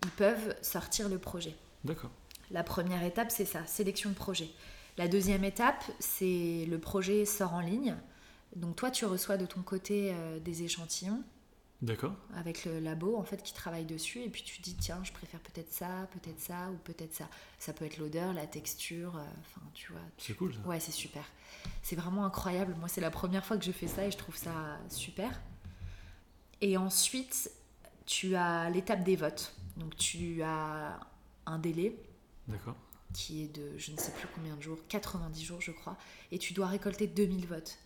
ils 0.03 0.11
peuvent 0.11 0.55
sortir 0.61 1.07
le 1.09 1.17
projet. 1.19 1.55
D'accord. 1.85 2.11
La 2.51 2.63
première 2.63 3.03
étape, 3.03 3.31
c'est 3.31 3.45
ça, 3.45 3.65
sélection 3.65 4.09
de 4.09 4.15
projet. 4.15 4.49
La 4.97 5.07
deuxième 5.07 5.45
étape, 5.45 5.83
c'est 5.99 6.65
le 6.69 6.77
projet 6.79 7.23
sort 7.25 7.53
en 7.53 7.61
ligne. 7.61 7.95
Donc 8.55 8.75
toi, 8.75 8.91
tu 8.91 9.05
reçois 9.05 9.37
de 9.37 9.45
ton 9.45 9.61
côté 9.61 10.11
euh, 10.13 10.39
des 10.39 10.63
échantillons 10.63 11.23
D'accord. 11.81 12.13
avec 12.35 12.65
le 12.65 12.79
labo 12.79 13.15
en 13.15 13.23
fait 13.23 13.41
qui 13.41 13.53
travaille 13.53 13.85
dessus 13.85 14.21
et 14.21 14.29
puis 14.29 14.43
tu 14.43 14.59
dis 14.61 14.75
tiens, 14.75 14.99
je 15.03 15.13
préfère 15.13 15.39
peut-être 15.39 15.71
ça, 15.71 16.09
peut-être 16.11 16.39
ça 16.41 16.69
ou 16.71 16.75
peut-être 16.83 17.13
ça. 17.13 17.29
Ça 17.57 17.71
peut 17.71 17.85
être 17.85 17.97
l'odeur, 17.97 18.33
la 18.33 18.47
texture, 18.47 19.15
euh, 19.15 19.23
enfin 19.39 19.61
tu 19.73 19.93
vois. 19.93 20.01
C'est 20.17 20.33
cool 20.33 20.53
ça. 20.53 20.59
Ouais, 20.67 20.79
c'est 20.81 20.91
super. 20.91 21.23
C'est 21.81 21.95
vraiment 21.95 22.25
incroyable. 22.25 22.75
Moi, 22.79 22.89
c'est 22.89 22.99
la 23.01 23.11
première 23.11 23.45
fois 23.45 23.57
que 23.57 23.63
je 23.63 23.71
fais 23.71 23.87
ça 23.87 24.05
et 24.05 24.11
je 24.11 24.17
trouve 24.17 24.35
ça 24.35 24.77
super. 24.89 25.39
Et 26.61 26.75
ensuite, 26.75 27.49
tu 28.05 28.35
as 28.35 28.69
l'étape 28.69 29.03
des 29.03 29.15
votes. 29.15 29.53
Donc 29.77 29.95
tu 29.95 30.41
as 30.43 30.99
un 31.45 31.59
délai 31.59 31.95
D'accord. 32.49 32.75
qui 33.13 33.43
est 33.43 33.47
de 33.47 33.77
je 33.77 33.91
ne 33.91 33.97
sais 33.97 34.11
plus 34.11 34.27
combien 34.35 34.57
de 34.57 34.61
jours, 34.61 34.79
90 34.89 35.43
jours 35.43 35.61
je 35.61 35.71
crois, 35.71 35.97
et 36.33 36.37
tu 36.37 36.53
dois 36.53 36.67
récolter 36.67 37.07
2000 37.07 37.47
votes. 37.47 37.77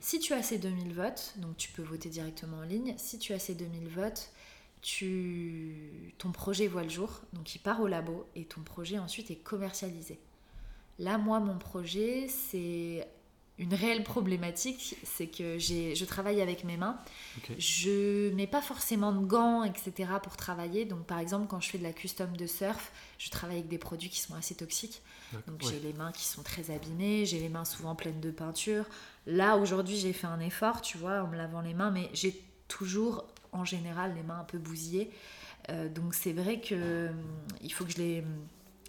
Si 0.00 0.18
tu 0.18 0.32
as 0.32 0.42
ces 0.42 0.58
2000 0.58 0.92
votes, 0.92 1.34
donc 1.38 1.56
tu 1.56 1.70
peux 1.70 1.82
voter 1.82 2.08
directement 2.08 2.58
en 2.58 2.62
ligne, 2.62 2.94
si 2.98 3.18
tu 3.18 3.32
as 3.32 3.38
ces 3.38 3.54
2000 3.54 3.88
votes, 3.88 4.30
tu... 4.82 6.12
ton 6.18 6.32
projet 6.32 6.66
voit 6.66 6.82
le 6.82 6.88
jour, 6.88 7.20
donc 7.32 7.54
il 7.54 7.58
part 7.58 7.80
au 7.80 7.86
labo 7.86 8.26
et 8.34 8.44
ton 8.44 8.62
projet 8.62 8.98
ensuite 8.98 9.30
est 9.30 9.36
commercialisé. 9.36 10.18
Là, 10.98 11.18
moi, 11.18 11.40
mon 11.40 11.58
projet, 11.58 12.28
c'est 12.28 13.08
une 13.62 13.74
réelle 13.74 14.02
problématique, 14.02 14.96
c'est 15.04 15.28
que 15.28 15.56
je 15.58 16.04
travaille 16.04 16.40
avec 16.42 16.64
mes 16.64 16.76
mains. 16.76 16.98
Ok. 17.38 17.52
Je 17.58 18.30
mets 18.34 18.48
pas 18.48 18.60
forcément 18.60 19.12
de 19.12 19.24
gants, 19.24 19.62
etc. 19.62 20.10
pour 20.20 20.36
travailler. 20.36 20.84
Donc, 20.84 21.06
par 21.06 21.20
exemple, 21.20 21.46
quand 21.48 21.60
je 21.60 21.70
fais 21.70 21.78
de 21.78 21.84
la 21.84 21.92
custom 21.92 22.36
de 22.36 22.46
surf, 22.46 22.92
je 23.18 23.30
travaille 23.30 23.58
avec 23.58 23.68
des 23.68 23.78
produits 23.78 24.10
qui 24.10 24.20
sont 24.20 24.34
assez 24.34 24.56
toxiques. 24.56 25.00
Donc 25.46 25.62
Ouais. 25.62 25.70
j'ai 25.70 25.80
les 25.80 25.92
mains 25.94 26.12
qui 26.12 26.24
sont 26.24 26.42
très 26.42 26.70
abîmées, 26.70 27.24
j'ai 27.24 27.38
les 27.38 27.48
mains 27.48 27.64
souvent 27.64 27.94
pleines 27.94 28.20
de 28.20 28.30
peinture. 28.30 28.84
Là 29.26 29.56
aujourd'hui 29.56 29.96
j'ai 29.96 30.12
fait 30.12 30.26
un 30.26 30.40
effort, 30.40 30.82
tu 30.82 30.98
vois, 30.98 31.22
en 31.22 31.28
me 31.28 31.36
lavant 31.36 31.62
les 31.62 31.72
mains, 31.72 31.90
mais 31.90 32.10
j'ai 32.12 32.38
toujours 32.68 33.24
en 33.52 33.64
général 33.64 34.14
les 34.14 34.22
mains 34.22 34.40
un 34.40 34.44
peu 34.44 34.58
bousillées. 34.58 35.10
Euh, 35.70 35.88
donc 35.88 36.14
c'est 36.14 36.32
vrai 36.34 36.60
que 36.60 37.08
hum, 37.08 37.16
il 37.62 37.72
faut 37.72 37.84
que 37.84 37.92
je 37.92 37.98
les, 37.98 38.24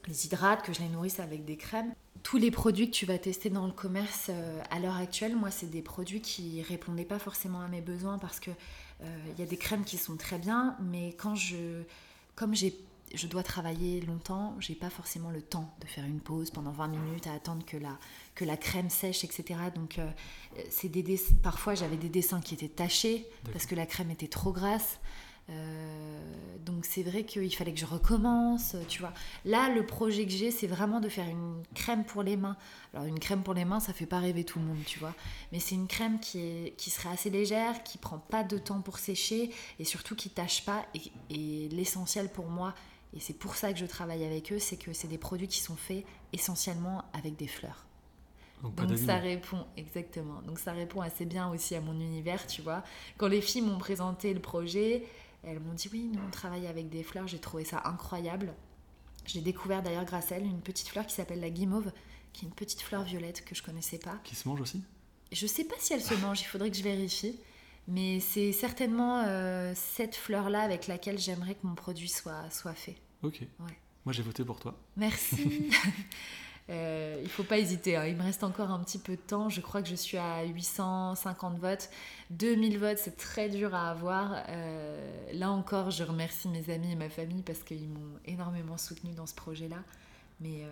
les 0.07 0.26
hydrate, 0.26 0.63
que 0.65 0.74
je 0.74 0.80
les 0.82 0.89
nourrisse 0.89 1.19
avec 1.21 1.45
des 1.45 1.55
crèmes. 1.55 1.93
Tous 2.22 2.38
les 2.38 2.51
produits 2.51 2.89
que 2.89 2.95
tu 2.95 3.05
vas 3.05 3.18
tester 3.18 3.49
dans 3.49 3.66
le 3.66 3.74
commerce 3.74 4.28
euh, 4.30 4.61
à 4.70 4.80
l'heure 4.80 4.95
actuelle, 4.95 5.36
moi 5.36 5.51
c'est 5.51 5.70
des 5.70 5.82
produits 5.82 6.22
qui 6.22 6.61
répondaient 6.61 7.03
pas 7.03 7.20
forcément 7.20 7.61
à 7.61 7.68
mes 7.68 7.82
besoins 7.82 8.18
parce 8.18 8.39
que 8.39 8.51
euh, 8.51 9.18
il 9.34 9.39
y 9.39 9.43
a 9.43 9.47
des 9.47 9.57
crèmes 9.57 9.84
qui 9.84 9.97
sont 9.97 10.16
très 10.16 10.38
bien, 10.38 10.78
mais 10.80 11.14
quand 11.14 11.36
je 11.36 11.84
comme 12.36 12.55
j'ai 12.55 12.78
je 13.14 13.28
dois 13.28 13.43
travailler 13.43 14.01
longtemps, 14.01 14.55
j'ai 14.59 14.74
pas 14.74 14.89
forcément 14.89 15.30
le 15.30 15.41
temps 15.41 15.72
de 15.82 15.88
faire 15.88 16.03
une 16.05 16.20
pause 16.20 16.49
pendant 16.49 16.72
20 16.72 16.88
minutes 16.88 17.28
à 17.28 17.34
attendre 17.34 17.64
que 17.66 17.78
la, 17.78 17.99
que 18.34 18.43
la 18.43 18.57
crème 18.57 18.89
sèche, 18.89 19.24
etc. 19.24 19.59
Donc, 19.76 19.99
euh, 19.99 20.09
c'est 20.70 20.89
des 20.89 21.03
parfois 21.43 21.76
j'avais 21.76 21.97
des 21.97 22.09
dessins 22.09 22.41
qui 22.41 22.55
étaient 22.55 22.68
tachés 22.68 23.28
parce 23.51 23.66
que 23.66 23.76
la 23.76 23.86
crème 23.86 24.09
était 24.09 24.28
trop 24.28 24.51
grasse. 24.51 24.99
Euh, 25.49 26.57
donc, 26.59 26.85
c'est 26.85 27.03
vrai 27.03 27.25
qu'il 27.25 27.53
fallait 27.53 27.73
que 27.73 27.79
je 27.79 27.85
recommence, 27.85 28.75
tu 28.87 29.01
vois. 29.01 29.13
Là, 29.45 29.69
le 29.69 29.85
projet 29.85 30.25
que 30.25 30.31
j'ai, 30.31 30.51
c'est 30.51 30.67
vraiment 30.67 30.99
de 30.99 31.09
faire 31.09 31.27
une 31.27 31.61
crème 31.75 32.05
pour 32.05 32.23
les 32.23 32.37
mains. 32.37 32.55
Alors, 32.93 33.05
une 33.05 33.19
crème 33.19 33.43
pour 33.43 33.53
les 33.53 33.65
mains, 33.65 33.79
ça 33.79 33.93
fait 33.93 34.05
pas 34.05 34.19
rêver 34.19 34.43
tout 34.43 34.59
le 34.59 34.65
monde, 34.65 34.83
tu 34.85 34.99
vois. 34.99 35.13
Mais 35.51 35.59
c'est 35.59 35.75
une 35.75 35.87
crème 35.87 36.19
qui, 36.19 36.39
est, 36.39 36.75
qui 36.77 36.89
serait 36.89 37.09
assez 37.09 37.29
légère, 37.29 37.83
qui 37.83 37.97
prend 37.97 38.19
pas 38.19 38.43
de 38.43 38.57
temps 38.57 38.81
pour 38.81 38.99
sécher 38.99 39.51
et 39.79 39.83
surtout 39.83 40.15
qui 40.15 40.29
tâche 40.29 40.63
pas. 40.65 40.85
Et, 40.93 41.11
et 41.29 41.69
l'essentiel 41.69 42.29
pour 42.29 42.47
moi, 42.47 42.73
et 43.15 43.19
c'est 43.19 43.33
pour 43.37 43.55
ça 43.55 43.71
que 43.73 43.79
je 43.79 43.85
travaille 43.85 44.23
avec 44.25 44.51
eux, 44.51 44.59
c'est 44.59 44.77
que 44.77 44.93
c'est 44.93 45.07
des 45.07 45.17
produits 45.17 45.47
qui 45.47 45.59
sont 45.59 45.75
faits 45.75 46.03
essentiellement 46.31 47.03
avec 47.13 47.35
des 47.35 47.47
fleurs. 47.47 47.85
Donc 48.63 48.75
Donc 48.75 48.97
ça 48.97 49.17
répond 49.17 49.65
exactement. 49.77 50.41
Donc 50.41 50.57
ça 50.57 50.71
répond 50.71 51.01
assez 51.01 51.25
bien 51.25 51.49
aussi 51.49 51.75
à 51.75 51.81
mon 51.81 51.93
univers, 51.93 52.47
tu 52.47 52.61
vois. 52.61 52.81
Quand 53.17 53.27
les 53.27 53.41
filles 53.41 53.61
m'ont 53.61 53.77
présenté 53.77 54.33
le 54.33 54.39
projet, 54.39 55.03
elles 55.43 55.59
m'ont 55.59 55.73
dit 55.73 55.89
oui, 55.91 56.09
nous 56.13 56.19
on 56.25 56.29
travaille 56.31 56.67
avec 56.67 56.89
des 56.89 57.03
fleurs. 57.03 57.27
J'ai 57.27 57.39
trouvé 57.39 57.65
ça 57.65 57.81
incroyable. 57.85 58.53
J'ai 59.25 59.41
découvert 59.41 59.81
d'ailleurs 59.81 60.05
grâce 60.05 60.31
à 60.31 60.35
elle 60.35 60.45
une 60.45 60.61
petite 60.61 60.89
fleur 60.89 61.05
qui 61.05 61.15
s'appelle 61.15 61.39
la 61.39 61.49
guimauve, 61.49 61.91
qui 62.33 62.45
est 62.45 62.47
une 62.47 62.53
petite 62.53 62.81
fleur 62.81 63.03
violette 63.03 63.45
que 63.45 63.55
je 63.55 63.63
connaissais 63.63 63.97
pas. 63.97 64.19
Qui 64.23 64.35
se 64.35 64.47
mange 64.47 64.61
aussi? 64.61 64.83
Je 65.31 65.47
sais 65.47 65.63
pas 65.63 65.75
si 65.79 65.93
elle 65.93 66.03
se 66.03 66.13
mange, 66.15 66.41
il 66.41 66.45
faudrait 66.45 66.69
que 66.69 66.77
je 66.77 66.83
vérifie. 66.83 67.39
Mais 67.87 68.19
c'est 68.19 68.51
certainement 68.53 69.23
euh, 69.25 69.73
cette 69.75 70.15
fleur-là 70.15 70.61
avec 70.61 70.87
laquelle 70.87 71.19
j'aimerais 71.19 71.55
que 71.55 71.65
mon 71.67 71.75
produit 71.75 72.07
soit, 72.07 72.49
soit 72.49 72.73
fait. 72.73 72.95
Ok. 73.23 73.41
Ouais. 73.41 73.77
Moi 74.05 74.13
j'ai 74.13 74.23
voté 74.23 74.43
pour 74.45 74.59
toi. 74.59 74.77
Merci. 74.95 75.69
Euh, 76.70 77.20
il 77.22 77.30
faut 77.30 77.43
pas 77.43 77.57
hésiter, 77.57 77.97
hein. 77.97 78.05
il 78.05 78.16
me 78.16 78.24
reste 78.24 78.43
encore 78.43 78.72
un 78.72 78.80
petit 78.80 78.97
peu 78.97 79.14
de 79.14 79.22
temps. 79.22 79.49
Je 79.49 79.59
crois 79.59 79.82
que 79.82 79.89
je 79.89 79.95
suis 79.95 80.18
à 80.18 80.43
850 80.45 81.59
votes. 81.59 81.89
2000 82.30 82.80
votes, 82.80 82.97
c'est 82.97 83.18
très 83.18 83.49
dur 83.49 83.76
à 83.76 83.89
avoir. 83.89 84.43
Euh, 84.47 85.32
là 85.34 85.51
encore, 85.51 85.91
je 85.91 86.03
remercie 86.03 86.47
mes 86.47 86.70
amis 86.70 86.91
et 86.91 86.95
ma 86.95 87.09
famille 87.09 87.41
parce 87.41 87.64
qu'ils 87.64 87.89
m'ont 87.89 88.18
énormément 88.26 88.78
soutenu 88.78 89.14
dans 89.14 89.26
ce 89.26 89.36
projet-là. 89.36 89.84
Mais, 90.39 90.64
euh, 90.64 90.72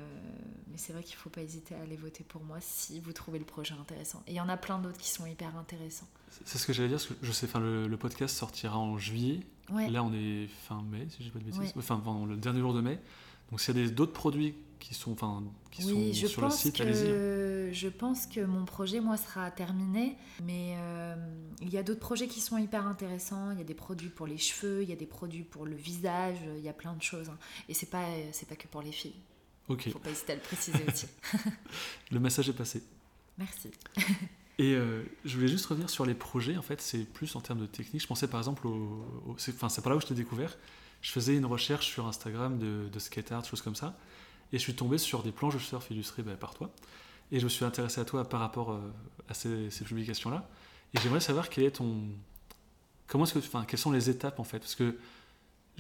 mais 0.70 0.78
c'est 0.78 0.92
vrai 0.92 1.04
qu'il 1.04 1.16
faut 1.16 1.30
pas 1.30 1.42
hésiter 1.42 1.76
à 1.76 1.82
aller 1.82 1.96
voter 1.96 2.24
pour 2.24 2.44
moi 2.44 2.58
si 2.62 3.00
vous 3.00 3.14
trouvez 3.14 3.40
le 3.40 3.46
projet 3.46 3.74
intéressant. 3.80 4.24
Et 4.28 4.32
il 4.32 4.36
y 4.36 4.42
en 4.42 4.50
a 4.50 4.58
plein 4.58 4.80
d'autres 4.80 4.98
qui 4.98 5.10
sont 5.10 5.26
hyper 5.26 5.56
intéressants. 5.58 6.08
C'est 6.46 6.58
ce 6.58 6.66
que 6.66 6.74
j'allais 6.74 6.90
dire, 6.90 6.98
parce 6.98 7.08
que 7.08 7.14
je 7.22 7.32
sais, 7.32 7.46
enfin 7.46 7.60
le, 7.60 7.88
le 7.88 7.98
podcast 7.98 8.36
sortira 8.36 8.78
en 8.78 8.98
juillet. 8.98 9.42
Ouais. 9.70 9.90
Là 9.90 10.04
on 10.04 10.14
est 10.14 10.48
fin 10.48 10.82
mai, 10.82 11.08
si 11.10 11.24
j'ai 11.24 11.30
pas 11.30 11.40
de 11.40 11.44
bêtises. 11.44 11.60
Ouais. 11.60 11.72
Enfin, 11.78 12.02
le 12.28 12.38
dernier 12.38 12.60
jour 12.62 12.74
de 12.74 12.82
mai. 12.82 13.00
Donc 13.50 13.60
s'il 13.60 13.78
y 13.78 13.86
a 13.86 13.90
d'autres 13.90 14.14
produits 14.14 14.56
qui 14.82 14.94
sont, 14.94 15.14
enfin, 15.14 15.44
qui 15.72 15.86
Oui, 15.86 16.14
sont 16.14 16.22
je 16.22 16.28
sur 16.28 16.42
le 16.42 16.48
pense 16.48 16.58
site, 16.60 16.82
allez-y. 16.82 17.06
que 17.06 17.70
je 17.72 17.88
pense 17.88 18.26
que 18.28 18.42
mon 18.42 18.66
projet 18.66 19.00
moi 19.00 19.16
sera 19.16 19.50
terminé, 19.52 20.18
mais 20.44 20.74
euh, 20.78 21.16
il 21.62 21.70
y 21.70 21.78
a 21.78 21.84
d'autres 21.84 22.00
projets 22.02 22.28
qui 22.28 22.42
sont 22.42 22.58
hyper 22.58 22.86
intéressants. 22.88 23.52
Il 23.52 23.60
y 23.60 23.62
a 23.62 23.64
des 23.64 23.74
produits 23.76 24.10
pour 24.10 24.28
les 24.28 24.38
cheveux, 24.38 24.84
il 24.84 24.90
y 24.90 24.92
a 24.92 24.96
des 24.98 25.06
produits 25.06 25.44
pour 25.44 25.66
le 25.66 25.76
visage, 25.76 26.38
il 26.58 26.64
y 26.64 26.68
a 26.70 26.74
plein 26.74 26.94
de 26.96 27.02
choses. 27.02 27.30
hein. 27.30 27.38
Et 27.70 27.74
c'est 27.74 27.90
pas 27.90 28.04
c'est 28.34 28.48
pas 28.50 28.56
que 28.56 28.68
pour 28.68 28.82
les 28.82 28.92
filles. 28.92 29.16
Ok, 29.70 29.90
Faut 29.94 30.00
pas 30.00 30.10
hésiter 30.10 30.34
à 30.34 30.36
le 30.36 30.42
préciser 30.42 30.84
aussi. 30.88 31.06
le 32.12 32.20
message 32.20 32.50
est 32.50 32.54
passé. 32.54 32.84
Merci. 33.38 33.70
Et 34.58 34.74
euh, 34.76 35.04
je 35.26 35.36
voulais 35.38 35.48
juste 35.48 35.66
revenir 35.68 35.90
sur 35.90 36.06
les 36.06 36.14
projets, 36.14 36.58
en 36.58 36.62
fait, 36.62 36.82
c'est 36.82 37.06
plus 37.06 37.36
en 37.36 37.42
termes 37.42 37.60
de 37.62 37.66
technique. 37.68 38.02
Je 38.02 38.08
pensais 38.08 38.28
par 38.28 38.40
exemple 38.40 38.68
au. 38.68 39.06
au- 39.28 39.36
c'est 39.38 39.54
enfin, 39.56 39.70
c'est 39.70 39.82
par 39.82 39.92
là 39.92 39.98
où 39.98 40.02
je 40.02 40.08
t'ai 40.08 40.14
découvert. 40.14 40.58
Je 41.02 41.12
faisais 41.12 41.36
une 41.36 41.46
recherche 41.46 41.88
sur 41.88 42.06
Instagram 42.08 42.60
de, 42.60 42.88
de 42.92 43.00
skate 43.00 43.32
art, 43.32 43.46
choses 43.46 43.62
comme 43.62 43.76
ça. 43.76 43.98
Et 44.54 44.58
je 44.58 44.62
suis 44.64 44.76
tombé 44.76 44.98
sur 44.98 45.24
des 45.24 45.32
planches 45.32 45.54
de 45.56 45.60
surf 45.60 45.90
illustrées 45.92 46.24
bah, 46.24 46.36
par 46.36 46.54
toi. 46.54 46.70
Et 47.32 47.40
je 47.40 47.46
me 47.46 47.50
suis 47.50 47.64
intéressé 47.66 48.02
à 48.02 48.06
toi 48.06 48.28
par 48.28 48.40
rapport 48.42 48.72
euh, 48.72 48.80
à 49.30 49.34
ces, 49.34 49.70
ces 49.70 49.86
publications-là. 49.86 50.48
Et 50.94 51.00
j'aimerais 51.00 51.22
savoir 51.22 51.50
quel 51.50 51.64
est 51.64 51.72
ton. 51.72 52.02
Comment 53.08 53.24
est-ce 53.24 53.34
que. 53.34 53.40
Enfin, 53.40 53.64
quelles 53.66 53.80
sont 53.80 53.92
les 53.92 54.10
étapes 54.10 54.40
en 54.40 54.44
fait? 54.44 54.60
Parce 54.60 54.76
que 54.76 54.98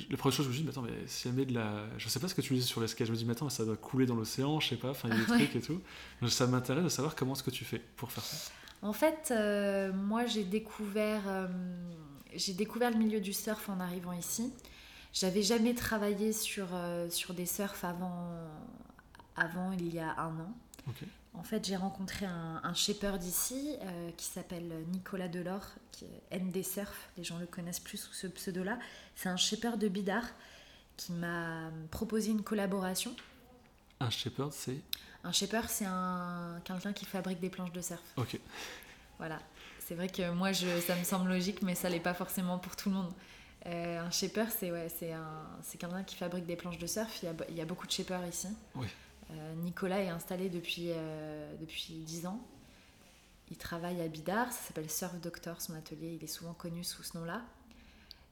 la 0.09 0.15
première 0.17 0.35
chose, 0.35 0.45
je 0.45 0.51
me 0.51 0.55
dis, 0.55 0.63
mais 0.63 0.69
attends, 0.69 0.81
mais 0.83 1.05
si 1.07 1.27
elle 1.27 1.33
met 1.33 1.45
de 1.45 1.53
la. 1.53 1.85
Je 1.97 2.07
sais 2.07 2.19
pas 2.19 2.29
ce 2.29 2.35
que 2.35 2.41
tu 2.41 2.53
dis 2.53 2.63
sur 2.63 2.79
les. 2.79 2.87
Je 2.87 3.11
me 3.11 3.15
dis, 3.17 3.25
mais 3.25 3.33
attends, 3.33 3.45
mais 3.45 3.51
ça 3.51 3.65
doit 3.65 3.75
couler 3.75 4.05
dans 4.05 4.15
l'océan, 4.15 4.59
je 4.61 4.69
sais 4.69 4.77
pas. 4.77 4.91
Enfin, 4.91 5.09
il 5.09 5.17
y 5.17 5.21
a 5.21 5.25
des 5.25 5.31
Ouais. 5.31 5.37
trucs 5.39 5.55
et 5.57 5.61
tout. 5.61 5.81
Donc, 6.21 6.31
ça 6.31 6.47
m'intéresse 6.47 6.83
de 6.85 6.89
savoir 6.89 7.15
comment 7.15 7.33
est-ce 7.33 7.43
que 7.43 7.51
tu 7.51 7.65
fais 7.65 7.79
pour 7.97 8.11
faire 8.11 8.23
ça. 8.23 8.51
En 8.83 8.93
fait, 8.93 9.29
euh, 9.31 9.93
moi 9.93 10.25
j'ai 10.25 10.43
découvert, 10.43 11.21
euh, 11.27 11.47
j'ai 12.33 12.53
découvert 12.53 12.89
le 12.89 12.97
milieu 12.97 13.19
du 13.19 13.31
surf 13.31 13.69
en 13.69 13.79
arrivant 13.79 14.13
ici. 14.13 14.51
J'avais 15.13 15.41
jamais 15.41 15.73
travaillé 15.73 16.33
sur, 16.33 16.67
euh, 16.73 17.09
sur 17.09 17.33
des 17.33 17.45
surfs 17.45 17.83
avant, 17.83 18.29
avant 19.35 19.71
il 19.73 19.93
y 19.93 19.99
a 19.99 20.15
un 20.19 20.39
an. 20.39 20.53
En 21.33 21.43
fait, 21.43 21.65
j'ai 21.65 21.77
rencontré 21.77 22.25
un, 22.25 22.59
un 22.63 22.73
shaper 22.73 23.17
d'ici 23.17 23.75
euh, 23.81 24.11
qui 24.17 24.25
s'appelle 24.25 24.83
Nicolas 24.91 25.29
Delors, 25.29 25.67
qui 25.91 26.05
est 26.05 26.39
ND 26.39 26.63
Surf. 26.63 27.09
Les 27.17 27.23
gens 27.23 27.37
le 27.37 27.45
connaissent 27.45 27.79
plus 27.79 27.97
sous 27.97 28.13
ce 28.13 28.27
pseudo-là. 28.27 28.77
C'est 29.15 29.29
un 29.29 29.37
shaper 29.37 29.77
de 29.77 29.87
bidard 29.87 30.25
qui 30.97 31.13
m'a 31.13 31.71
proposé 31.89 32.31
une 32.31 32.43
collaboration. 32.43 33.15
Un 34.01 34.09
shepherd, 34.09 34.51
c'est? 34.51 34.81
Un 35.23 35.31
shaper, 35.31 35.69
c'est 35.69 35.85
un 35.85 36.59
quelqu'un 36.65 36.91
qui 36.91 37.05
fabrique 37.05 37.39
des 37.39 37.49
planches 37.49 37.71
de 37.71 37.81
surf. 37.81 38.01
Ok. 38.17 38.39
Voilà. 39.17 39.39
C'est 39.79 39.95
vrai 39.95 40.09
que 40.09 40.31
moi, 40.31 40.51
je, 40.51 40.79
ça 40.81 40.95
me 40.95 41.03
semble 41.03 41.29
logique, 41.29 41.61
mais 41.61 41.75
ça 41.75 41.89
l'est 41.89 41.99
pas 41.99 42.13
forcément 42.13 42.57
pour 42.57 42.75
tout 42.75 42.89
le 42.89 42.95
monde. 42.95 43.13
Euh, 43.67 43.99
un 43.99 44.09
shaper, 44.09 44.45
c'est 44.49 44.71
ouais, 44.71 44.89
c'est 44.89 45.13
un, 45.13 45.47
c'est 45.61 45.77
quelqu'un 45.77 46.03
qui 46.03 46.15
fabrique 46.15 46.45
des 46.45 46.55
planches 46.55 46.79
de 46.79 46.87
surf. 46.87 47.21
Il 47.21 47.25
y 47.25 47.29
a, 47.29 47.33
il 47.49 47.55
y 47.55 47.61
a 47.61 47.65
beaucoup 47.65 47.85
de 47.85 47.91
shapers 47.91 48.25
ici. 48.27 48.47
Oui. 48.75 48.87
Euh, 49.31 49.53
Nicolas 49.55 50.01
est 50.01 50.09
installé 50.09 50.49
depuis, 50.49 50.87
euh, 50.89 51.55
depuis 51.59 51.93
10 51.93 52.25
ans. 52.25 52.39
Il 53.49 53.57
travaille 53.57 54.01
à 54.01 54.07
Bidart, 54.07 54.51
ça 54.51 54.67
s'appelle 54.67 54.89
Surf 54.89 55.19
Doctor, 55.21 55.61
son 55.61 55.75
atelier. 55.75 56.17
Il 56.19 56.23
est 56.23 56.27
souvent 56.27 56.53
connu 56.53 56.83
sous 56.83 57.03
ce 57.03 57.17
nom-là. 57.17 57.41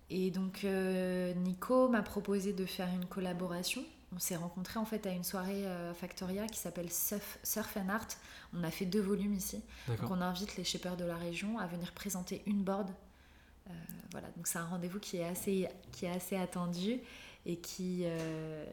Et 0.10 0.32
donc, 0.32 0.64
Nico 0.64 1.88
m'a 1.90 2.02
proposé 2.02 2.54
de 2.54 2.66
faire 2.66 2.88
une 2.88 3.06
collaboration. 3.06 3.84
On 4.16 4.18
s'est 4.18 4.38
rencontrés 4.38 4.80
en 4.80 4.86
fait 4.86 5.06
à 5.06 5.12
une 5.12 5.26
soirée 5.26 5.66
Factoria 5.94 6.48
qui 6.48 6.58
s'appelle 6.58 6.90
Surf, 6.90 7.38
Surf 7.44 7.78
and 7.78 7.90
Art. 7.90 8.08
On 8.54 8.64
a 8.64 8.72
fait 8.72 8.86
deux 8.86 9.02
volumes 9.02 9.34
ici. 9.34 9.62
Donc 9.88 10.10
on 10.10 10.22
invite 10.22 10.56
les 10.56 10.64
shapers 10.64 10.98
de 10.98 11.06
la 11.06 11.18
région 11.18 11.60
à 11.60 11.68
venir 11.68 11.92
présenter 11.92 12.42
une 12.48 12.64
board. 12.64 12.90
Euh, 13.70 13.74
voilà, 14.11 14.28
donc 14.36 14.47
c'est 14.47 14.57
un 14.59 14.65
rendez-vous 14.65 14.99
qui 14.99 15.17
est 15.17 15.26
assez, 15.26 15.67
qui 15.91 16.05
est 16.05 16.11
assez 16.11 16.36
attendu 16.36 16.99
et 17.45 17.57
qui, 17.57 18.01
euh, 18.03 18.65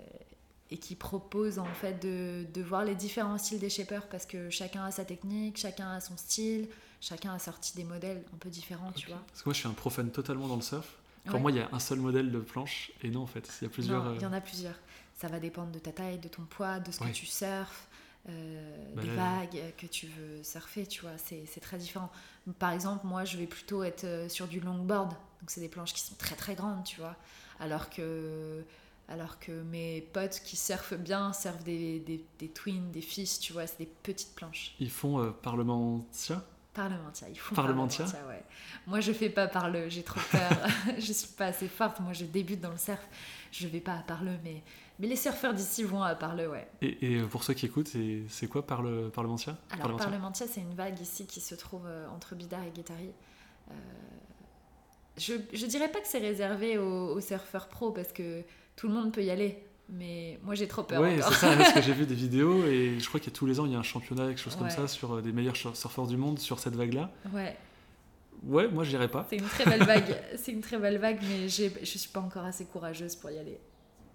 et 0.71 0.79
qui 0.79 0.95
propose 0.95 1.59
en 1.59 1.65
fait 1.67 2.03
de, 2.03 2.45
de 2.53 2.63
voir 2.63 2.85
les 2.85 2.95
différents 2.95 3.39
styles 3.39 3.59
des 3.61 3.71
shapers 3.71 4.07
parce 4.09 4.27
que 4.27 4.51
chacun 4.51 4.85
a 4.85 4.91
sa 4.91 5.05
technique, 5.05 5.59
chacun 5.59 5.91
a 5.91 6.01
son 6.01 6.17
style, 6.17 6.69
chacun 7.01 7.33
a 7.35 7.39
sorti 7.39 7.77
des 7.77 7.85
modèles 7.85 8.23
un 8.35 8.39
peu 8.39 8.49
différents, 8.49 8.93
tu 8.93 9.09
vois. 9.09 9.23
Parce 9.29 9.43
que 9.43 9.49
moi, 9.49 9.55
je 9.55 9.59
suis 9.61 9.69
un 9.69 9.73
profane 9.73 10.11
totalement 10.11 10.49
dans 10.49 10.57
le 10.57 10.63
surf. 10.63 10.97
Pour 11.27 11.35
Ouais. 11.37 11.41
moi, 11.41 11.51
il 11.51 11.57
y 11.57 11.61
a 11.61 11.69
un 11.73 11.79
seul 11.81 11.99
modèle 11.99 12.31
de 12.31 12.39
planche, 12.39 12.93
et 13.03 13.11
non, 13.11 13.23
en 13.23 13.27
fait, 13.27 13.49
il 13.61 13.65
y 13.65 13.67
a 13.67 13.71
plusieurs. 13.71 14.05
Non, 14.05 14.15
il 14.15 14.23
y 14.23 14.25
euh, 14.25 14.29
en 14.29 14.33
a 14.33 14.41
plusieurs. 14.41 14.77
Ça 15.19 15.27
va 15.29 15.41
dépendre 15.41 15.73
de 15.73 15.79
ta 15.81 15.91
taille, 15.93 16.19
de 16.19 16.29
ton 16.29 16.43
poids, 16.43 16.79
de 16.79 16.91
ce 16.93 17.03
Ouais. 17.03 17.11
que 17.11 17.17
tu 17.17 17.27
surfes, 17.27 17.89
euh, 18.29 18.95
Bah 18.95 19.03
des 19.03 19.09
vagues 19.11 19.75
que 19.77 19.87
tu 19.87 20.07
veux 20.07 20.43
surfer, 20.43 20.87
tu 20.87 21.03
vois. 21.03 21.13
C'est 21.19 21.61
très 21.61 21.79
différent. 21.79 22.11
Par 22.59 22.73
exemple, 22.73 23.07
moi, 23.07 23.25
je 23.25 23.37
vais 23.37 23.47
plutôt 23.47 23.83
être 23.83 24.05
euh, 24.05 24.29
sur 24.29 24.47
du 24.47 24.61
longboard. 24.61 25.11
Donc, 25.11 25.51
c'est 25.51 25.61
des 25.61 25.69
planches 25.69 25.93
qui 25.93 26.01
sont 26.01 26.15
très 26.17 26.35
très 26.35 26.55
grandes, 26.55 26.85
tu 26.85 27.01
vois. 27.01 27.17
Alors 27.61 27.91
que, 27.91 28.65
alors 29.09 29.39
que 29.39 29.53
mes 29.53 30.01
potes 30.13 30.41
qui 30.45 30.57
surfent 30.57 30.95
bien 30.95 31.33
surfent 31.33 31.63
des, 31.65 32.01
des, 32.01 32.25
des 32.39 32.49
twins, 32.49 32.91
des 32.91 33.01
fils, 33.01 33.39
tu 33.39 33.53
vois. 33.53 33.67
C'est 33.67 33.79
des 33.79 33.91
petites 34.03 34.35
planches. 34.35 34.75
Ils 34.81 34.91
font 34.91 35.21
euh, 35.21 35.31
parlementaire. 35.31 36.43
Parlementaire, 36.75 37.29
ils 37.31 37.39
font 37.39 37.55
Parlementaire 37.55 38.07
ouais. 38.29 38.45
Moi, 38.87 39.01
je 39.01 39.11
fais 39.13 39.31
pas 39.31 39.47
par 39.47 39.71
le, 39.71 39.89
j'ai 39.89 40.03
trop 40.03 40.21
peur. 40.31 40.51
je 40.99 41.13
suis 41.13 41.29
pas 41.29 41.47
assez 41.47 41.69
forte. 41.69 42.01
Moi, 42.01 42.13
je 42.13 42.27
débute 42.27 42.61
dans 42.61 42.71
le 42.71 42.77
surf. 42.77 43.01
Je 43.51 43.67
vais 43.67 43.81
pas 43.81 43.95
à 43.95 44.03
par 44.03 44.23
le, 44.23 44.33
mais, 44.45 44.63
mais 44.99 45.07
les 45.07 45.17
surfeurs 45.17 45.53
d'ici 45.55 45.83
vont 45.83 46.03
à 46.03 46.15
par 46.15 46.35
le, 46.35 46.49
ouais. 46.49 46.67
Et, 46.83 47.15
et 47.17 47.21
pour 47.23 47.45
ceux 47.45 47.55
qui 47.55 47.67
écoutent, 47.67 47.91
c'est 48.29 48.47
quoi 48.49 48.67
parle, 48.67 49.11
parlementaire 49.11 49.57
Alors, 49.71 49.97
Parlementier, 49.97 50.47
c'est 50.47 50.61
une 50.61 50.75
vague 50.75 50.99
ici 51.01 51.27
qui 51.27 51.41
se 51.41 51.55
trouve 51.55 51.83
euh, 51.87 52.07
entre 52.15 52.35
Bidart 52.35 52.65
et 52.65 52.71
Guétari. 52.71 53.11
Euh, 53.71 53.75
je, 55.19 55.35
je 55.53 55.67
dirais 55.67 55.89
pas 55.91 56.01
que 56.01 56.07
c'est 56.09 56.19
réservé 56.19 56.79
aux, 56.79 57.15
aux 57.15 57.21
surfeurs 57.21 57.69
pro 57.69 57.91
parce 57.91 58.13
que 58.13 58.43
tout 58.77 58.89
le 58.89 58.95
monde 58.95 59.13
peut 59.13 59.23
y 59.25 59.31
aller. 59.31 59.63
Mais 59.89 60.41
moi, 60.43 60.55
j'ai 60.57 60.67
trop 60.67 60.83
peur 60.83 61.01
Ouais, 61.01 61.17
encore. 61.19 61.33
c'est 61.33 61.47
ça, 61.47 61.57
parce 61.57 61.73
que 61.73 61.81
j'ai 61.87 61.93
vu 61.93 62.07
des 62.07 62.15
vidéos 62.17 62.65
et 62.67 62.99
je 62.99 63.07
crois 63.09 63.21
qu'il 63.21 63.31
y 63.33 63.35
a 63.35 63.39
tous 63.39 63.47
les 63.47 63.61
ans, 63.61 63.67
il 63.67 63.73
y 63.73 63.77
a 63.77 63.79
un 63.79 63.83
championnat, 63.85 64.27
quelque 64.27 64.41
chose 64.41 64.57
comme 64.57 64.69
ça, 64.71 64.89
sur 64.89 65.15
euh, 65.15 65.23
des 65.23 65.31
meilleurs 65.33 65.55
sur- 65.57 65.77
surfeurs 65.77 66.07
du 66.09 66.17
monde 66.17 66.39
sur 66.41 66.59
cette 66.59 66.75
vague-là. 66.75 67.11
Ouais, 67.33 67.57
Ouais, 68.45 68.69
moi, 68.69 68.83
j'irais 68.85 69.09
pas. 69.09 69.27
c'est 69.31 69.37
une 69.37 69.45
très 69.49 69.65
belle 69.65 69.85
vague. 69.85 70.15
c'est 70.37 70.53
une 70.53 70.61
très 70.61 70.79
belle 70.79 70.99
vague, 70.99 71.19
mais 71.23 71.49
je 71.49 71.69
suis 71.85 72.09
pas 72.13 72.21
encore 72.21 72.45
assez 72.45 72.65
courageuse 72.67 73.15
pour 73.17 73.31
y 73.31 73.39
aller. 73.39 73.59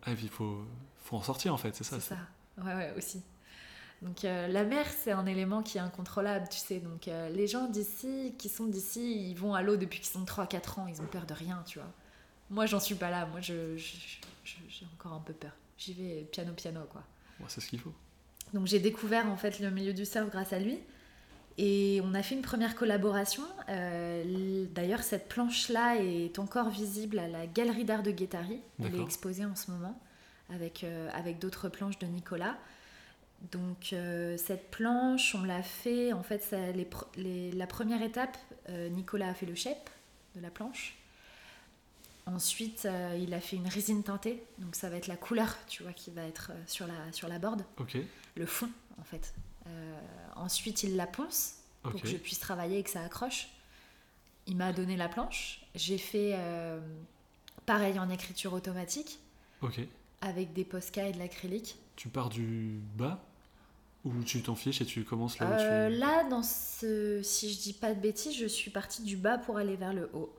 Ah, 0.03 0.11
et 0.11 0.15
puis 0.15 0.25
il 0.25 0.29
faut, 0.31 0.63
faut 1.03 1.15
en 1.17 1.21
sortir, 1.23 1.53
en 1.53 1.57
fait, 1.57 1.75
c'est 1.75 1.83
ça. 1.83 1.99
C'est 1.99 2.15
ça. 2.15 2.17
Ouais, 2.57 2.73
ouais, 2.75 2.93
aussi. 2.97 3.21
Donc 4.01 4.25
euh, 4.25 4.47
la 4.47 4.63
mer, 4.63 4.85
c'est 5.03 5.11
un 5.11 5.25
élément 5.27 5.61
qui 5.61 5.77
est 5.77 5.81
incontrôlable, 5.81 6.47
tu 6.49 6.57
sais. 6.57 6.79
Donc 6.79 7.07
euh, 7.07 7.29
les 7.29 7.45
gens 7.47 7.67
d'ici, 7.67 8.33
qui 8.39 8.49
sont 8.49 8.65
d'ici, 8.65 9.29
ils 9.29 9.35
vont 9.35 9.53
à 9.53 9.61
l'eau 9.61 9.75
depuis 9.77 9.99
qu'ils 9.99 10.09
sont 10.11 10.23
3-4 10.25 10.79
ans, 10.79 10.87
ils 10.87 10.99
ont 11.01 11.05
peur 11.05 11.25
de 11.27 11.33
rien, 11.35 11.63
tu 11.67 11.77
vois. 11.79 11.87
Moi, 12.49 12.65
j'en 12.65 12.79
suis 12.79 12.95
pas 12.95 13.09
là. 13.11 13.25
Moi, 13.27 13.41
je, 13.41 13.77
je- 13.77 13.95
je- 14.43 14.55
j'ai 14.67 14.85
encore 14.97 15.13
un 15.13 15.19
peu 15.19 15.33
peur. 15.33 15.51
J'y 15.77 15.93
vais 15.93 16.27
piano 16.31 16.51
piano, 16.53 16.81
quoi. 16.91 17.03
Ouais, 17.39 17.45
c'est 17.47 17.61
ce 17.61 17.67
qu'il 17.67 17.79
faut. 17.79 17.93
Donc 18.53 18.67
j'ai 18.67 18.79
découvert 18.79 19.27
en 19.27 19.37
fait 19.37 19.59
le 19.59 19.69
milieu 19.71 19.93
du 19.93 20.05
surf 20.05 20.29
grâce 20.29 20.51
à 20.51 20.59
lui. 20.59 20.79
Et 21.57 22.01
on 22.03 22.13
a 22.13 22.23
fait 22.23 22.35
une 22.35 22.41
première 22.41 22.75
collaboration. 22.75 23.43
Euh, 23.69 24.65
D'ailleurs, 24.73 25.03
cette 25.03 25.27
planche-là 25.29 25.97
est 25.97 26.39
encore 26.39 26.69
visible 26.69 27.19
à 27.19 27.27
la 27.27 27.45
Galerie 27.47 27.85
d'art 27.85 28.03
de 28.03 28.11
Guétari. 28.11 28.61
Elle 28.79 28.95
est 28.95 29.03
exposée 29.03 29.45
en 29.45 29.55
ce 29.55 29.69
moment 29.71 29.99
avec, 30.49 30.83
euh, 30.83 31.09
avec 31.13 31.39
d'autres 31.39 31.69
planches 31.69 31.99
de 31.99 32.07
Nicolas. 32.07 32.57
Donc 33.51 33.89
euh, 33.91 34.37
cette 34.37 34.69
planche, 34.71 35.33
on 35.35 35.43
l'a 35.43 35.63
fait, 35.63 36.13
en 36.13 36.21
fait, 36.23 36.43
ça- 36.43 36.71
les 36.71 36.85
pr- 36.85 37.07
les- 37.17 37.51
la 37.51 37.67
première 37.67 38.01
étape, 38.01 38.37
Nicolas 38.91 39.29
a 39.29 39.33
fait 39.33 39.45
le 39.47 39.55
shape 39.55 39.89
de 40.35 40.41
la 40.41 40.49
planche. 40.51 40.95
Ensuite, 42.27 42.87
il 43.19 43.33
a 43.33 43.41
fait 43.41 43.55
une 43.57 43.67
résine 43.67 44.03
teintée, 44.03 44.43
donc 44.59 44.75
ça 44.75 44.89
va 44.89 44.95
être 44.97 45.07
la 45.07 45.17
couleur, 45.17 45.57
tu 45.67 45.81
vois, 45.83 45.91
qui 45.91 46.11
va 46.11 46.23
être 46.23 46.51
sur 46.67 46.85
la, 46.87 46.93
sur 47.11 47.27
la 47.27 47.39
board 47.39 47.63
le 48.35 48.45
fond 48.45 48.69
en 48.99 49.03
fait. 49.03 49.33
Euh, 49.67 49.99
ensuite, 50.35 50.83
il 50.83 50.95
la 50.95 51.07
ponce 51.07 51.55
pour 51.83 51.93
que 51.99 52.07
je 52.07 52.17
puisse 52.17 52.39
travailler 52.39 52.79
et 52.79 52.83
que 52.83 52.89
ça 52.89 53.01
accroche. 53.03 53.49
Il 54.47 54.55
m'a 54.57 54.73
donné 54.73 54.97
la 54.97 55.07
planche. 55.07 55.61
J'ai 55.75 55.97
fait 55.97 56.31
euh, 56.35 56.79
pareil 57.65 57.97
en 57.99 58.09
écriture 58.09 58.53
automatique 58.53 59.19
Ok. 59.61 59.79
avec 60.21 60.53
des 60.53 60.63
Posca 60.65 61.07
et 61.07 61.11
de 61.11 61.19
l'acrylique. 61.19 61.77
Tu 61.95 62.09
pars 62.09 62.29
du 62.29 62.79
bas 62.95 63.23
ou 64.03 64.23
tu 64.23 64.41
t'en 64.41 64.55
fiches 64.55 64.81
et 64.81 64.85
tu 64.85 65.03
commences 65.03 65.37
là 65.39 65.47
où 65.47 65.53
Euh, 65.53 65.89
tu... 65.89 65.97
là, 65.97 66.23
dans 66.27 66.41
ce, 66.41 67.21
si 67.23 67.53
je 67.53 67.59
dis 67.59 67.73
pas 67.73 67.93
de 67.93 67.99
bêtises, 67.99 68.35
je 68.35 68.47
suis 68.47 68.71
partie 68.71 69.03
du 69.03 69.15
bas 69.15 69.37
pour 69.37 69.57
aller 69.57 69.75
vers 69.75 69.93
le 69.93 70.09
haut, 70.13 70.35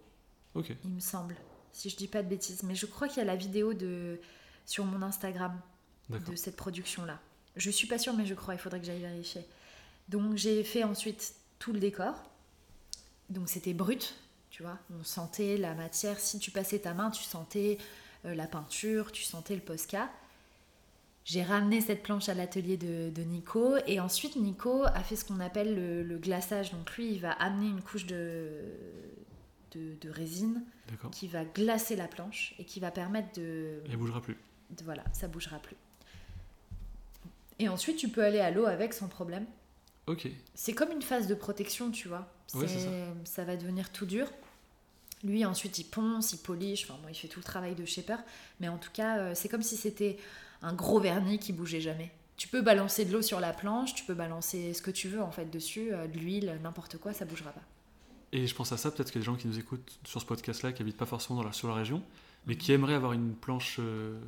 Ok, 0.54 0.72
il 0.84 0.90
me 0.90 1.00
semble. 1.00 1.36
Si 1.72 1.88
je 1.88 1.96
dis 1.96 2.08
pas 2.08 2.22
de 2.22 2.28
bêtises, 2.28 2.62
mais 2.64 2.74
je 2.74 2.86
crois 2.86 3.06
qu'il 3.08 3.18
y 3.18 3.20
a 3.20 3.24
la 3.24 3.36
vidéo 3.36 3.72
de 3.72 4.20
sur 4.66 4.84
mon 4.84 5.00
Instagram 5.02 5.58
de 6.10 6.36
cette 6.36 6.56
production-là. 6.56 7.18
Je 7.56 7.70
suis 7.70 7.86
pas 7.86 7.98
sûre, 7.98 8.14
mais 8.14 8.26
je 8.26 8.34
crois, 8.34 8.54
il 8.54 8.58
faudrait 8.60 8.80
que 8.80 8.86
j'aille 8.86 9.00
vérifier. 9.00 9.44
Donc 10.08 10.36
j'ai 10.36 10.64
fait 10.64 10.84
ensuite 10.84 11.34
tout 11.58 11.72
le 11.72 11.80
décor. 11.80 12.14
Donc 13.30 13.48
c'était 13.48 13.74
brut, 13.74 14.14
tu 14.50 14.62
vois. 14.62 14.78
On 14.98 15.04
sentait 15.04 15.56
la 15.56 15.74
matière. 15.74 16.18
Si 16.18 16.38
tu 16.38 16.50
passais 16.50 16.78
ta 16.80 16.94
main, 16.94 17.10
tu 17.10 17.22
sentais 17.22 17.78
euh, 18.24 18.34
la 18.34 18.46
peinture, 18.46 19.12
tu 19.12 19.22
sentais 19.22 19.54
le 19.54 19.60
Posca. 19.60 20.10
J'ai 21.24 21.42
ramené 21.44 21.80
cette 21.80 22.02
planche 22.02 22.28
à 22.28 22.34
l'atelier 22.34 22.76
de, 22.76 23.10
de 23.10 23.22
Nico 23.22 23.76
et 23.86 24.00
ensuite 24.00 24.34
Nico 24.36 24.82
a 24.84 25.02
fait 25.04 25.14
ce 25.14 25.24
qu'on 25.24 25.38
appelle 25.38 25.74
le, 25.76 26.02
le 26.02 26.18
glaçage. 26.18 26.72
Donc 26.72 26.96
lui, 26.96 27.12
il 27.12 27.20
va 27.20 27.30
amener 27.32 27.68
une 27.68 27.80
couche 27.80 28.06
de, 28.06 28.50
de, 29.72 29.94
de 30.00 30.10
résine 30.10 30.64
qui 31.12 31.28
va 31.28 31.44
glacer 31.44 31.94
la 31.96 32.08
planche 32.08 32.54
et 32.58 32.64
qui 32.64 32.80
va 32.80 32.90
permettre 32.90 33.28
de, 33.38 33.82
Et 33.86 33.90
elle 33.90 33.96
bougera 33.98 34.20
plus. 34.20 34.36
de- 34.70 34.84
voilà, 34.84 35.04
ça 35.12 35.28
bougera 35.28 35.58
plus. 35.60 35.76
Et 37.62 37.68
ensuite, 37.68 37.96
tu 37.96 38.08
peux 38.08 38.24
aller 38.24 38.40
à 38.40 38.50
l'eau 38.50 38.66
avec 38.66 38.92
sans 38.92 39.06
problème. 39.06 39.46
Ok, 40.08 40.26
C'est 40.56 40.72
comme 40.72 40.90
une 40.90 41.00
phase 41.00 41.28
de 41.28 41.34
protection, 41.34 41.92
tu 41.92 42.08
vois. 42.08 42.28
Ouais, 42.54 42.66
c'est 42.66 42.88
ça. 43.24 43.44
va 43.44 43.56
devenir 43.56 43.92
tout 43.92 44.04
dur. 44.04 44.26
Lui, 45.22 45.44
ensuite, 45.44 45.78
il 45.78 45.84
ponce, 45.84 46.32
il 46.32 46.38
polish, 46.38 46.82
enfin, 46.82 46.98
bon, 47.00 47.08
il 47.08 47.14
fait 47.14 47.28
tout 47.28 47.38
le 47.38 47.44
travail 47.44 47.76
de 47.76 47.84
shaper. 47.84 48.18
Mais 48.58 48.66
en 48.66 48.78
tout 48.78 48.90
cas, 48.92 49.18
euh, 49.18 49.32
c'est 49.36 49.48
comme 49.48 49.62
si 49.62 49.76
c'était 49.76 50.16
un 50.60 50.72
gros 50.72 50.98
vernis 50.98 51.38
qui 51.38 51.52
bougeait 51.52 51.80
jamais. 51.80 52.10
Tu 52.36 52.48
peux 52.48 52.62
balancer 52.62 53.04
de 53.04 53.12
l'eau 53.12 53.22
sur 53.22 53.38
la 53.38 53.52
planche, 53.52 53.94
tu 53.94 54.04
peux 54.04 54.14
balancer 54.14 54.74
ce 54.74 54.82
que 54.82 54.90
tu 54.90 55.06
veux 55.06 55.22
en 55.22 55.30
fait 55.30 55.44
dessus, 55.44 55.92
euh, 55.92 56.08
de 56.08 56.18
l'huile, 56.18 56.58
n'importe 56.64 56.98
quoi, 56.98 57.12
ça 57.12 57.24
bougera 57.24 57.52
pas. 57.52 57.62
Et 58.32 58.48
je 58.48 58.54
pense 58.56 58.72
à 58.72 58.76
ça, 58.76 58.90
peut-être 58.90 59.12
qu'il 59.12 59.20
y 59.20 59.22
a 59.22 59.24
des 59.24 59.32
gens 59.32 59.36
qui 59.36 59.46
nous 59.46 59.60
écoutent 59.60 60.00
sur 60.02 60.20
ce 60.20 60.26
podcast-là, 60.26 60.72
qui 60.72 60.82
habitent 60.82 60.96
pas 60.96 61.06
forcément 61.06 61.38
dans 61.38 61.46
la, 61.46 61.52
sur 61.52 61.68
la 61.68 61.74
région, 61.74 62.02
mais 62.48 62.56
qui 62.56 62.72
aimeraient 62.72 62.94
avoir 62.94 63.12
une 63.12 63.36
planche 63.36 63.76
euh, 63.78 64.18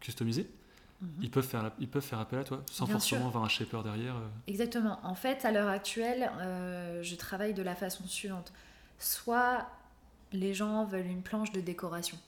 customisée. 0.00 0.48
Ils, 1.22 1.30
peuvent 1.30 1.46
faire, 1.46 1.72
ils 1.78 1.88
peuvent 1.88 2.02
faire 2.04 2.18
appel 2.20 2.38
à 2.40 2.44
toi, 2.44 2.62
sans 2.70 2.84
Bien 2.84 2.94
forcément 2.94 3.20
sûr. 3.22 3.28
avoir 3.28 3.44
un 3.44 3.48
shaper 3.48 3.82
derrière. 3.82 4.16
euh. 4.16 4.28
Exactement. 4.46 4.98
En 5.02 5.14
fait, 5.14 5.44
à 5.44 5.50
l'heure 5.52 5.68
actuelle, 5.68 6.30
euh, 6.40 7.02
je 7.02 7.14
travaille 7.16 7.54
de 7.54 7.62
la 7.62 7.74
façon 7.74 8.06
suivante. 8.06 8.52
Soit 8.98 9.66
les 10.32 10.52
gens 10.54 10.84
veulent 10.84 11.06
une 11.06 11.22
planche 11.22 11.52
de 11.52 11.60
décoration. 11.60 12.18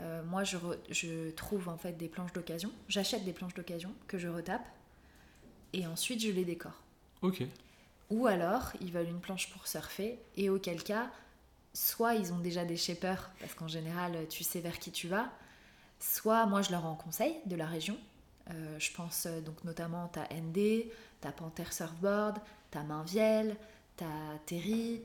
Euh, 0.00 0.22
moi, 0.24 0.42
je, 0.42 0.56
re- 0.56 0.78
je 0.90 1.30
trouve 1.30 1.68
en 1.68 1.76
fait 1.78 1.92
des 1.92 2.08
planches 2.08 2.32
d'occasion. 2.32 2.72
J'achète 2.88 3.24
des 3.24 3.32
planches 3.32 3.54
d'occasion 3.54 3.92
que 4.08 4.18
je 4.18 4.26
retape 4.28 4.66
et 5.72 5.86
ensuite 5.86 6.20
je 6.20 6.30
les 6.30 6.44
décore. 6.44 6.72
Ok, 7.22 7.44
Ou 8.10 8.26
alors, 8.26 8.72
ils 8.80 8.90
veulent 8.92 9.08
une 9.08 9.20
planche 9.20 9.48
pour 9.50 9.66
surfer 9.68 10.18
et 10.36 10.50
auquel 10.50 10.82
cas, 10.82 11.08
soit 11.72 12.14
ils 12.14 12.32
ont 12.32 12.38
déjà 12.38 12.64
des 12.64 12.76
shapers 12.76 13.30
parce 13.40 13.54
qu'en 13.54 13.68
général, 13.68 14.16
tu 14.28 14.42
sais 14.42 14.60
vers 14.60 14.78
qui 14.80 14.90
tu 14.90 15.06
vas. 15.06 15.28
Soit 15.98 16.46
moi, 16.46 16.62
je 16.62 16.70
leur 16.70 16.84
en 16.86 16.94
conseille 16.94 17.36
de 17.46 17.56
la 17.56 17.66
région. 17.66 17.96
Euh, 18.50 18.78
je 18.78 18.92
pense 18.92 19.26
euh, 19.26 19.40
donc 19.40 19.64
notamment 19.64 20.10
à 20.14 20.34
ND, 20.34 20.84
t'as 21.20 21.32
Panther 21.32 21.64
Surfboard, 21.72 22.38
t'as 22.70 22.82
Mainviel, 22.84 23.56
t'as 23.96 24.04
Terry. 24.46 25.00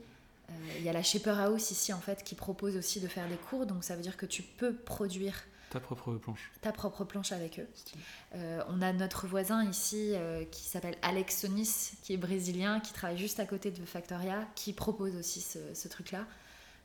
Euh, 0.48 0.52
Il 0.78 0.84
y 0.84 0.88
a 0.88 0.92
la 0.92 1.02
Shaper 1.02 1.38
House 1.40 1.70
ici 1.72 1.92
en 1.92 1.98
fait 2.00 2.22
qui 2.22 2.34
propose 2.36 2.76
aussi 2.76 3.00
de 3.00 3.08
faire 3.08 3.28
des 3.28 3.36
cours, 3.36 3.66
donc 3.66 3.82
ça 3.84 3.96
veut 3.96 4.02
dire 4.02 4.16
que 4.16 4.26
tu 4.26 4.42
peux 4.42 4.74
produire 4.74 5.34
Ta 5.70 5.80
propre 5.80 6.12
planche. 6.16 6.52
ta 6.60 6.70
propre 6.70 7.02
planche 7.04 7.32
avec 7.32 7.58
eux. 7.58 7.66
Euh, 8.34 8.62
on 8.68 8.82
a 8.82 8.92
notre 8.92 9.26
voisin 9.26 9.64
ici 9.64 10.12
euh, 10.14 10.44
qui 10.44 10.64
s'appelle 10.64 10.96
Alex 11.00 11.40
Sonis, 11.40 11.92
qui 12.02 12.12
est 12.12 12.18
brésilien, 12.18 12.78
qui 12.78 12.92
travaille 12.92 13.16
juste 13.18 13.40
à 13.40 13.46
côté 13.46 13.70
de 13.70 13.82
Factoria, 13.86 14.46
qui 14.54 14.72
propose 14.74 15.16
aussi 15.16 15.40
ce, 15.40 15.58
ce 15.74 15.88
truc-là. 15.88 16.26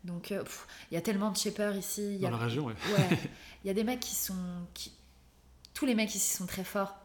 Donc 0.03 0.31
euh, 0.31 0.43
il 0.91 0.95
y 0.95 0.97
a 0.97 1.01
tellement 1.01 1.31
de 1.31 1.37
shapers 1.37 1.75
ici. 1.75 2.15
Y 2.15 2.19
Dans 2.19 2.27
a, 2.29 2.31
la 2.31 2.37
région, 2.37 2.65
ouais. 2.65 2.73
ouais, 2.97 3.17
il 3.63 3.67
y 3.67 3.69
a 3.69 3.73
des 3.73 3.83
mecs 3.83 3.99
qui 3.99 4.15
sont... 4.15 4.35
Qui, 4.73 4.93
tous 5.73 5.85
les 5.85 5.95
mecs 5.95 6.13
ici 6.15 6.35
sont 6.35 6.45
très 6.45 6.63
forts. 6.63 6.95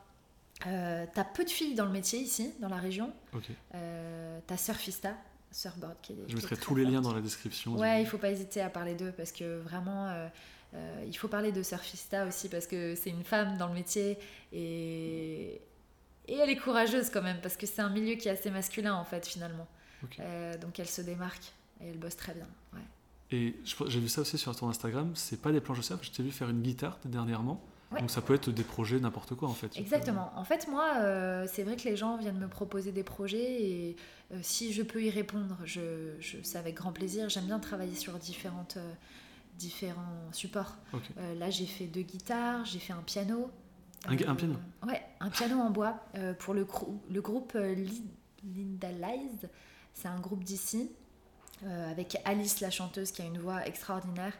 Euh, 0.66 1.04
T'as 1.14 1.24
peu 1.24 1.44
de 1.44 1.50
filles 1.50 1.74
dans 1.74 1.84
le 1.84 1.90
métier 1.90 2.20
ici, 2.20 2.54
dans 2.60 2.68
la 2.68 2.76
région. 2.76 3.12
Ok. 3.34 3.50
Euh, 3.74 4.38
T'as 4.46 4.56
Surfista, 4.56 5.14
Surfboard 5.50 5.96
qui 6.00 6.12
est 6.12 6.16
Je 6.22 6.26
qui 6.28 6.34
mettrai 6.36 6.56
tous 6.56 6.74
les 6.74 6.84
liens 6.84 7.00
dans 7.00 7.12
la 7.12 7.20
description. 7.20 7.72
Ouais, 7.74 8.00
il 8.02 8.06
faut 8.06 8.18
pas 8.18 8.30
hésiter 8.30 8.60
à 8.60 8.70
parler 8.70 8.94
d'eux 8.94 9.12
parce 9.16 9.32
que 9.32 9.58
vraiment, 9.60 10.08
euh, 10.74 11.04
il 11.06 11.16
faut 11.16 11.28
parler 11.28 11.52
de 11.52 11.62
Surfista 11.62 12.24
aussi 12.26 12.48
parce 12.48 12.66
que 12.66 12.94
c'est 12.94 13.10
une 13.10 13.24
femme 13.24 13.58
dans 13.58 13.68
le 13.68 13.74
métier 13.74 14.16
et, 14.52 15.60
et 16.28 16.34
elle 16.36 16.48
est 16.48 16.56
courageuse 16.56 17.10
quand 17.10 17.22
même 17.22 17.40
parce 17.42 17.56
que 17.56 17.66
c'est 17.66 17.82
un 17.82 17.90
milieu 17.90 18.14
qui 18.14 18.28
est 18.28 18.32
assez 18.32 18.50
masculin 18.50 18.94
en 18.94 19.04
fait 19.04 19.26
finalement. 19.26 19.66
Donc 20.60 20.78
elle 20.78 20.88
se 20.88 21.02
démarque 21.02 21.52
et 21.82 21.88
elle 21.88 21.98
bosse 21.98 22.16
très 22.16 22.34
bien. 22.34 22.46
Ouais. 22.72 22.80
Et 23.30 23.56
j'ai 23.86 24.00
vu 24.00 24.08
ça 24.08 24.20
aussi 24.20 24.36
sur 24.38 24.54
ton 24.54 24.68
Instagram, 24.68 25.12
c'est 25.14 25.40
pas 25.40 25.52
des 25.52 25.60
planches 25.60 25.78
de 25.78 25.82
surf, 25.82 26.00
je 26.02 26.10
t'ai 26.10 26.22
vu 26.22 26.30
faire 26.30 26.50
une 26.50 26.60
guitare 26.62 26.98
dernièrement. 27.04 27.60
Ouais. 27.90 28.00
Donc 28.00 28.10
ça 28.10 28.22
peut 28.22 28.34
être 28.34 28.50
des 28.50 28.62
projets, 28.62 28.98
n'importe 29.00 29.34
quoi 29.34 29.48
en 29.48 29.54
fait. 29.54 29.76
Exactement. 29.76 30.32
En 30.36 30.44
fait, 30.44 30.66
moi, 30.68 30.94
euh, 31.00 31.46
c'est 31.50 31.62
vrai 31.62 31.76
que 31.76 31.84
les 31.84 31.96
gens 31.96 32.16
viennent 32.16 32.38
me 32.38 32.48
proposer 32.48 32.90
des 32.92 33.02
projets 33.02 33.62
et 33.62 33.96
euh, 34.32 34.38
si 34.42 34.72
je 34.72 34.82
peux 34.82 35.02
y 35.02 35.10
répondre, 35.10 35.58
je, 35.64 36.14
je, 36.18 36.38
c'est 36.42 36.56
avec 36.58 36.74
grand 36.74 36.92
plaisir. 36.92 37.28
J'aime 37.28 37.44
bien 37.44 37.58
travailler 37.58 37.94
sur 37.94 38.14
différentes, 38.14 38.78
euh, 38.78 38.92
différents 39.58 40.30
supports. 40.32 40.76
Là, 41.38 41.50
j'ai 41.50 41.66
fait 41.66 41.84
deux 41.84 42.00
guitares, 42.02 42.64
j'ai 42.64 42.78
fait 42.78 42.94
un 42.94 43.02
piano. 43.02 43.50
Un 44.06 44.16
piano 44.34 44.54
Ouais, 44.86 45.02
un 45.20 45.28
piano 45.30 45.58
en 45.58 45.70
bois 45.70 46.00
pour 46.40 46.54
le, 46.54 46.66
le 47.10 47.20
groupe 47.20 47.52
Li- 47.54 48.04
Linda 48.42 48.90
Lies. 48.90 49.46
C'est 49.94 50.08
un 50.08 50.18
groupe 50.18 50.42
d'ici 50.44 50.90
euh, 51.64 51.90
avec 51.90 52.16
Alice, 52.24 52.60
la 52.60 52.70
chanteuse, 52.70 53.12
qui 53.12 53.22
a 53.22 53.24
une 53.24 53.38
voix 53.38 53.66
extraordinaire, 53.66 54.32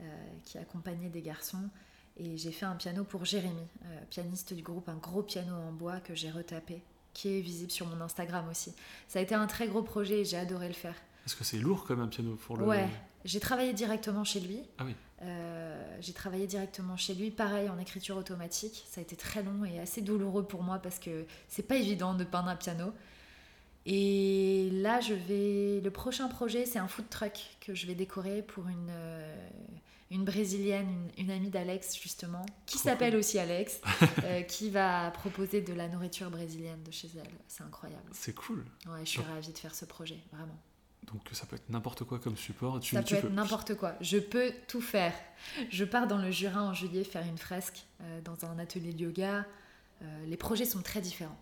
euh, 0.00 0.04
qui 0.44 0.58
accompagnait 0.58 1.08
des 1.08 1.22
garçons. 1.22 1.68
Et 2.16 2.36
j'ai 2.36 2.52
fait 2.52 2.66
un 2.66 2.76
piano 2.76 3.04
pour 3.04 3.24
Jérémy, 3.24 3.66
euh, 3.84 4.00
pianiste 4.10 4.52
du 4.52 4.62
groupe, 4.62 4.88
un 4.88 4.96
gros 4.96 5.22
piano 5.22 5.54
en 5.54 5.72
bois 5.72 6.00
que 6.00 6.14
j'ai 6.14 6.30
retapé, 6.30 6.82
qui 7.14 7.36
est 7.36 7.40
visible 7.40 7.70
sur 7.70 7.86
mon 7.86 8.00
Instagram 8.00 8.48
aussi. 8.48 8.74
Ça 9.08 9.18
a 9.18 9.22
été 9.22 9.34
un 9.34 9.46
très 9.46 9.66
gros 9.66 9.82
projet 9.82 10.20
et 10.20 10.24
j'ai 10.24 10.36
adoré 10.36 10.68
le 10.68 10.74
faire. 10.74 10.94
Est-ce 11.26 11.36
que 11.36 11.44
c'est 11.44 11.58
lourd 11.58 11.84
comme 11.84 12.00
un 12.00 12.08
piano 12.08 12.36
pour 12.36 12.56
le. 12.56 12.64
Ouais, 12.64 12.88
j'ai 13.24 13.40
travaillé 13.40 13.72
directement 13.72 14.24
chez 14.24 14.40
lui. 14.40 14.60
Ah 14.78 14.84
oui. 14.84 14.94
J'ai 16.00 16.12
travaillé 16.12 16.48
directement 16.48 16.96
chez 16.96 17.14
lui, 17.14 17.30
pareil 17.30 17.68
en 17.68 17.78
écriture 17.78 18.16
automatique. 18.16 18.84
Ça 18.88 19.00
a 19.00 19.02
été 19.02 19.14
très 19.14 19.44
long 19.44 19.64
et 19.64 19.78
assez 19.78 20.00
douloureux 20.00 20.44
pour 20.44 20.64
moi 20.64 20.80
parce 20.80 20.98
que 20.98 21.26
c'est 21.46 21.62
pas 21.62 21.76
évident 21.76 22.14
de 22.14 22.24
peindre 22.24 22.48
un 22.48 22.56
piano. 22.56 22.92
Et 23.86 24.70
là, 24.72 25.00
je 25.00 25.14
vais. 25.14 25.80
Le 25.82 25.90
prochain 25.90 26.28
projet, 26.28 26.66
c'est 26.66 26.78
un 26.78 26.88
food 26.88 27.08
truck 27.08 27.32
que 27.60 27.74
je 27.74 27.86
vais 27.86 27.94
décorer 27.94 28.42
pour 28.42 28.68
une, 28.68 28.88
euh, 28.90 29.48
une 30.10 30.24
brésilienne, 30.24 30.88
une, 31.18 31.24
une 31.24 31.30
amie 31.32 31.50
d'Alex 31.50 31.98
justement, 32.00 32.46
qui 32.66 32.78
s'appelle 32.78 33.10
cool. 33.10 33.18
aussi 33.18 33.38
Alex, 33.40 33.80
euh, 34.24 34.42
qui 34.42 34.70
va 34.70 35.10
proposer 35.10 35.62
de 35.62 35.72
la 35.72 35.88
nourriture 35.88 36.30
brésilienne 36.30 36.82
de 36.84 36.92
chez 36.92 37.08
elle. 37.16 37.28
C'est 37.48 37.64
incroyable. 37.64 38.08
C'est 38.12 38.34
cool. 38.34 38.64
Ouais, 38.86 39.00
je 39.04 39.10
suis 39.10 39.22
ravie 39.22 39.52
de 39.52 39.58
faire 39.58 39.74
ce 39.74 39.84
projet, 39.84 40.18
vraiment. 40.32 40.58
Donc 41.12 41.22
ça 41.32 41.46
peut 41.46 41.56
être 41.56 41.68
n'importe 41.68 42.04
quoi 42.04 42.20
comme 42.20 42.36
support. 42.36 42.78
Tu, 42.78 42.94
Ça 42.94 43.02
tu 43.02 43.14
peut 43.14 43.26
être 43.26 43.32
n'importe 43.32 43.74
quoi. 43.74 43.94
Je 44.00 44.18
peux 44.18 44.52
tout 44.68 44.80
faire. 44.80 45.12
Je 45.70 45.84
pars 45.84 46.06
dans 46.06 46.18
le 46.18 46.30
Jura 46.30 46.62
en 46.62 46.72
juillet 46.72 47.02
faire 47.02 47.26
une 47.26 47.38
fresque 47.38 47.84
euh, 48.02 48.20
dans 48.20 48.44
un 48.44 48.60
atelier 48.60 48.92
de 48.92 49.02
yoga. 49.02 49.44
Les 50.26 50.36
projets 50.36 50.64
sont 50.64 50.82
très 50.82 51.00
différents. 51.00 51.38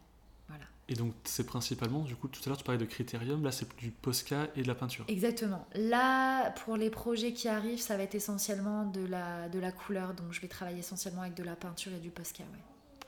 Et 0.91 0.95
donc 0.95 1.14
c'est 1.22 1.47
principalement, 1.47 2.01
du 2.01 2.16
coup, 2.16 2.26
tout 2.26 2.41
à 2.45 2.49
l'heure 2.49 2.59
tu 2.59 2.64
parlais 2.64 2.80
de 2.80 2.84
critérium, 2.84 3.45
là 3.45 3.53
c'est 3.53 3.66
du 3.76 3.93
Posca 3.93 4.49
et 4.57 4.62
de 4.62 4.68
la 4.68 4.74
peinture. 4.74 5.05
Exactement. 5.07 5.64
Là, 5.76 6.51
pour 6.51 6.76
les 6.76 6.91
projets 6.91 7.32
qui 7.32 7.47
arrivent, 7.47 7.80
ça 7.80 7.97
va 7.97 8.03
être 8.03 8.16
essentiellement 8.16 8.84
de 8.86 9.07
la, 9.07 9.49
de 9.49 9.61
la 9.61 9.70
couleur. 9.70 10.14
Donc 10.14 10.32
je 10.32 10.41
vais 10.41 10.49
travailler 10.49 10.80
essentiellement 10.80 11.22
avec 11.22 11.34
de 11.34 11.45
la 11.45 11.55
peinture 11.55 11.93
et 11.93 12.01
du 12.01 12.11
Posca. 12.11 12.43
Ouais. 12.43 13.07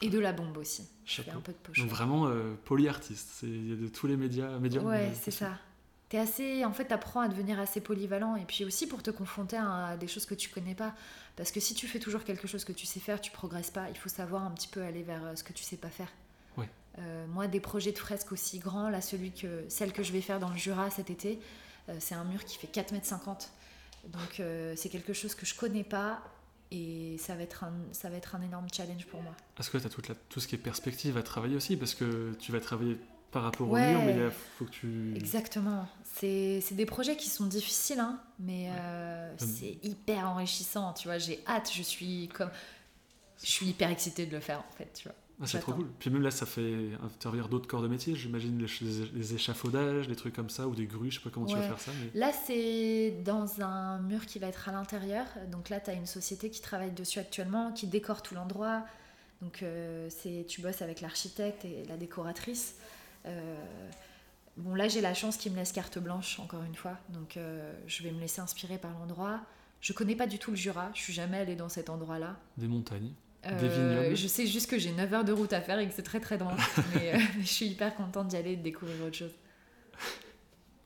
Et 0.00 0.08
de 0.08 0.18
la 0.18 0.32
bombe 0.32 0.56
aussi. 0.56 0.88
Je 1.04 1.20
fais 1.20 1.30
un 1.30 1.40
peu 1.40 1.52
de 1.52 1.58
poche. 1.58 1.78
Donc 1.78 1.88
vraiment 1.88 2.26
euh, 2.26 2.54
polyartiste. 2.64 3.40
Il 3.42 3.68
y 3.68 3.72
a 3.72 3.76
de 3.76 3.88
tous 3.88 4.06
les 4.06 4.16
médias. 4.16 4.58
médiums, 4.58 4.86
Ouais, 4.86 5.12
c'est 5.20 5.30
ça. 5.30 5.58
T'es 6.08 6.18
assez, 6.18 6.64
en 6.64 6.72
fait, 6.72 6.86
t'apprends 6.86 7.20
à 7.20 7.28
devenir 7.28 7.60
assez 7.60 7.80
polyvalent 7.80 8.36
et 8.36 8.44
puis 8.44 8.64
aussi 8.64 8.86
pour 8.86 9.02
te 9.02 9.10
confronter 9.10 9.56
à 9.56 9.96
des 9.98 10.08
choses 10.08 10.26
que 10.26 10.34
tu 10.34 10.50
connais 10.50 10.74
pas. 10.74 10.94
Parce 11.36 11.52
que 11.52 11.60
si 11.60 11.74
tu 11.74 11.86
fais 11.86 11.98
toujours 11.98 12.24
quelque 12.24 12.46
chose 12.46 12.64
que 12.64 12.72
tu 12.72 12.84
sais 12.86 13.00
faire, 13.00 13.20
tu 13.20 13.30
progresses 13.30 13.70
pas. 13.70 13.88
Il 13.90 13.96
faut 13.96 14.08
savoir 14.08 14.44
un 14.44 14.50
petit 14.50 14.68
peu 14.68 14.82
aller 14.82 15.02
vers 15.02 15.24
euh, 15.24 15.36
ce 15.36 15.44
que 15.44 15.52
tu 15.52 15.62
sais 15.62 15.76
pas 15.76 15.88
faire. 15.88 16.12
Euh, 16.98 17.26
moi, 17.26 17.46
des 17.46 17.60
projets 17.60 17.92
de 17.92 17.98
fresques 17.98 18.32
aussi 18.32 18.58
grands, 18.58 18.88
là, 18.90 19.00
celui 19.00 19.32
que, 19.32 19.64
celle 19.68 19.92
que 19.92 20.02
je 20.02 20.12
vais 20.12 20.20
faire 20.20 20.38
dans 20.38 20.50
le 20.50 20.56
Jura 20.56 20.90
cet 20.90 21.08
été, 21.10 21.38
euh, 21.88 21.96
c'est 22.00 22.14
un 22.14 22.24
mur 22.24 22.44
qui 22.44 22.58
fait 22.58 22.66
4,50 22.68 22.92
m. 22.94 24.10
Donc 24.12 24.40
euh, 24.40 24.74
c'est 24.76 24.88
quelque 24.88 25.12
chose 25.12 25.34
que 25.34 25.46
je 25.46 25.54
connais 25.54 25.84
pas 25.84 26.20
et 26.70 27.16
ça 27.18 27.34
va 27.36 27.42
être 27.42 27.64
un, 27.64 27.72
ça 27.92 28.08
va 28.10 28.16
être 28.16 28.34
un 28.34 28.42
énorme 28.42 28.66
challenge 28.72 29.06
pour 29.06 29.22
moi. 29.22 29.34
Parce 29.54 29.68
que 29.70 29.78
tu 29.78 29.86
as 29.86 29.90
toute 29.90 30.08
la- 30.08 30.14
tout 30.28 30.40
ce 30.40 30.48
qui 30.48 30.54
est 30.54 30.58
perspective 30.58 31.16
à 31.16 31.22
travailler 31.22 31.56
aussi, 31.56 31.76
parce 31.76 31.94
que 31.94 32.34
tu 32.40 32.50
vas 32.52 32.60
travailler 32.60 32.98
par 33.30 33.44
rapport 33.44 33.68
au 33.70 33.76
mur, 33.76 34.02
mais 34.02 34.14
il 34.26 34.30
faut 34.58 34.64
que 34.66 34.70
tu. 34.70 35.14
Exactement. 35.16 35.86
C'est 36.16 36.62
des 36.72 36.84
projets 36.86 37.16
qui 37.16 37.30
sont 37.30 37.46
difficiles, 37.46 38.00
hein, 38.00 38.20
mais 38.38 38.70
c'est 39.38 39.78
hyper 39.82 40.28
enrichissant. 40.28 40.92
Tu 40.92 41.08
vois, 41.08 41.18
j'ai 41.18 41.42
hâte. 41.46 41.70
Je 41.72 41.82
suis 41.82 42.28
comme, 42.34 42.50
je 43.42 43.50
suis 43.50 43.66
hyper 43.66 43.88
excitée 43.90 44.26
de 44.26 44.32
le 44.32 44.40
faire 44.40 44.58
en 44.60 44.76
fait. 44.76 44.92
Tu 44.94 45.04
vois. 45.08 45.16
Ah, 45.42 45.46
c'est 45.46 45.58
trop 45.58 45.72
cool. 45.72 45.88
Puis 45.98 46.08
même 46.08 46.22
là, 46.22 46.30
ça 46.30 46.46
fait 46.46 46.90
intervenir 47.04 47.48
d'autres 47.48 47.66
corps 47.66 47.82
de 47.82 47.88
métier. 47.88 48.14
J'imagine 48.14 48.64
les, 48.64 49.06
les 49.12 49.34
échafaudages, 49.34 50.06
des 50.06 50.14
trucs 50.14 50.34
comme 50.34 50.50
ça, 50.50 50.68
ou 50.68 50.74
des 50.74 50.86
grues. 50.86 51.10
Je 51.10 51.18
sais 51.18 51.22
pas 51.22 51.30
comment 51.30 51.46
tu 51.46 51.56
vas 51.56 51.62
faire 51.62 51.80
ça. 51.80 51.90
Mais... 52.00 52.18
Là, 52.18 52.30
c'est 52.32 53.22
dans 53.24 53.60
un 53.60 53.98
mur 54.00 54.24
qui 54.24 54.38
va 54.38 54.46
être 54.46 54.68
à 54.68 54.72
l'intérieur. 54.72 55.26
Donc 55.50 55.68
là, 55.68 55.80
tu 55.80 55.90
as 55.90 55.94
une 55.94 56.06
société 56.06 56.48
qui 56.48 56.60
travaille 56.60 56.92
dessus 56.92 57.18
actuellement, 57.18 57.72
qui 57.72 57.88
décore 57.88 58.22
tout 58.22 58.34
l'endroit. 58.34 58.84
Donc 59.40 59.64
euh, 59.64 60.08
c'est, 60.08 60.46
tu 60.48 60.60
bosses 60.60 60.82
avec 60.82 61.00
l'architecte 61.00 61.64
et 61.64 61.84
la 61.88 61.96
décoratrice. 61.96 62.76
Euh, 63.26 63.60
bon, 64.56 64.76
là, 64.76 64.86
j'ai 64.86 65.00
la 65.00 65.14
chance 65.14 65.36
qu'ils 65.36 65.50
me 65.50 65.56
laissent 65.56 65.72
carte 65.72 65.98
blanche, 65.98 66.38
encore 66.38 66.62
une 66.62 66.76
fois. 66.76 66.96
Donc 67.08 67.36
euh, 67.36 67.72
je 67.88 68.04
vais 68.04 68.12
me 68.12 68.20
laisser 68.20 68.40
inspirer 68.40 68.78
par 68.78 68.92
l'endroit. 68.92 69.40
Je 69.80 69.92
connais 69.92 70.14
pas 70.14 70.28
du 70.28 70.38
tout 70.38 70.52
le 70.52 70.56
Jura. 70.56 70.90
Je 70.94 71.00
suis 71.00 71.12
jamais 71.12 71.38
allée 71.38 71.56
dans 71.56 71.68
cet 71.68 71.90
endroit-là. 71.90 72.36
Des 72.56 72.68
montagnes. 72.68 73.12
Euh, 73.46 74.14
je 74.14 74.26
sais 74.28 74.46
juste 74.46 74.70
que 74.70 74.78
j'ai 74.78 74.92
9 74.92 75.12
heures 75.14 75.24
de 75.24 75.32
route 75.32 75.52
à 75.52 75.60
faire 75.60 75.78
et 75.80 75.88
que 75.88 75.94
c'est 75.94 76.02
très 76.02 76.20
très 76.20 76.38
mais, 76.94 77.14
euh, 77.14 77.18
mais 77.36 77.42
je 77.42 77.46
suis 77.48 77.66
hyper 77.66 77.94
contente 77.94 78.28
d'y 78.28 78.36
aller 78.36 78.52
et 78.52 78.56
de 78.56 78.62
découvrir 78.62 78.96
autre 79.04 79.16
chose. 79.16 79.32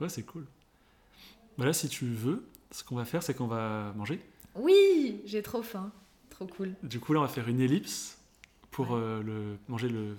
Ouais, 0.00 0.08
c'est 0.08 0.22
cool. 0.22 0.46
Bah 1.58 1.64
là, 1.66 1.72
si 1.72 1.88
tu 1.88 2.06
veux, 2.06 2.46
ce 2.70 2.82
qu'on 2.84 2.96
va 2.96 3.04
faire, 3.04 3.22
c'est 3.22 3.34
qu'on 3.34 3.46
va 3.46 3.92
manger. 3.96 4.20
Oui, 4.54 5.20
j'ai 5.26 5.42
trop 5.42 5.62
faim. 5.62 5.90
Trop 6.30 6.46
cool. 6.46 6.74
Du 6.82 7.00
coup, 7.00 7.12
là, 7.12 7.20
on 7.20 7.22
va 7.22 7.28
faire 7.28 7.48
une 7.48 7.60
ellipse 7.60 8.18
pour 8.70 8.90
Ouais. 8.90 8.98
euh, 9.00 9.22
le, 9.22 9.58
manger 9.68 9.88
le, 9.88 10.16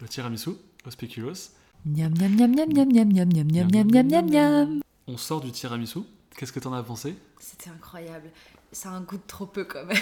le 0.00 0.08
tiramisu 0.08 0.50
au 0.86 0.90
spéculoos. 0.90 1.52
Miam 1.86 2.12
miam 2.18 2.34
miam 2.34 2.52
miam 2.54 2.68
miam 2.72 2.88
miam 2.92 3.08
miam 3.12 3.28
miam 3.32 3.46
miam 3.50 3.68
miam 3.70 3.86
miam 3.90 4.06
miam 4.10 4.30
miam. 4.30 4.80
On 5.06 5.16
sort 5.16 5.40
du 5.40 5.52
tiramisu. 5.52 6.00
Qu'est-ce 6.36 6.52
que 6.52 6.60
t'en 6.60 6.72
as 6.72 6.82
pensé 6.82 7.14
C'était 7.40 7.70
incroyable. 7.70 8.28
Ça 8.72 8.90
a 8.90 8.92
un 8.92 9.00
goût 9.00 9.16
de 9.16 9.22
trop 9.26 9.46
peu 9.46 9.64
quand 9.64 9.84
même. 9.86 9.96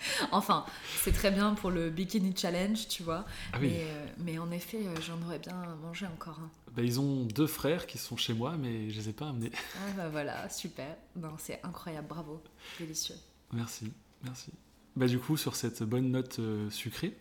enfin, 0.32 0.64
c'est 1.02 1.12
très 1.12 1.30
bien 1.30 1.54
pour 1.54 1.70
le 1.70 1.90
bikini 1.90 2.34
challenge, 2.36 2.88
tu 2.88 3.02
vois. 3.02 3.24
Ah 3.52 3.58
oui, 3.60 3.68
Mais, 3.68 3.84
euh, 3.84 4.06
mais 4.18 4.38
en 4.38 4.50
effet, 4.50 4.78
euh, 4.86 4.94
j'en 5.00 5.20
aurais 5.26 5.38
bien 5.38 5.56
mangé 5.82 6.06
encore 6.06 6.38
un. 6.40 6.50
bah, 6.72 6.82
ils 6.82 7.00
ont 7.00 7.24
deux 7.24 7.46
frères 7.46 7.86
qui 7.86 7.98
sont 7.98 8.16
chez 8.16 8.34
moi, 8.34 8.56
mais 8.58 8.90
je 8.90 8.98
les 9.00 9.08
ai 9.10 9.12
pas 9.12 9.28
amenés. 9.28 9.50
Ah 9.76 9.90
bah 9.96 10.08
voilà, 10.12 10.48
super. 10.48 10.96
Non, 11.16 11.32
c'est 11.38 11.60
incroyable, 11.62 12.08
bravo. 12.08 12.42
Délicieux. 12.78 13.16
Merci, 13.52 13.92
merci. 14.24 14.52
Bah 14.96 15.06
du 15.06 15.18
coup, 15.18 15.36
sur 15.36 15.54
cette 15.56 15.82
bonne 15.82 16.10
note 16.10 16.38
euh, 16.40 16.68
sucrée, 16.70 17.16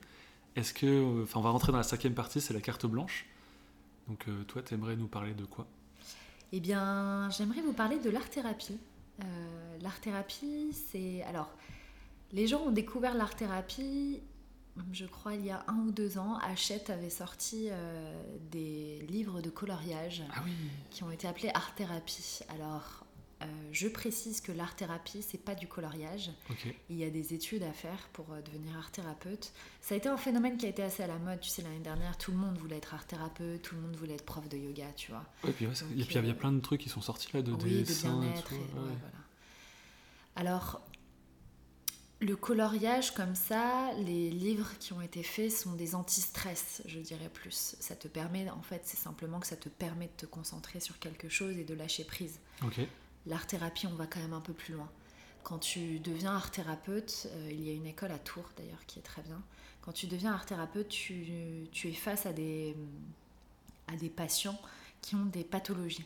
est-ce 0.56 0.74
que, 0.74 1.24
enfin, 1.24 1.40
on 1.40 1.44
va 1.44 1.52
rentrer 1.52 1.72
dans 1.72 1.78
la 1.78 1.84
cinquième 1.84 2.16
partie, 2.16 2.42
c'est 2.42 2.54
la 2.54 2.62
carte 2.62 2.86
blanche. 2.88 3.26
Donc 4.08 4.28
euh, 4.28 4.44
toi, 4.46 4.62
t'aimerais 4.62 4.96
nous 4.96 5.08
parler 5.08 5.34
de 5.34 5.46
quoi? 5.46 5.68
Eh 6.54 6.60
bien, 6.60 7.30
j'aimerais 7.30 7.62
vous 7.62 7.74
parler 7.74 8.00
de 8.00 8.10
l'art-thérapie. 8.10 8.78
Euh, 9.24 9.78
l'art-thérapie, 9.82 10.74
c'est... 10.74 11.22
Alors, 11.24 11.50
les 12.32 12.48
gens 12.48 12.62
ont 12.62 12.72
découvert 12.72 13.14
l'art-thérapie, 13.16 14.22
je 14.94 15.06
crois, 15.06 15.34
il 15.34 15.46
y 15.46 15.50
a 15.50 15.64
un 15.68 15.78
ou 15.88 15.92
deux 15.92 16.18
ans. 16.18 16.38
Hachette 16.38 16.90
avait 16.90 17.10
sorti 17.10 17.68
euh, 17.72 18.24
des 18.52 19.06
livres 19.10 19.42
de 19.42 19.50
coloriage 19.50 20.24
Ah 20.36 20.42
oui. 20.46 20.52
qui 20.92 21.04
ont 21.04 21.12
été 21.12 21.28
appelés 21.28 21.50
art-thérapie. 21.54 22.40
Alors, 22.50 23.04
Euh, 23.44 23.46
je 23.72 23.88
précise 23.88 24.42
que 24.42 24.52
l'art-thérapie, 24.52 25.22
c'est 25.22 25.38
pas 25.38 25.54
du 25.54 25.68
coloriage. 25.68 26.32
Il 26.90 26.98
y 26.98 27.04
a 27.04 27.12
des 27.12 27.36
études 27.36 27.62
à 27.62 27.72
faire 27.72 28.10
pour 28.12 28.26
euh, 28.32 28.42
devenir 28.42 28.76
art-thérapeute. 28.76 29.54
Ça 29.80 29.94
a 29.94 29.98
été 30.00 30.10
un 30.10 30.18
phénomène 30.18 30.58
qui 30.58 30.66
a 30.66 30.70
été 30.70 30.82
assez 30.82 31.04
à 31.04 31.08
la 31.08 31.20
mode. 31.20 31.40
Tu 31.40 31.50
sais, 31.50 31.62
l'année 31.62 31.78
dernière, 31.78 32.18
tout 32.18 32.32
le 32.32 32.38
monde 32.38 32.58
voulait 32.58 32.78
être 32.78 32.96
art-thérapeute, 32.96 33.62
tout 33.62 33.76
le 33.76 33.82
monde 33.82 33.96
voulait 33.96 34.16
être 34.16 34.26
prof 34.26 34.50
de 34.50 34.58
yoga, 34.58 34.88
tu 34.96 35.12
vois. 35.12 35.24
et 35.48 35.52
puis 35.52 35.68
il 35.96 36.26
y, 36.26 36.32
a 36.32 36.34
plein 36.34 36.52
de 36.52 36.60
trucs 36.62 36.82
qui 36.82 36.90
sont 36.90 37.02
sortis 37.02 37.30
là, 37.32 37.44
de 37.44 37.52
oui, 37.52 37.84
dessin 37.84 38.24
et 38.24 38.42
tout. 38.42 38.56
Alors, 40.36 40.82
le 42.20 42.36
coloriage 42.36 43.12
comme 43.12 43.36
ça, 43.36 43.92
les 44.00 44.32
livres 44.32 44.72
qui 44.80 44.94
ont 44.94 45.02
été 45.02 45.22
faits 45.22 45.52
sont 45.52 45.74
des 45.74 45.94
anti-stress, 45.94 46.82
je 46.86 47.00
dirais 47.00 47.30
plus. 47.30 47.76
Ça 47.80 47.96
te 47.96 48.08
permet, 48.08 48.50
en 48.50 48.64
fait, 48.64 48.82
c'est 48.86 48.98
simplement 48.98 49.40
que 49.40 49.46
ça 49.46 49.56
te 49.56 49.70
permet 49.70 50.08
de 50.08 50.14
te 50.18 50.26
concentrer 50.26 50.80
sur 50.80 50.98
quelque 50.98 51.30
chose 51.30 51.58
et 51.58 51.64
de 51.64 51.76
lâcher 51.76 52.04
prise. 52.04 52.40
L'art-thérapie, 53.28 53.86
on 53.88 53.96
va 53.96 54.08
quand 54.08 54.20
même 54.20 54.34
un 54.34 54.42
peu 54.42 54.54
plus 54.54 54.74
loin. 54.74 54.90
Quand 55.44 55.60
tu 55.60 56.00
deviens 56.00 56.36
art-thérapeute, 56.36 57.28
euh, 57.32 57.50
il 57.52 57.62
y 57.62 57.70
a 57.70 57.74
une 57.74 57.86
école 57.86 58.12
à 58.12 58.20
Tours 58.20 58.50
d'ailleurs 58.58 58.86
qui 58.88 59.00
est 59.00 59.04
très 59.04 59.22
bien. 59.22 59.42
Quand 59.82 59.92
tu 59.92 60.08
deviens 60.08 60.34
art-thérapeute, 60.34 60.90
tu, 60.90 61.68
es 61.86 61.94
face 61.94 62.26
à 62.26 62.34
des, 62.34 62.76
à 63.88 63.96
des 63.96 64.10
patients 64.10 64.60
qui 65.02 65.16
ont 65.16 65.26
des 65.26 65.44
pathologies. 65.44 66.06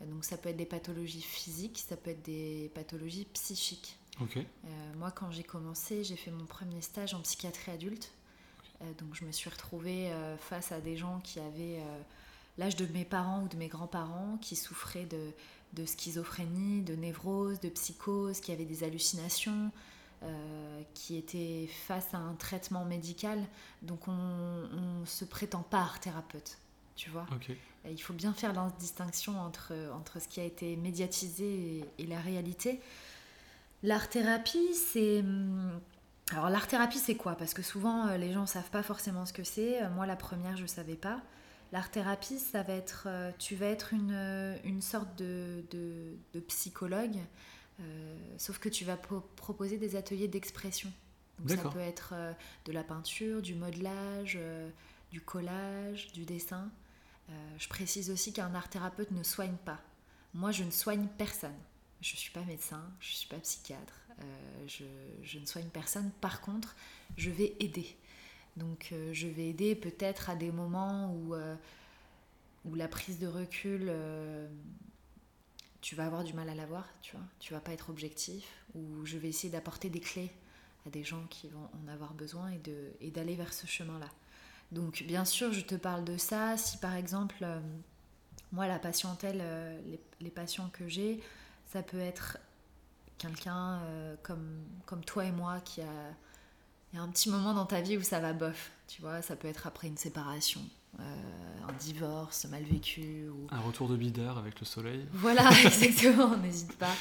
Donc 0.00 0.24
ça 0.24 0.38
peut 0.38 0.48
être 0.48 0.56
des 0.56 0.64
pathologies 0.64 1.20
physiques, 1.20 1.84
ça 1.86 1.96
peut 1.96 2.10
être 2.10 2.22
des 2.22 2.70
pathologies 2.74 3.26
psychiques. 3.34 3.97
Euh, 4.20 4.94
moi, 4.96 5.10
quand 5.10 5.30
j'ai 5.30 5.42
commencé, 5.42 6.04
j'ai 6.04 6.16
fait 6.16 6.30
mon 6.30 6.44
premier 6.44 6.80
stage 6.80 7.14
en 7.14 7.20
psychiatrie 7.20 7.72
adulte. 7.72 8.12
Euh, 8.82 8.84
donc, 8.98 9.14
je 9.14 9.24
me 9.24 9.32
suis 9.32 9.50
retrouvée 9.50 10.10
euh, 10.12 10.36
face 10.36 10.72
à 10.72 10.80
des 10.80 10.96
gens 10.96 11.20
qui 11.22 11.40
avaient 11.40 11.82
l'âge 12.58 12.76
de 12.76 12.86
mes 12.86 13.04
parents 13.04 13.42
ou 13.42 13.48
de 13.48 13.56
mes 13.56 13.68
grands-parents, 13.68 14.38
qui 14.40 14.56
souffraient 14.56 15.06
de, 15.06 15.30
de, 15.74 15.86
schizophrénie, 15.86 16.82
de 16.82 16.94
névrose, 16.94 17.60
de 17.60 17.68
psychose, 17.68 18.40
qui 18.40 18.52
avaient 18.52 18.64
des 18.64 18.84
hallucinations, 18.84 19.70
qui 20.94 21.16
étaient 21.16 21.68
face 21.86 22.12
à 22.12 22.18
un 22.18 22.34
traitement 22.34 22.84
médical. 22.84 23.38
Donc, 23.82 24.08
on 24.08 25.00
ne 25.00 25.06
se 25.06 25.24
prétend 25.24 25.62
pas 25.62 25.78
art 25.78 26.00
thérapeute. 26.00 26.58
Tu 26.96 27.10
vois 27.10 27.26
Il 27.88 28.02
faut 28.02 28.12
bien 28.12 28.32
faire 28.32 28.52
la 28.52 28.68
distinction 28.80 29.40
entre, 29.40 29.72
entre 29.94 30.20
ce 30.20 30.26
qui 30.26 30.40
a 30.40 30.44
été 30.44 30.74
médiatisé 30.74 31.84
et 31.96 32.06
la 32.06 32.18
réalité. 32.18 32.80
L'art-thérapie, 33.82 34.74
c'est... 34.74 35.20
Hum, 35.20 35.80
alors 36.32 36.50
l'art-thérapie, 36.50 36.98
c'est 36.98 37.14
quoi? 37.14 37.36
Parce 37.36 37.54
que 37.54 37.62
souvent, 37.62 38.06
euh, 38.08 38.16
les 38.18 38.32
gens 38.32 38.42
ne 38.42 38.46
savent 38.46 38.70
pas 38.70 38.82
forcément 38.82 39.24
ce 39.24 39.32
que 39.32 39.44
c'est. 39.44 39.82
Euh, 39.82 39.88
moi, 39.90 40.06
la 40.06 40.16
première, 40.16 40.56
je 40.56 40.62
ne 40.62 40.66
savais 40.66 40.96
pas. 40.96 41.22
L'art-thérapie, 41.72 42.38
ça 42.38 42.62
va 42.62 42.74
être... 42.74 43.04
Euh, 43.06 43.30
tu 43.38 43.54
vas 43.54 43.66
être 43.66 43.94
une, 43.94 44.58
une 44.64 44.82
sorte 44.82 45.16
de, 45.16 45.64
de, 45.70 46.40
psychologue, 46.40 47.16
sauf 48.38 48.58
que 48.58 48.68
tu 48.68 48.84
vas 48.84 48.96
proposer 48.96 49.76
des 49.76 49.96
ateliers 49.96 50.28
d'expression. 50.28 50.90
Donc 51.38 51.58
ça 51.58 51.68
peut 51.68 51.78
être 51.78 52.14
de 52.64 52.72
la 52.72 52.82
peinture, 52.82 53.42
du 53.42 53.54
modelage, 53.54 54.38
du 55.12 55.20
collage, 55.20 56.10
du 56.12 56.24
dessin. 56.24 56.70
je 57.58 57.68
précise 57.68 58.10
aussi 58.10 58.32
qu'un 58.32 58.52
art-thérapeute 58.54 59.12
ne 59.12 59.22
soigne 59.22 59.56
pas. 59.64 59.80
Moi, 60.34 60.50
je 60.50 60.64
ne 60.64 60.70
soigne 60.70 61.06
personne. 61.18 61.54
Je 62.00 62.12
ne 62.12 62.16
suis 62.16 62.30
pas 62.30 62.42
médecin, 62.42 62.82
je 63.00 63.10
ne 63.10 63.16
suis 63.16 63.28
pas 63.28 63.38
psychiatre, 63.38 64.00
euh, 64.20 64.66
je, 64.66 65.38
ne 65.38 65.46
soigne 65.46 65.68
personne. 65.68 66.10
Par 66.20 66.40
contre, 66.40 66.76
je 67.16 67.30
vais 67.30 67.54
aider. 67.60 67.96
Donc 68.56 68.90
euh, 68.92 69.12
je 69.12 69.26
vais 69.26 69.48
aider 69.48 69.74
peut-être 69.74 70.30
à 70.30 70.36
des 70.36 70.52
moments 70.52 71.12
où, 71.12 71.34
euh, 71.34 71.56
où 72.64 72.74
la 72.74 72.88
prise 72.88 73.18
de 73.18 73.26
recul, 73.26 73.92
tu 75.80 75.94
vas 75.94 76.06
avoir 76.06 76.24
du 76.24 76.34
mal 76.34 76.48
à 76.48 76.54
l'avoir, 76.54 76.88
tu 77.02 77.16
vois. 77.16 77.24
Tu 77.40 77.52
vas 77.52 77.60
pas 77.60 77.72
être 77.72 77.90
objectif, 77.90 78.44
ou 78.74 79.04
je 79.04 79.18
vais 79.18 79.28
essayer 79.28 79.50
d'apporter 79.50 79.90
des 79.90 80.00
clés 80.00 80.30
à 80.86 80.90
des 80.90 81.02
gens 81.02 81.24
qui 81.28 81.48
vont 81.48 81.68
en 81.82 81.88
avoir 81.88 82.14
besoin 82.14 82.50
et, 82.52 82.60
et 83.00 83.10
d'aller 83.10 83.34
vers 83.34 83.52
ce 83.52 83.66
chemin-là. 83.66 84.08
Donc 84.70 85.02
bien 85.04 85.24
sûr, 85.24 85.52
je 85.52 85.62
te 85.62 85.74
parle 85.74 86.04
de 86.04 86.16
ça. 86.16 86.56
Si 86.56 86.78
par 86.78 86.94
exemple, 86.94 87.44
moi, 88.52 88.68
la 88.68 88.78
patientèle, 88.78 89.42
les 90.20 90.30
patients 90.30 90.68
que 90.72 90.88
j'ai, 90.88 91.20
ça 91.72 91.82
peut 91.82 92.00
être 92.00 92.38
quelqu'un 93.18 93.80
euh, 93.82 94.16
comme, 94.22 94.64
comme 94.86 95.04
toi 95.04 95.24
et 95.24 95.32
moi 95.32 95.60
qui 95.60 95.80
a, 95.82 96.14
y 96.94 96.98
a 96.98 97.02
un 97.02 97.08
petit 97.08 97.28
moment 97.28 97.54
dans 97.54 97.66
ta 97.66 97.80
vie 97.80 97.96
où 97.96 98.02
ça 98.02 98.20
va 98.20 98.32
bof. 98.32 98.70
Tu 98.86 99.02
vois, 99.02 99.22
ça 99.22 99.36
peut 99.36 99.48
être 99.48 99.66
après 99.66 99.88
une 99.88 99.96
séparation, 99.96 100.62
euh, 100.98 101.02
un 101.68 101.72
divorce 101.74 102.46
mal 102.46 102.62
vécu. 102.62 103.28
Ou... 103.28 103.46
Un 103.50 103.60
retour 103.60 103.88
de 103.88 103.96
bidard 103.96 104.38
avec 104.38 104.58
le 104.60 104.66
soleil. 104.66 105.06
Voilà, 105.12 105.50
exactement, 105.64 106.36
n'hésite 106.42 106.76
pas. 106.76 106.94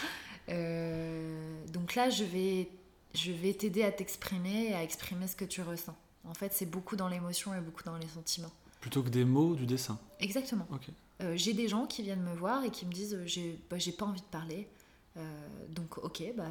Euh, 0.50 1.66
donc 1.68 1.96
là, 1.96 2.10
je 2.10 2.24
vais, 2.26 2.70
je 3.14 3.32
vais 3.32 3.54
t'aider 3.54 3.84
à 3.84 3.92
t'exprimer 3.92 4.70
et 4.70 4.74
à 4.74 4.84
exprimer 4.84 5.28
ce 5.28 5.36
que 5.36 5.46
tu 5.46 5.62
ressens. 5.62 5.96
En 6.26 6.34
fait, 6.34 6.52
c'est 6.54 6.66
beaucoup 6.66 6.98
dans 6.98 7.08
l'émotion 7.08 7.54
et 7.54 7.62
beaucoup 7.62 7.84
dans 7.84 7.96
les 7.98 8.08
sentiments. 8.08 8.52
Plutôt 8.82 9.02
que 9.02 9.10
des 9.10 9.24
mots, 9.24 9.56
du 9.56 9.66
dessin. 9.66 9.98
Exactement. 10.20 10.68
Ok. 10.72 10.90
Euh, 11.22 11.34
j'ai 11.36 11.54
des 11.54 11.68
gens 11.68 11.88
qui 11.88 12.04
viennent 12.04 12.22
me 12.22 12.36
voir 12.36 12.64
et 12.64 12.70
qui 12.70 12.86
me 12.86 12.92
disent 12.92 13.16
euh, 13.16 13.26
j'ai 13.26 13.60
bah, 13.70 13.78
pas 13.98 14.06
envie 14.06 14.22
de 14.22 14.26
parler. 14.28 14.68
Euh, 15.18 15.48
donc 15.70 15.98
ok, 15.98 16.24
bah, 16.36 16.46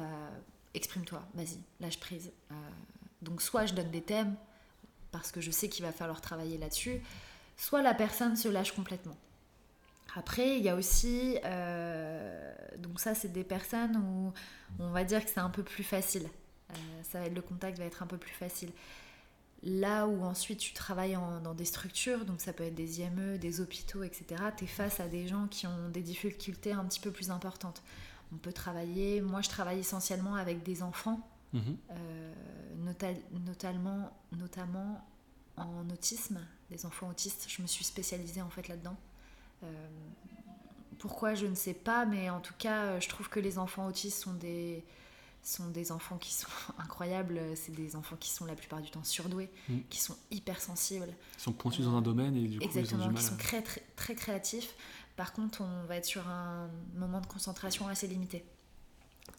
exprime-toi, 0.73 1.25
vas-y, 1.33 1.59
lâche 1.79 1.99
prise. 1.99 2.31
donc 3.21 3.41
soit 3.41 3.65
je 3.65 3.73
donne 3.73 3.89
des 3.91 4.01
thèmes 4.01 4.35
parce 5.11 5.31
que 5.31 5.39
je 5.39 5.51
sais 5.51 5.69
qu'il 5.69 5.85
va 5.85 5.93
falloir 5.93 6.19
travailler 6.19 6.57
là-dessus, 6.57 7.01
soit 7.55 7.81
la 7.81 7.93
personne 7.93 8.35
se 8.35 8.49
lâche 8.49 8.73
complètement. 8.73 9.15
Après, 10.15 10.57
il 10.57 10.63
y 10.63 10.69
a 10.69 10.75
aussi, 10.75 11.37
donc 12.77 12.99
ça 12.99 13.15
c'est 13.15 13.31
des 13.31 13.43
personnes 13.43 13.95
où 13.97 14.33
on 14.79 14.89
va 14.91 15.03
dire 15.05 15.23
que 15.23 15.31
c'est 15.31 15.39
un 15.39 15.49
peu 15.49 15.63
plus 15.63 15.83
facile. 15.83 16.27
ça, 17.03 17.27
le 17.27 17.41
contact 17.41 17.77
va 17.79 17.85
être 17.85 18.03
un 18.03 18.07
peu 18.07 18.17
plus 18.17 18.33
facile. 18.33 18.71
Là 19.67 20.07
où 20.07 20.23
ensuite 20.23 20.59
tu 20.59 20.71
travailles 20.71 21.17
dans 21.43 21.53
des 21.53 21.65
structures, 21.65 22.23
donc 22.23 22.39
ça 22.39 22.53
peut 22.53 22.63
être 22.63 22.75
des 22.75 23.01
IME, 23.01 23.37
des 23.37 23.59
hôpitaux, 23.59 24.01
etc., 24.01 24.41
tu 24.55 24.63
es 24.63 24.67
face 24.67 25.01
à 25.01 25.09
des 25.09 25.27
gens 25.27 25.47
qui 25.47 25.67
ont 25.67 25.89
des 25.89 26.01
difficultés 26.01 26.71
un 26.71 26.85
petit 26.85 27.01
peu 27.01 27.11
plus 27.11 27.31
importantes. 27.31 27.83
On 28.31 28.37
peut 28.37 28.53
travailler, 28.53 29.19
moi 29.19 29.41
je 29.41 29.49
travaille 29.49 29.79
essentiellement 29.79 30.35
avec 30.35 30.63
des 30.63 30.83
enfants, 30.83 31.19
mhm. 31.51 31.77
euh, 31.91 32.33
notamment, 33.45 34.17
notamment 34.31 35.05
en 35.57 35.89
autisme, 35.89 36.39
des 36.71 36.85
enfants 36.85 37.09
autistes. 37.09 37.47
Je 37.49 37.61
me 37.61 37.67
suis 37.67 37.83
spécialisée 37.83 38.41
en 38.41 38.49
fait 38.49 38.69
là-dedans. 38.69 38.95
Euh, 39.63 39.87
pourquoi 40.97 41.35
je 41.35 41.45
ne 41.45 41.55
sais 41.55 41.73
pas, 41.73 42.05
mais 42.05 42.29
en 42.29 42.39
tout 42.39 42.55
cas, 42.57 43.01
je 43.01 43.09
trouve 43.09 43.27
que 43.27 43.41
les 43.41 43.57
enfants 43.57 43.85
autistes 43.87 44.23
sont 44.23 44.33
des, 44.33 44.85
sont 45.43 45.69
des 45.69 45.91
enfants 45.91 46.17
qui 46.17 46.33
sont 46.33 46.47
incroyables. 46.77 47.39
C'est 47.55 47.73
des 47.73 47.95
enfants 47.95 48.17
qui 48.19 48.29
sont 48.29 48.45
la 48.45 48.55
plupart 48.55 48.81
du 48.81 48.89
temps 48.89 49.03
surdoués, 49.03 49.49
mm. 49.69 49.79
qui 49.89 49.99
sont 49.99 50.17
hyper 50.31 50.61
sensibles. 50.61 51.13
Ils 51.37 51.41
sont 51.41 51.53
pointus 51.53 51.85
dans 51.85 51.95
un 51.95 52.01
domaine 52.01 52.35
et 52.35 52.47
du 52.47 52.59
coup 52.59 52.65
Exactement, 52.65 53.03
ils 53.03 53.07
ont 53.07 53.11
du 53.11 53.15
qui 53.15 53.23
sont 53.23 53.37
très, 53.37 53.61
très, 53.95 54.15
créatifs. 54.15 54.75
Par 55.15 55.33
contre, 55.33 55.61
on 55.61 55.85
va 55.85 55.95
être 55.95 56.05
sur 56.05 56.27
un 56.27 56.69
moment 56.95 57.21
de 57.21 57.25
concentration 57.25 57.87
assez 57.87 58.07
limité. 58.07 58.45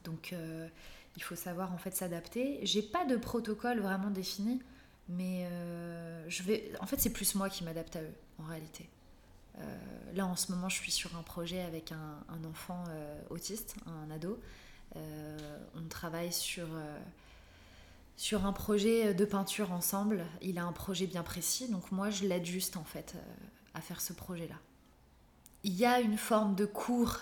Donc, 0.05 0.33
euh, 0.33 0.69
il 1.17 1.23
faut 1.23 1.37
savoir 1.37 1.73
en 1.73 1.79
fait 1.79 1.95
s'adapter. 1.95 2.59
J'ai 2.63 2.83
pas 2.83 3.05
de 3.05 3.17
protocole 3.17 3.81
vraiment 3.81 4.11
défini, 4.11 4.61
mais 5.09 5.47
euh, 5.47 6.29
je 6.29 6.43
vais. 6.43 6.73
En 6.81 6.87
fait, 6.87 7.01
c'est 7.01 7.13
plus 7.13 7.35
moi 7.35 7.49
qui 7.49 7.65
m'adapte 7.65 7.97
à 7.97 8.03
eux 8.03 8.15
en 8.39 8.45
réalité. 8.45 8.89
Euh, 9.59 9.79
là, 10.15 10.27
en 10.27 10.37
ce 10.37 10.53
moment, 10.53 10.69
je 10.69 10.77
suis 10.77 10.93
sur 10.93 11.17
un 11.17 11.23
projet 11.23 11.61
avec 11.63 11.93
un, 11.93 12.25
un 12.29 12.45
enfant 12.45 12.85
autiste, 13.31 13.77
un 13.87 14.11
ado, 14.11 14.41
on 14.95 15.89
travaille 15.89 16.33
sur, 16.33 16.67
euh, 16.73 16.99
sur 18.17 18.47
un 18.47 18.53
projet 18.53 19.15
de 19.15 19.25
peinture 19.25 19.73
ensemble. 19.73 20.25
Il 20.43 20.59
a 20.59 20.65
un 20.65 20.73
projet 20.73 21.07
bien 21.07 21.23
précis, 21.23 21.69
donc 21.69 21.93
moi 21.93 22.11
je 22.11 22.25
l'aide 22.25 22.45
juste 22.45 22.77
en 22.77 22.85
fait 22.85 23.15
euh, 23.17 23.21
à 23.75 23.81
faire 23.81 24.01
ce 24.01 24.13
projet-là. 24.13 24.57
Il 25.65 25.75
y 25.75 25.85
a 25.85 26.01
une 26.01 26.17
forme 26.17 26.55
de 26.55 26.65
cours, 26.65 27.19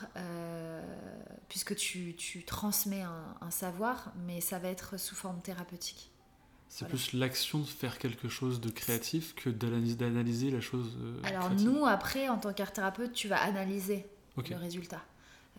puisque 1.48 1.74
tu, 1.74 2.14
transmets 2.46 3.02
un, 3.40 3.50
savoir, 3.50 4.12
mais 4.26 4.42
ça 4.42 4.58
va 4.58 4.68
être 4.68 5.00
sous 5.00 5.14
forme 5.14 5.40
thérapeutique. 5.40 6.10
C'est 6.68 6.86
plus 6.86 7.14
l'action 7.14 7.60
de 7.60 7.64
faire 7.64 7.98
quelque 7.98 8.28
chose 8.28 8.60
de 8.60 8.68
créatif 8.68 9.34
que 9.34 9.48
d'analyser 9.48 10.50
la 10.50 10.60
chose. 10.60 10.98
Alors 11.24 11.50
nous, 11.54 11.86
après, 11.86 12.28
en 12.28 12.36
tant 12.36 12.52
qu'art 12.52 12.74
thérapeute, 12.74 13.14
tu 13.14 13.26
vas 13.26 13.40
analyser 13.40 14.06
le 14.36 14.56
résultat. 14.56 15.00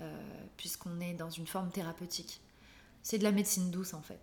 Euh, 0.01 0.13
puisqu'on 0.57 0.99
est 0.99 1.13
dans 1.13 1.31
une 1.31 1.47
forme 1.47 1.71
thérapeutique. 1.71 2.39
C'est 3.01 3.17
de 3.17 3.23
la 3.23 3.31
médecine 3.31 3.71
douce 3.71 3.95
en 3.95 4.01
fait. 4.01 4.19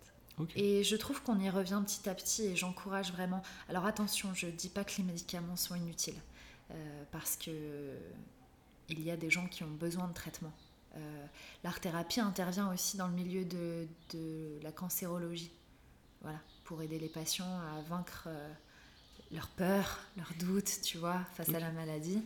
Et 0.55 0.83
je 0.83 0.95
trouve 0.95 1.21
qu'on 1.21 1.39
y 1.39 1.49
revient 1.49 1.81
petit 1.85 2.09
à 2.09 2.15
petit 2.15 2.43
et 2.43 2.55
j'encourage 2.55 3.11
vraiment. 3.11 3.41
Alors 3.69 3.85
attention, 3.85 4.33
je 4.33 4.47
ne 4.47 4.51
dis 4.51 4.69
pas 4.69 4.83
que 4.85 4.97
les 4.97 5.03
médicaments 5.03 5.55
sont 5.55 5.75
inutiles, 5.75 6.19
euh, 6.71 7.03
parce 7.11 7.35
que 7.35 7.51
il 8.89 9.01
y 9.01 9.11
a 9.11 9.17
des 9.17 9.29
gens 9.29 9.47
qui 9.47 9.63
ont 9.63 9.71
besoin 9.71 10.07
de 10.07 10.13
traitement. 10.13 10.51
Euh, 10.95 11.25
l'art-thérapie 11.63 12.19
intervient 12.19 12.71
aussi 12.71 12.95
dans 12.95 13.07
le 13.07 13.13
milieu 13.13 13.43
de, 13.43 13.87
la 14.61 14.71
cancérologie, 14.71 15.51
voilà, 16.21 16.39
pour 16.63 16.81
aider 16.81 16.99
les 16.99 17.09
patients 17.09 17.59
à 17.59 17.81
vaincre 17.89 18.29
leur 19.31 19.47
peur, 19.49 19.99
leurs 20.15 20.33
doutes, 20.39 20.81
tu 20.83 20.97
vois, 20.97 21.19
face 21.33 21.49
à 21.49 21.59
la 21.59 21.71
maladie. 21.71 22.21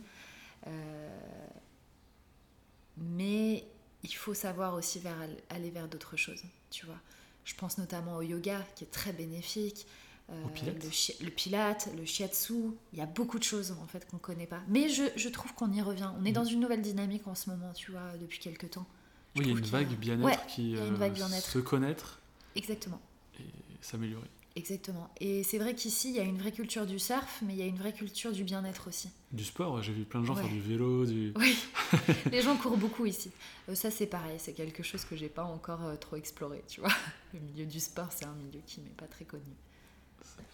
Mais 3.00 3.64
il 4.02 4.14
faut 4.14 4.34
savoir 4.34 4.74
aussi 4.74 4.98
vers, 4.98 5.16
aller 5.48 5.70
vers 5.70 5.88
d'autres 5.88 6.16
choses, 6.16 6.42
tu 6.70 6.86
vois. 6.86 6.98
Je 7.44 7.54
pense 7.54 7.78
notamment 7.78 8.16
au 8.16 8.22
yoga, 8.22 8.64
qui 8.76 8.84
est 8.84 8.90
très 8.90 9.12
bénéfique. 9.12 9.86
Euh, 10.30 10.46
pilate. 10.54 10.84
Le, 10.84 11.24
le, 11.24 11.30
pilate, 11.30 11.88
le 11.96 12.04
shiatsu, 12.04 12.54
il 12.92 12.98
y 12.98 13.02
a 13.02 13.06
beaucoup 13.06 13.38
de 13.38 13.44
choses 13.44 13.72
en 13.72 13.86
fait 13.86 14.06
qu'on 14.08 14.18
ne 14.18 14.22
connaît 14.22 14.46
pas. 14.46 14.60
Mais 14.68 14.88
je, 14.88 15.02
je 15.16 15.28
trouve 15.28 15.52
qu'on 15.54 15.72
y 15.72 15.82
revient. 15.82 16.10
On 16.20 16.24
est 16.24 16.32
dans 16.32 16.44
une 16.44 16.60
nouvelle 16.60 16.82
dynamique 16.82 17.26
en 17.26 17.34
ce 17.34 17.50
moment, 17.50 17.72
tu 17.72 17.90
vois, 17.90 18.16
depuis 18.20 18.38
quelques 18.38 18.70
temps. 18.70 18.86
oui, 19.34 19.42
il 19.44 19.48
y 19.48 19.54
a 19.54 19.58
une 19.58 19.64
vague 19.64 19.88
bien-être 19.88 20.46
qui 20.46 20.76
euh, 20.76 21.08
bien 21.08 21.28
se 21.28 21.58
connaître. 21.58 22.20
Exactement. 22.54 23.00
Et 23.40 23.44
s'améliorer. 23.80 24.28
Exactement. 24.60 25.08
Et 25.20 25.42
c'est 25.42 25.56
vrai 25.56 25.74
qu'ici, 25.74 26.10
il 26.10 26.16
y 26.16 26.20
a 26.20 26.22
une 26.22 26.36
vraie 26.36 26.52
culture 26.52 26.84
du 26.84 26.98
surf, 26.98 27.40
mais 27.42 27.54
il 27.54 27.58
y 27.58 27.62
a 27.62 27.66
une 27.66 27.78
vraie 27.78 27.94
culture 27.94 28.30
du 28.30 28.44
bien-être 28.44 28.88
aussi. 28.88 29.08
Du 29.32 29.42
sport, 29.42 29.82
j'ai 29.82 29.92
vu 29.92 30.04
plein 30.04 30.20
de 30.20 30.26
gens 30.26 30.34
faire 30.34 30.48
du 30.48 30.60
vélo. 30.60 31.06
Du... 31.06 31.32
Oui, 31.36 31.56
les 32.30 32.42
gens 32.42 32.56
courent 32.56 32.76
beaucoup 32.76 33.06
ici. 33.06 33.30
Euh, 33.68 33.74
ça, 33.74 33.90
c'est 33.90 34.06
pareil, 34.06 34.36
c'est 34.38 34.52
quelque 34.52 34.82
chose 34.82 35.06
que 35.06 35.16
j'ai 35.16 35.30
pas 35.30 35.44
encore 35.44 35.82
euh, 35.84 35.96
trop 35.96 36.16
exploré, 36.16 36.62
tu 36.68 36.80
vois. 36.80 36.90
Le 37.32 37.40
milieu 37.40 37.64
du 37.64 37.80
sport, 37.80 38.08
c'est 38.10 38.26
un 38.26 38.34
milieu 38.34 38.60
qui 38.66 38.82
m'est 38.82 38.90
pas 38.90 39.06
très 39.06 39.24
connu. 39.24 39.42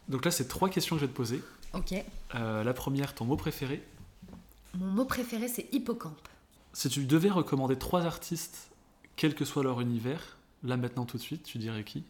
Donc 0.09 0.25
là, 0.25 0.31
c'est 0.31 0.47
trois 0.47 0.69
questions 0.69 0.95
que 0.95 1.01
je 1.01 1.07
vais 1.07 1.13
te 1.13 1.17
poser. 1.17 1.43
Ok. 1.75 1.93
Euh, 2.37 2.63
la 2.63 2.75
première, 2.75 3.13
ton 3.13 3.25
mot 3.25 3.37
préféré? 3.37 3.83
Mon 4.75 4.87
mot 4.87 5.05
préféré, 5.05 5.49
c'est 5.49 5.67
hippocampe. 5.73 6.29
Si 6.73 6.89
tu 6.89 7.05
devais 7.07 7.31
recommander 7.31 7.77
trois 7.77 8.05
artistes, 8.05 8.69
quel 9.17 9.35
que 9.35 9.45
soit 9.45 9.65
leur 9.65 9.81
univers, 9.81 10.37
là 10.63 10.77
maintenant 10.77 11.07
tout 11.07 11.17
de 11.17 11.23
suite, 11.23 11.43
tu 11.43 11.59
dirais 11.59 11.83
qui? 11.83 12.05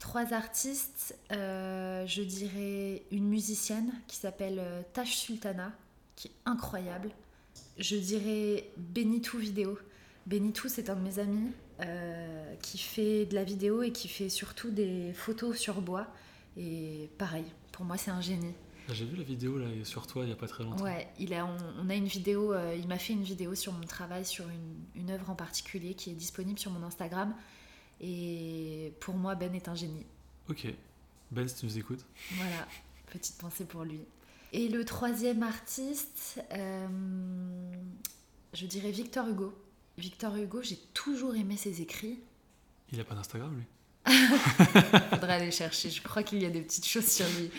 Trois 0.00 0.32
artistes, 0.32 1.14
euh, 1.30 2.06
je 2.06 2.22
dirais 2.22 3.02
une 3.12 3.28
musicienne 3.28 3.92
qui 4.08 4.16
s'appelle 4.16 4.56
euh, 4.58 4.80
Tash 4.94 5.14
Sultana, 5.14 5.72
qui 6.16 6.28
est 6.28 6.34
incroyable. 6.46 7.10
Je 7.78 7.96
dirais 7.96 8.64
Benitou 8.78 9.36
Vidéo. 9.36 9.78
Benitou, 10.26 10.68
c'est 10.68 10.88
un 10.88 10.96
de 10.96 11.02
mes 11.02 11.18
amis 11.18 11.52
euh, 11.80 12.54
qui 12.62 12.78
fait 12.78 13.26
de 13.26 13.34
la 13.34 13.44
vidéo 13.44 13.82
et 13.82 13.92
qui 13.92 14.08
fait 14.08 14.30
surtout 14.30 14.70
des 14.70 15.12
photos 15.12 15.58
sur 15.58 15.82
bois. 15.82 16.06
Et 16.56 17.10
pareil, 17.18 17.44
pour 17.70 17.84
moi, 17.84 17.98
c'est 17.98 18.10
un 18.10 18.22
génie. 18.22 18.54
Ah, 18.88 18.94
j'ai 18.94 19.04
vu 19.04 19.16
la 19.16 19.22
vidéo 19.22 19.58
là 19.58 19.66
sur 19.84 20.06
toi 20.06 20.24
il 20.24 20.28
n'y 20.28 20.32
a 20.32 20.36
pas 20.36 20.48
très 20.48 20.64
longtemps. 20.64 20.82
Ouais, 20.82 21.08
il 21.18 21.34
a, 21.34 21.46
on, 21.46 21.90
a 21.90 21.94
une 21.94 22.06
vidéo, 22.06 22.54
il 22.74 22.88
m'a 22.88 22.98
fait 22.98 23.12
une 23.12 23.22
vidéo 23.22 23.54
sur 23.54 23.74
mon 23.74 23.84
travail, 23.84 24.24
sur 24.24 24.46
une, 24.48 25.02
une 25.02 25.10
œuvre 25.10 25.28
en 25.28 25.36
particulier 25.36 25.92
qui 25.92 26.10
est 26.10 26.14
disponible 26.14 26.58
sur 26.58 26.70
mon 26.70 26.84
Instagram. 26.84 27.34
Et 28.00 28.92
pour 29.00 29.14
moi, 29.14 29.34
Ben 29.34 29.54
est 29.54 29.68
un 29.68 29.74
génie. 29.74 30.06
Ok. 30.48 30.66
Ben, 31.30 31.46
si 31.46 31.56
tu 31.56 31.66
nous 31.66 31.78
écoutes. 31.78 32.04
Voilà, 32.36 32.66
petite 33.06 33.36
pensée 33.38 33.64
pour 33.64 33.84
lui. 33.84 34.00
Et 34.52 34.68
le 34.68 34.84
troisième 34.84 35.42
artiste, 35.42 36.42
euh, 36.52 36.88
je 38.52 38.66
dirais 38.66 38.90
Victor 38.90 39.28
Hugo. 39.28 39.54
Victor 39.96 40.34
Hugo, 40.36 40.62
j'ai 40.62 40.78
toujours 40.92 41.36
aimé 41.36 41.56
ses 41.56 41.82
écrits. 41.82 42.18
Il 42.90 42.98
n'a 42.98 43.04
pas 43.04 43.14
d'Instagram, 43.14 43.54
lui 43.56 43.64
Faudrait 45.10 45.34
aller 45.34 45.50
chercher. 45.50 45.90
Je 45.90 46.02
crois 46.02 46.22
qu'il 46.22 46.42
y 46.42 46.46
a 46.46 46.50
des 46.50 46.62
petites 46.62 46.86
choses 46.86 47.06
sur 47.06 47.26
lui. 47.38 47.50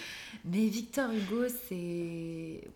Mais 0.44 0.68
Victor 0.68 1.12
Hugo, 1.12 1.46
c'est. 1.70 2.68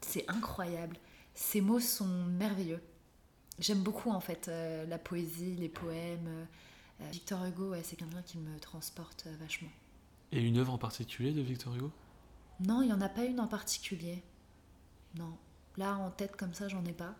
C'est 0.00 0.28
incroyable. 0.28 0.96
Ses 1.34 1.60
mots 1.60 1.80
sont 1.80 2.06
merveilleux. 2.06 2.80
J'aime 3.58 3.82
beaucoup 3.82 4.10
en 4.10 4.20
fait 4.20 4.48
euh, 4.48 4.86
la 4.86 4.98
poésie, 4.98 5.56
les 5.56 5.68
poèmes. 5.68 6.26
Euh, 6.26 7.04
Victor 7.10 7.44
Hugo, 7.44 7.74
c'est 7.82 7.96
quelqu'un 7.96 8.22
qui 8.22 8.38
me 8.38 8.58
transporte 8.58 9.24
euh, 9.26 9.36
vachement. 9.40 9.70
Et 10.30 10.40
une 10.40 10.56
œuvre 10.58 10.72
en 10.72 10.78
particulier 10.78 11.32
de 11.32 11.42
Victor 11.42 11.74
Hugo? 11.74 11.90
Non, 12.60 12.82
il 12.82 12.86
n'y 12.86 12.92
en 12.92 13.00
a 13.00 13.08
pas 13.08 13.24
une 13.24 13.40
en 13.40 13.48
particulier. 13.48 14.22
Non. 15.16 15.36
Là, 15.76 15.96
en 15.96 16.10
tête 16.10 16.36
comme 16.36 16.54
ça, 16.54 16.68
j'en 16.68 16.84
ai 16.84 16.92
pas. 16.92 17.14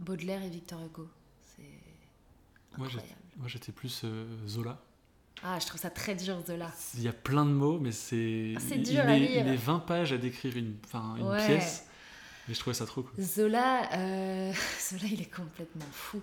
Baudelaire 0.00 0.42
et 0.42 0.48
Victor 0.48 0.80
Hugo. 0.82 1.08
C'est 1.44 2.80
incroyable. 2.80 3.08
Moi, 3.36 3.48
j'étais 3.48 3.72
plus 3.72 4.04
Zola. 4.46 4.80
Ah, 5.42 5.58
je 5.58 5.66
trouve 5.66 5.80
ça 5.80 5.90
très 5.90 6.14
dur, 6.14 6.40
Zola. 6.46 6.70
Il 6.94 7.02
y 7.02 7.08
a 7.08 7.12
plein 7.12 7.44
de 7.44 7.50
mots, 7.50 7.78
mais 7.78 7.92
c'est. 7.92 8.54
Ah, 8.56 8.60
c'est 8.60 8.78
dur 8.78 9.00
à 9.00 9.16
lire. 9.16 9.44
Il 9.44 9.44
met 9.44 9.56
20 9.56 9.80
pages 9.80 10.12
à 10.12 10.18
décrire 10.18 10.56
une, 10.56 10.76
une 10.94 11.36
pièce. 11.46 11.86
Mais 12.48 12.54
je 12.54 12.60
trouvais 12.60 12.74
ça 12.74 12.86
trop 12.86 13.02
cool. 13.02 13.22
Zola, 13.22 13.92
euh, 13.94 14.52
Zola, 14.80 15.04
il 15.04 15.20
est 15.20 15.34
complètement 15.34 15.86
fou. 15.92 16.20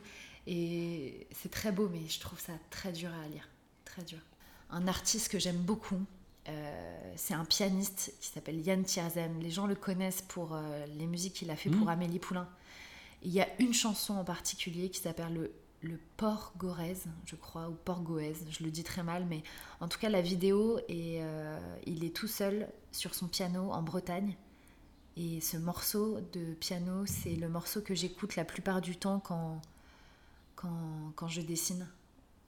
Et 0.48 1.28
c'est 1.32 1.52
très 1.52 1.72
beau, 1.72 1.90
mais 1.90 2.02
je 2.08 2.20
trouve 2.20 2.40
ça 2.40 2.54
très 2.70 2.92
dur 2.92 3.10
à 3.24 3.28
lire. 3.28 3.48
Très 3.86 4.04
dur. 4.04 4.20
Un 4.70 4.88
artiste 4.88 5.30
que 5.30 5.40
j'aime 5.40 5.58
beaucoup, 5.58 6.04
euh, 6.48 7.14
c'est 7.16 7.34
un 7.34 7.46
pianiste 7.46 8.14
qui 8.20 8.30
s'appelle 8.30 8.60
Yann 8.60 8.84
Tiersen. 8.84 9.40
Les 9.40 9.52
gens 9.52 9.68
le 9.68 9.76
connaissent 9.76 10.22
pour 10.22 10.54
euh, 10.54 10.86
les 10.98 11.06
musiques 11.06 11.34
qu'il 11.34 11.52
a 11.52 11.56
fait 11.56 11.70
pour 11.70 11.88
hmm. 11.88 11.90
Amélie 11.90 12.20
Poulain. 12.20 12.50
Il 13.22 13.32
y 13.32 13.42
a 13.42 13.48
une 13.60 13.74
chanson 13.74 14.16
en 14.16 14.24
particulier 14.24 14.90
qui 14.90 15.02
s'appelle 15.02 15.34
le, 15.34 15.52
le 15.82 16.00
Port 16.18 16.54
Gorez, 16.58 16.98
je 17.26 17.36
crois, 17.36 17.70
ou 17.70 17.74
Port 17.74 18.02
Goez, 18.02 18.36
je 18.50 18.64
le 18.64 18.72
dis 18.72 18.84
très 18.84 19.04
mal, 19.04 19.26
mais 19.30 19.44
en 19.82 19.90
tout 19.90 20.00
cas 20.00 20.08
la 20.08 20.22
vidéo, 20.22 20.80
et 20.88 21.22
il 21.86 22.06
est 22.06 22.16
tout 22.16 22.30
seul 22.30 22.70
sur 22.94 23.14
son 23.14 23.28
piano 23.28 23.74
en 23.74 23.82
Bretagne 23.82 24.38
et 25.22 25.42
ce 25.42 25.58
morceau 25.58 26.18
de 26.32 26.54
piano, 26.54 27.06
c'est 27.06 27.36
le 27.36 27.50
morceau 27.50 27.82
que 27.82 27.94
j'écoute 27.94 28.38
la 28.38 28.46
plupart 28.46 28.80
du 28.80 28.96
temps 28.96 29.20
quand, 29.20 29.62
quand, 30.56 31.12
quand 31.18 31.28
je 31.28 31.42
dessine. 31.42 31.86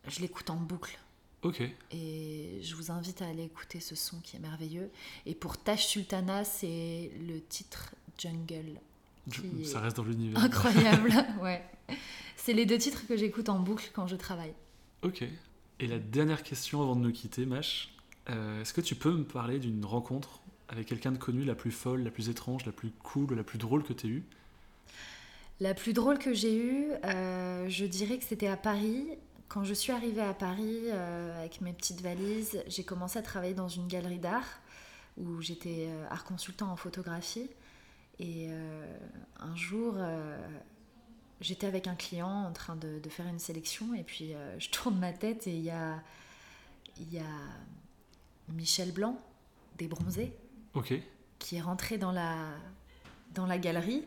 Je 0.08 0.22
l'écoute 0.22 0.50
en 0.50 0.56
boucle. 0.56 0.98
Ok. 1.42 1.62
Et 1.92 2.60
je 2.64 2.76
vous 2.76 2.90
invite 2.90 3.22
à 3.22 3.28
aller 3.28 3.44
écouter 3.44 3.82
ce 3.82 3.94
son 3.96 4.22
qui 4.22 4.38
est 4.38 4.40
merveilleux. 4.40 4.90
Et 5.26 5.36
pour 5.36 5.58
Tash 5.58 5.86
Sultana, 5.86 6.46
c'est 6.46 7.12
le 7.28 7.42
titre 7.42 7.94
Jungle. 8.18 8.80
Ça 9.66 9.82
reste 9.82 9.98
dans 9.98 10.06
l'univers. 10.06 10.42
Incroyable, 10.42 11.12
ouais. 11.42 11.62
C'est 12.38 12.54
les 12.54 12.66
deux 12.66 12.78
titres 12.78 13.06
que 13.06 13.18
j'écoute 13.18 13.50
en 13.50 13.60
boucle 13.60 13.92
quand 13.94 14.08
je 14.08 14.16
travaille. 14.16 14.54
Ok. 15.02 15.26
Et 15.82 15.88
la 15.88 16.00
dernière 16.00 16.44
question 16.44 16.82
avant 16.82 16.96
de 16.96 17.02
nous 17.02 17.12
quitter, 17.12 17.46
Mash, 17.46 17.94
euh, 18.30 18.62
est-ce 18.62 18.74
que 18.74 18.82
tu 18.82 18.96
peux 18.96 19.12
me 19.12 19.26
parler 19.26 19.60
d'une 19.60 19.84
rencontre 19.84 20.41
avec 20.72 20.88
quelqu'un 20.88 21.12
de 21.12 21.18
connu, 21.18 21.44
la 21.44 21.54
plus 21.54 21.72
folle, 21.72 22.04
la 22.04 22.12
plus 22.12 22.30
étrange, 22.30 22.66
la 22.66 22.72
plus 22.72 22.92
cool, 22.92 23.34
la 23.36 23.44
plus 23.44 23.60
drôle 23.60 23.84
que 23.84 23.92
tu 23.92 24.08
eue 24.08 24.24
La 25.60 25.74
plus 25.74 25.92
drôle 25.92 26.18
que 26.18 26.34
j'ai 26.34 26.56
eue, 26.56 26.92
euh, 27.04 27.68
je 27.68 27.86
dirais 27.86 28.18
que 28.18 28.24
c'était 28.24 28.48
à 28.48 28.56
Paris. 28.56 29.06
Quand 29.50 29.66
je 29.66 29.74
suis 29.74 29.92
arrivée 29.92 30.22
à 30.22 30.34
Paris 30.34 30.84
euh, 30.86 31.38
avec 31.38 31.60
mes 31.60 31.74
petites 31.74 32.00
valises, 32.00 32.64
j'ai 32.68 32.86
commencé 32.86 33.20
à 33.20 33.22
travailler 33.22 33.54
dans 33.54 33.68
une 33.68 33.88
galerie 33.88 34.20
d'art 34.20 34.62
où 35.18 35.42
j'étais 35.42 35.88
euh, 35.90 36.08
art 36.10 36.24
consultant 36.24 36.72
en 36.72 36.78
photographie. 36.78 37.50
Et 38.20 38.52
un 39.40 39.56
jour, 39.56 39.96
j'étais 41.40 41.66
avec 41.66 41.88
un 41.88 41.96
client 41.96 42.30
en 42.30 42.52
train 42.52 42.76
de, 42.76 43.00
de 43.00 43.10
faire 43.10 43.26
une 43.26 43.40
sélection 43.40 43.96
et 43.96 44.04
puis 44.04 44.36
je 44.60 44.70
tourne 44.70 45.00
ma 45.00 45.12
tête 45.12 45.48
et 45.48 45.56
il 45.56 45.64
y 45.64 45.72
a, 45.72 46.04
y 47.00 47.18
a 47.18 47.24
Michel 48.50 48.92
Blanc 48.92 49.18
des 49.80 49.88
bronzés 49.88 50.36
qui 51.40 51.56
est 51.58 51.62
rentré 51.62 51.98
dans 51.98 52.12
la, 52.12 52.36
dans 53.34 53.46
la 53.46 53.58
galerie. 53.58 54.04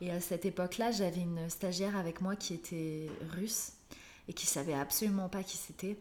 Et 0.00 0.10
à 0.10 0.20
cette 0.20 0.44
époque-là, 0.44 0.90
j'avais 0.90 1.20
une 1.20 1.48
stagiaire 1.48 1.96
avec 1.96 2.20
moi 2.20 2.34
qui 2.34 2.54
était 2.54 3.08
russe 3.30 3.72
et 4.28 4.32
qui 4.32 4.46
savait 4.46 4.74
absolument 4.74 5.28
pas 5.28 5.42
qui 5.42 5.56
c'était. 5.56 5.96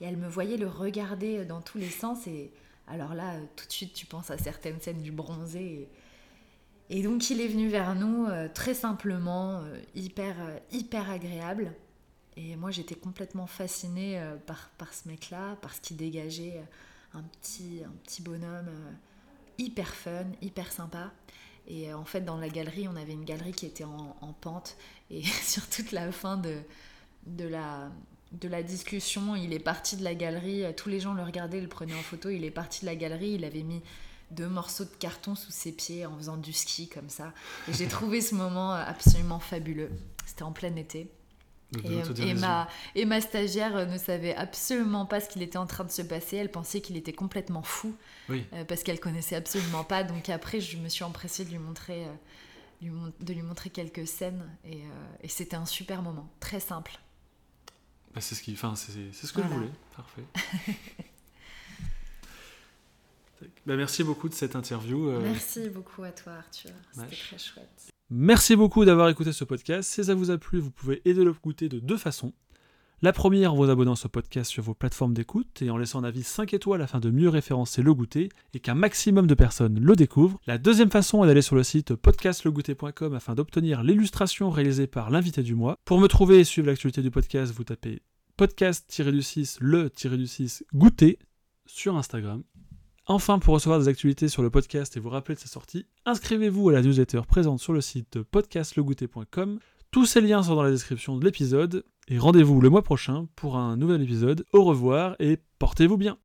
Et 0.00 0.04
elle 0.04 0.16
me 0.16 0.28
voyait 0.28 0.56
le 0.56 0.68
regarder 0.68 1.44
dans 1.44 1.60
tous 1.60 1.78
les 1.78 1.90
sens. 1.90 2.26
Et 2.26 2.50
alors 2.88 3.14
là, 3.14 3.34
tout 3.56 3.66
de 3.66 3.72
suite, 3.72 3.92
tu 3.92 4.06
penses 4.06 4.30
à 4.30 4.38
certaines 4.38 4.80
scènes 4.80 5.02
du 5.02 5.12
bronzé. 5.12 5.88
Et, 6.88 7.02
donc, 7.02 7.30
il 7.30 7.40
est 7.40 7.48
venu 7.48 7.68
vers 7.68 7.94
nous 7.94 8.26
euh, 8.26 8.48
très 8.52 8.74
simplement, 8.74 9.60
euh, 9.60 9.80
hyper, 9.94 10.34
euh, 10.40 10.58
hyper 10.72 11.10
agréable. 11.10 11.72
Et 12.36 12.56
moi, 12.56 12.70
j'étais 12.70 12.94
complètement 12.94 13.46
fascinée 13.46 14.18
par, 14.46 14.70
par 14.78 14.94
ce 14.94 15.06
mec-là, 15.08 15.58
parce 15.60 15.78
qu'il 15.80 15.98
dégageait 15.98 16.62
un 17.12 17.22
petit, 17.22 17.82
un 17.84 17.92
petit 18.04 18.22
bonhomme 18.22 18.70
hyper 19.58 19.88
fun, 19.88 20.26
hyper 20.40 20.70
sympa. 20.72 21.12
Et 21.66 21.90
euh, 21.90 21.96
en 21.96 22.04
fait, 22.04 22.22
dans 22.22 22.36
la 22.36 22.48
galerie, 22.48 22.88
on 22.88 22.96
avait 22.96 23.12
une 23.12 23.24
galerie 23.24 23.52
qui 23.52 23.66
était 23.66 23.84
en, 23.84 24.34
pente. 24.40 24.76
Et 25.10 25.22
sur 25.44 25.68
toute 25.68 25.92
la 25.92 26.10
fin 26.12 26.36
de, 26.36 26.58
de, 27.26 27.46
la, 27.46 27.90
de 28.32 28.48
la 28.48 28.62
discussion, 28.62 29.36
il 29.36 29.52
est 29.52 29.60
parti 29.60 29.96
de 29.96 30.04
la 30.04 30.14
galerie. 30.14 30.64
Tous 30.76 30.88
les 30.88 31.00
gens 31.00 31.14
le 31.14 31.22
regardaient, 31.22 31.60
le 31.60 31.68
prenaient 31.68 31.94
en 31.94 32.02
photo. 32.02 32.30
Il 32.30 32.44
est 32.44 32.50
parti 32.50 32.80
de 32.82 32.86
la 32.86 32.96
galerie. 32.96 33.32
Il 33.32 33.44
avait 33.44 33.62
mis 33.62 33.82
deux 34.30 34.48
morceaux 34.48 34.84
de 34.84 34.96
carton 34.98 35.34
sous 35.34 35.52
ses 35.52 35.72
pieds 35.72 36.06
en 36.06 36.16
faisant 36.16 36.36
du 36.36 36.52
ski 36.52 36.88
comme 36.88 37.08
ça. 37.08 37.32
Et 37.68 37.74
j'ai 37.74 37.86
trouvé 37.86 38.20
ce 38.20 38.34
moment 38.34 38.72
absolument 38.72 39.38
fabuleux. 39.38 39.90
C'était 40.26 40.42
en 40.42 40.52
plein 40.52 40.74
été. 40.76 41.10
Et, 42.18 42.34
ma, 42.34 42.68
et 42.94 43.04
ma 43.04 43.20
stagiaire 43.20 43.76
euh, 43.76 43.86
ne 43.86 43.98
savait 43.98 44.34
absolument 44.34 45.06
pas 45.06 45.20
ce 45.20 45.28
qu'il 45.28 45.42
était 45.42 45.58
en 45.58 45.66
train 45.66 45.84
de 45.84 45.90
se 45.90 46.02
passer. 46.02 46.36
Elle 46.36 46.50
pensait 46.50 46.80
qu'il 46.80 46.96
était 46.96 47.12
complètement 47.12 47.62
fou 47.62 47.94
oui. 48.28 48.44
Euh, 48.52 48.64
parce 48.64 48.82
qu'elle 48.82 49.00
connaissait 49.00 49.36
absolument 49.36 49.84
pas. 49.84 50.04
Donc 50.04 50.28
après, 50.28 50.60
je 50.60 50.76
me 50.76 50.88
suis 50.88 51.04
empressée 51.04 51.44
de 51.44 51.50
lui 51.50 51.58
montrer, 51.58 52.04
euh, 52.04 52.88
de 53.20 53.32
lui 53.32 53.42
montrer 53.42 53.70
quelques 53.70 54.06
scènes 54.06 54.44
et, 54.64 54.82
et 55.22 55.28
c'était 55.28 55.56
un 55.56 55.66
super 55.66 56.02
moment, 56.02 56.30
très 56.40 56.60
simple. 56.60 56.98
Bah 58.14 58.20
c'est 58.20 58.34
ce 58.34 58.42
qui, 58.42 58.52
enfin, 58.52 58.74
c'est, 58.76 59.12
ce 59.12 59.32
que 59.32 59.42
je 59.42 59.46
voulais. 59.46 59.70
Parfait. 59.96 60.24
bah 63.64 63.76
merci 63.76 64.04
beaucoup 64.04 64.28
de 64.28 64.34
cette 64.34 64.54
interview. 64.56 65.10
Merci 65.20 65.70
beaucoup 65.70 66.02
à 66.02 66.12
toi, 66.12 66.32
Arthur. 66.34 66.72
C'était 66.92 67.16
très 67.16 67.38
chouette. 67.38 67.91
Merci 68.10 68.56
beaucoup 68.56 68.84
d'avoir 68.84 69.08
écouté 69.08 69.32
ce 69.32 69.44
podcast. 69.44 69.90
Si 69.90 70.04
ça 70.04 70.14
vous 70.14 70.30
a 70.30 70.38
plu, 70.38 70.58
vous 70.58 70.70
pouvez 70.70 71.00
aider 71.04 71.24
le 71.24 71.32
goûter 71.32 71.68
de 71.68 71.78
deux 71.78 71.96
façons. 71.96 72.32
La 73.04 73.12
première 73.12 73.52
en 73.52 73.56
vous 73.56 73.68
abonnant 73.68 73.94
à 73.94 73.96
ce 73.96 74.06
podcast 74.06 74.48
sur 74.48 74.62
vos 74.62 74.74
plateformes 74.74 75.12
d'écoute 75.12 75.60
et 75.60 75.70
en 75.70 75.76
laissant 75.76 75.98
un 75.98 76.04
avis 76.04 76.22
5 76.22 76.54
étoiles 76.54 76.82
afin 76.82 77.00
de 77.00 77.10
mieux 77.10 77.28
référencer 77.28 77.82
le 77.82 77.92
goûter 77.92 78.28
et 78.54 78.60
qu'un 78.60 78.74
maximum 78.74 79.26
de 79.26 79.34
personnes 79.34 79.80
le 79.80 79.96
découvrent. 79.96 80.38
La 80.46 80.56
deuxième 80.56 80.90
façon 80.90 81.24
est 81.24 81.26
d'aller 81.26 81.42
sur 81.42 81.56
le 81.56 81.64
site 81.64 81.96
podcastlegoûter.com 81.96 83.14
afin 83.14 83.34
d'obtenir 83.34 83.82
l'illustration 83.82 84.50
réalisée 84.50 84.86
par 84.86 85.10
l'invité 85.10 85.42
du 85.42 85.56
mois. 85.56 85.78
Pour 85.84 85.98
me 85.98 86.06
trouver 86.06 86.38
et 86.38 86.44
suivre 86.44 86.68
l'actualité 86.68 87.02
du 87.02 87.10
podcast, 87.10 87.52
vous 87.52 87.64
tapez 87.64 88.02
podcast-du-6 88.36 89.56
le-du-6 89.58 90.62
goûter 90.72 91.18
sur 91.66 91.96
Instagram. 91.96 92.44
Enfin, 93.06 93.38
pour 93.38 93.54
recevoir 93.54 93.80
des 93.80 93.88
actualités 93.88 94.28
sur 94.28 94.42
le 94.42 94.50
podcast 94.50 94.96
et 94.96 95.00
vous 95.00 95.08
rappeler 95.08 95.34
de 95.34 95.40
sa 95.40 95.48
sortie, 95.48 95.86
inscrivez-vous 96.06 96.68
à 96.68 96.72
la 96.72 96.82
newsletter 96.82 97.22
présente 97.26 97.58
sur 97.58 97.72
le 97.72 97.80
site 97.80 98.22
podcastlegoûter.com. 98.22 99.58
Tous 99.90 100.06
ces 100.06 100.20
liens 100.20 100.42
sont 100.42 100.54
dans 100.54 100.62
la 100.62 100.70
description 100.70 101.16
de 101.16 101.24
l'épisode. 101.24 101.84
Et 102.08 102.18
rendez-vous 102.18 102.60
le 102.60 102.70
mois 102.70 102.82
prochain 102.82 103.26
pour 103.36 103.56
un 103.56 103.76
nouvel 103.76 104.02
épisode. 104.02 104.44
Au 104.52 104.64
revoir 104.64 105.16
et 105.18 105.38
portez-vous 105.58 105.96
bien. 105.96 106.16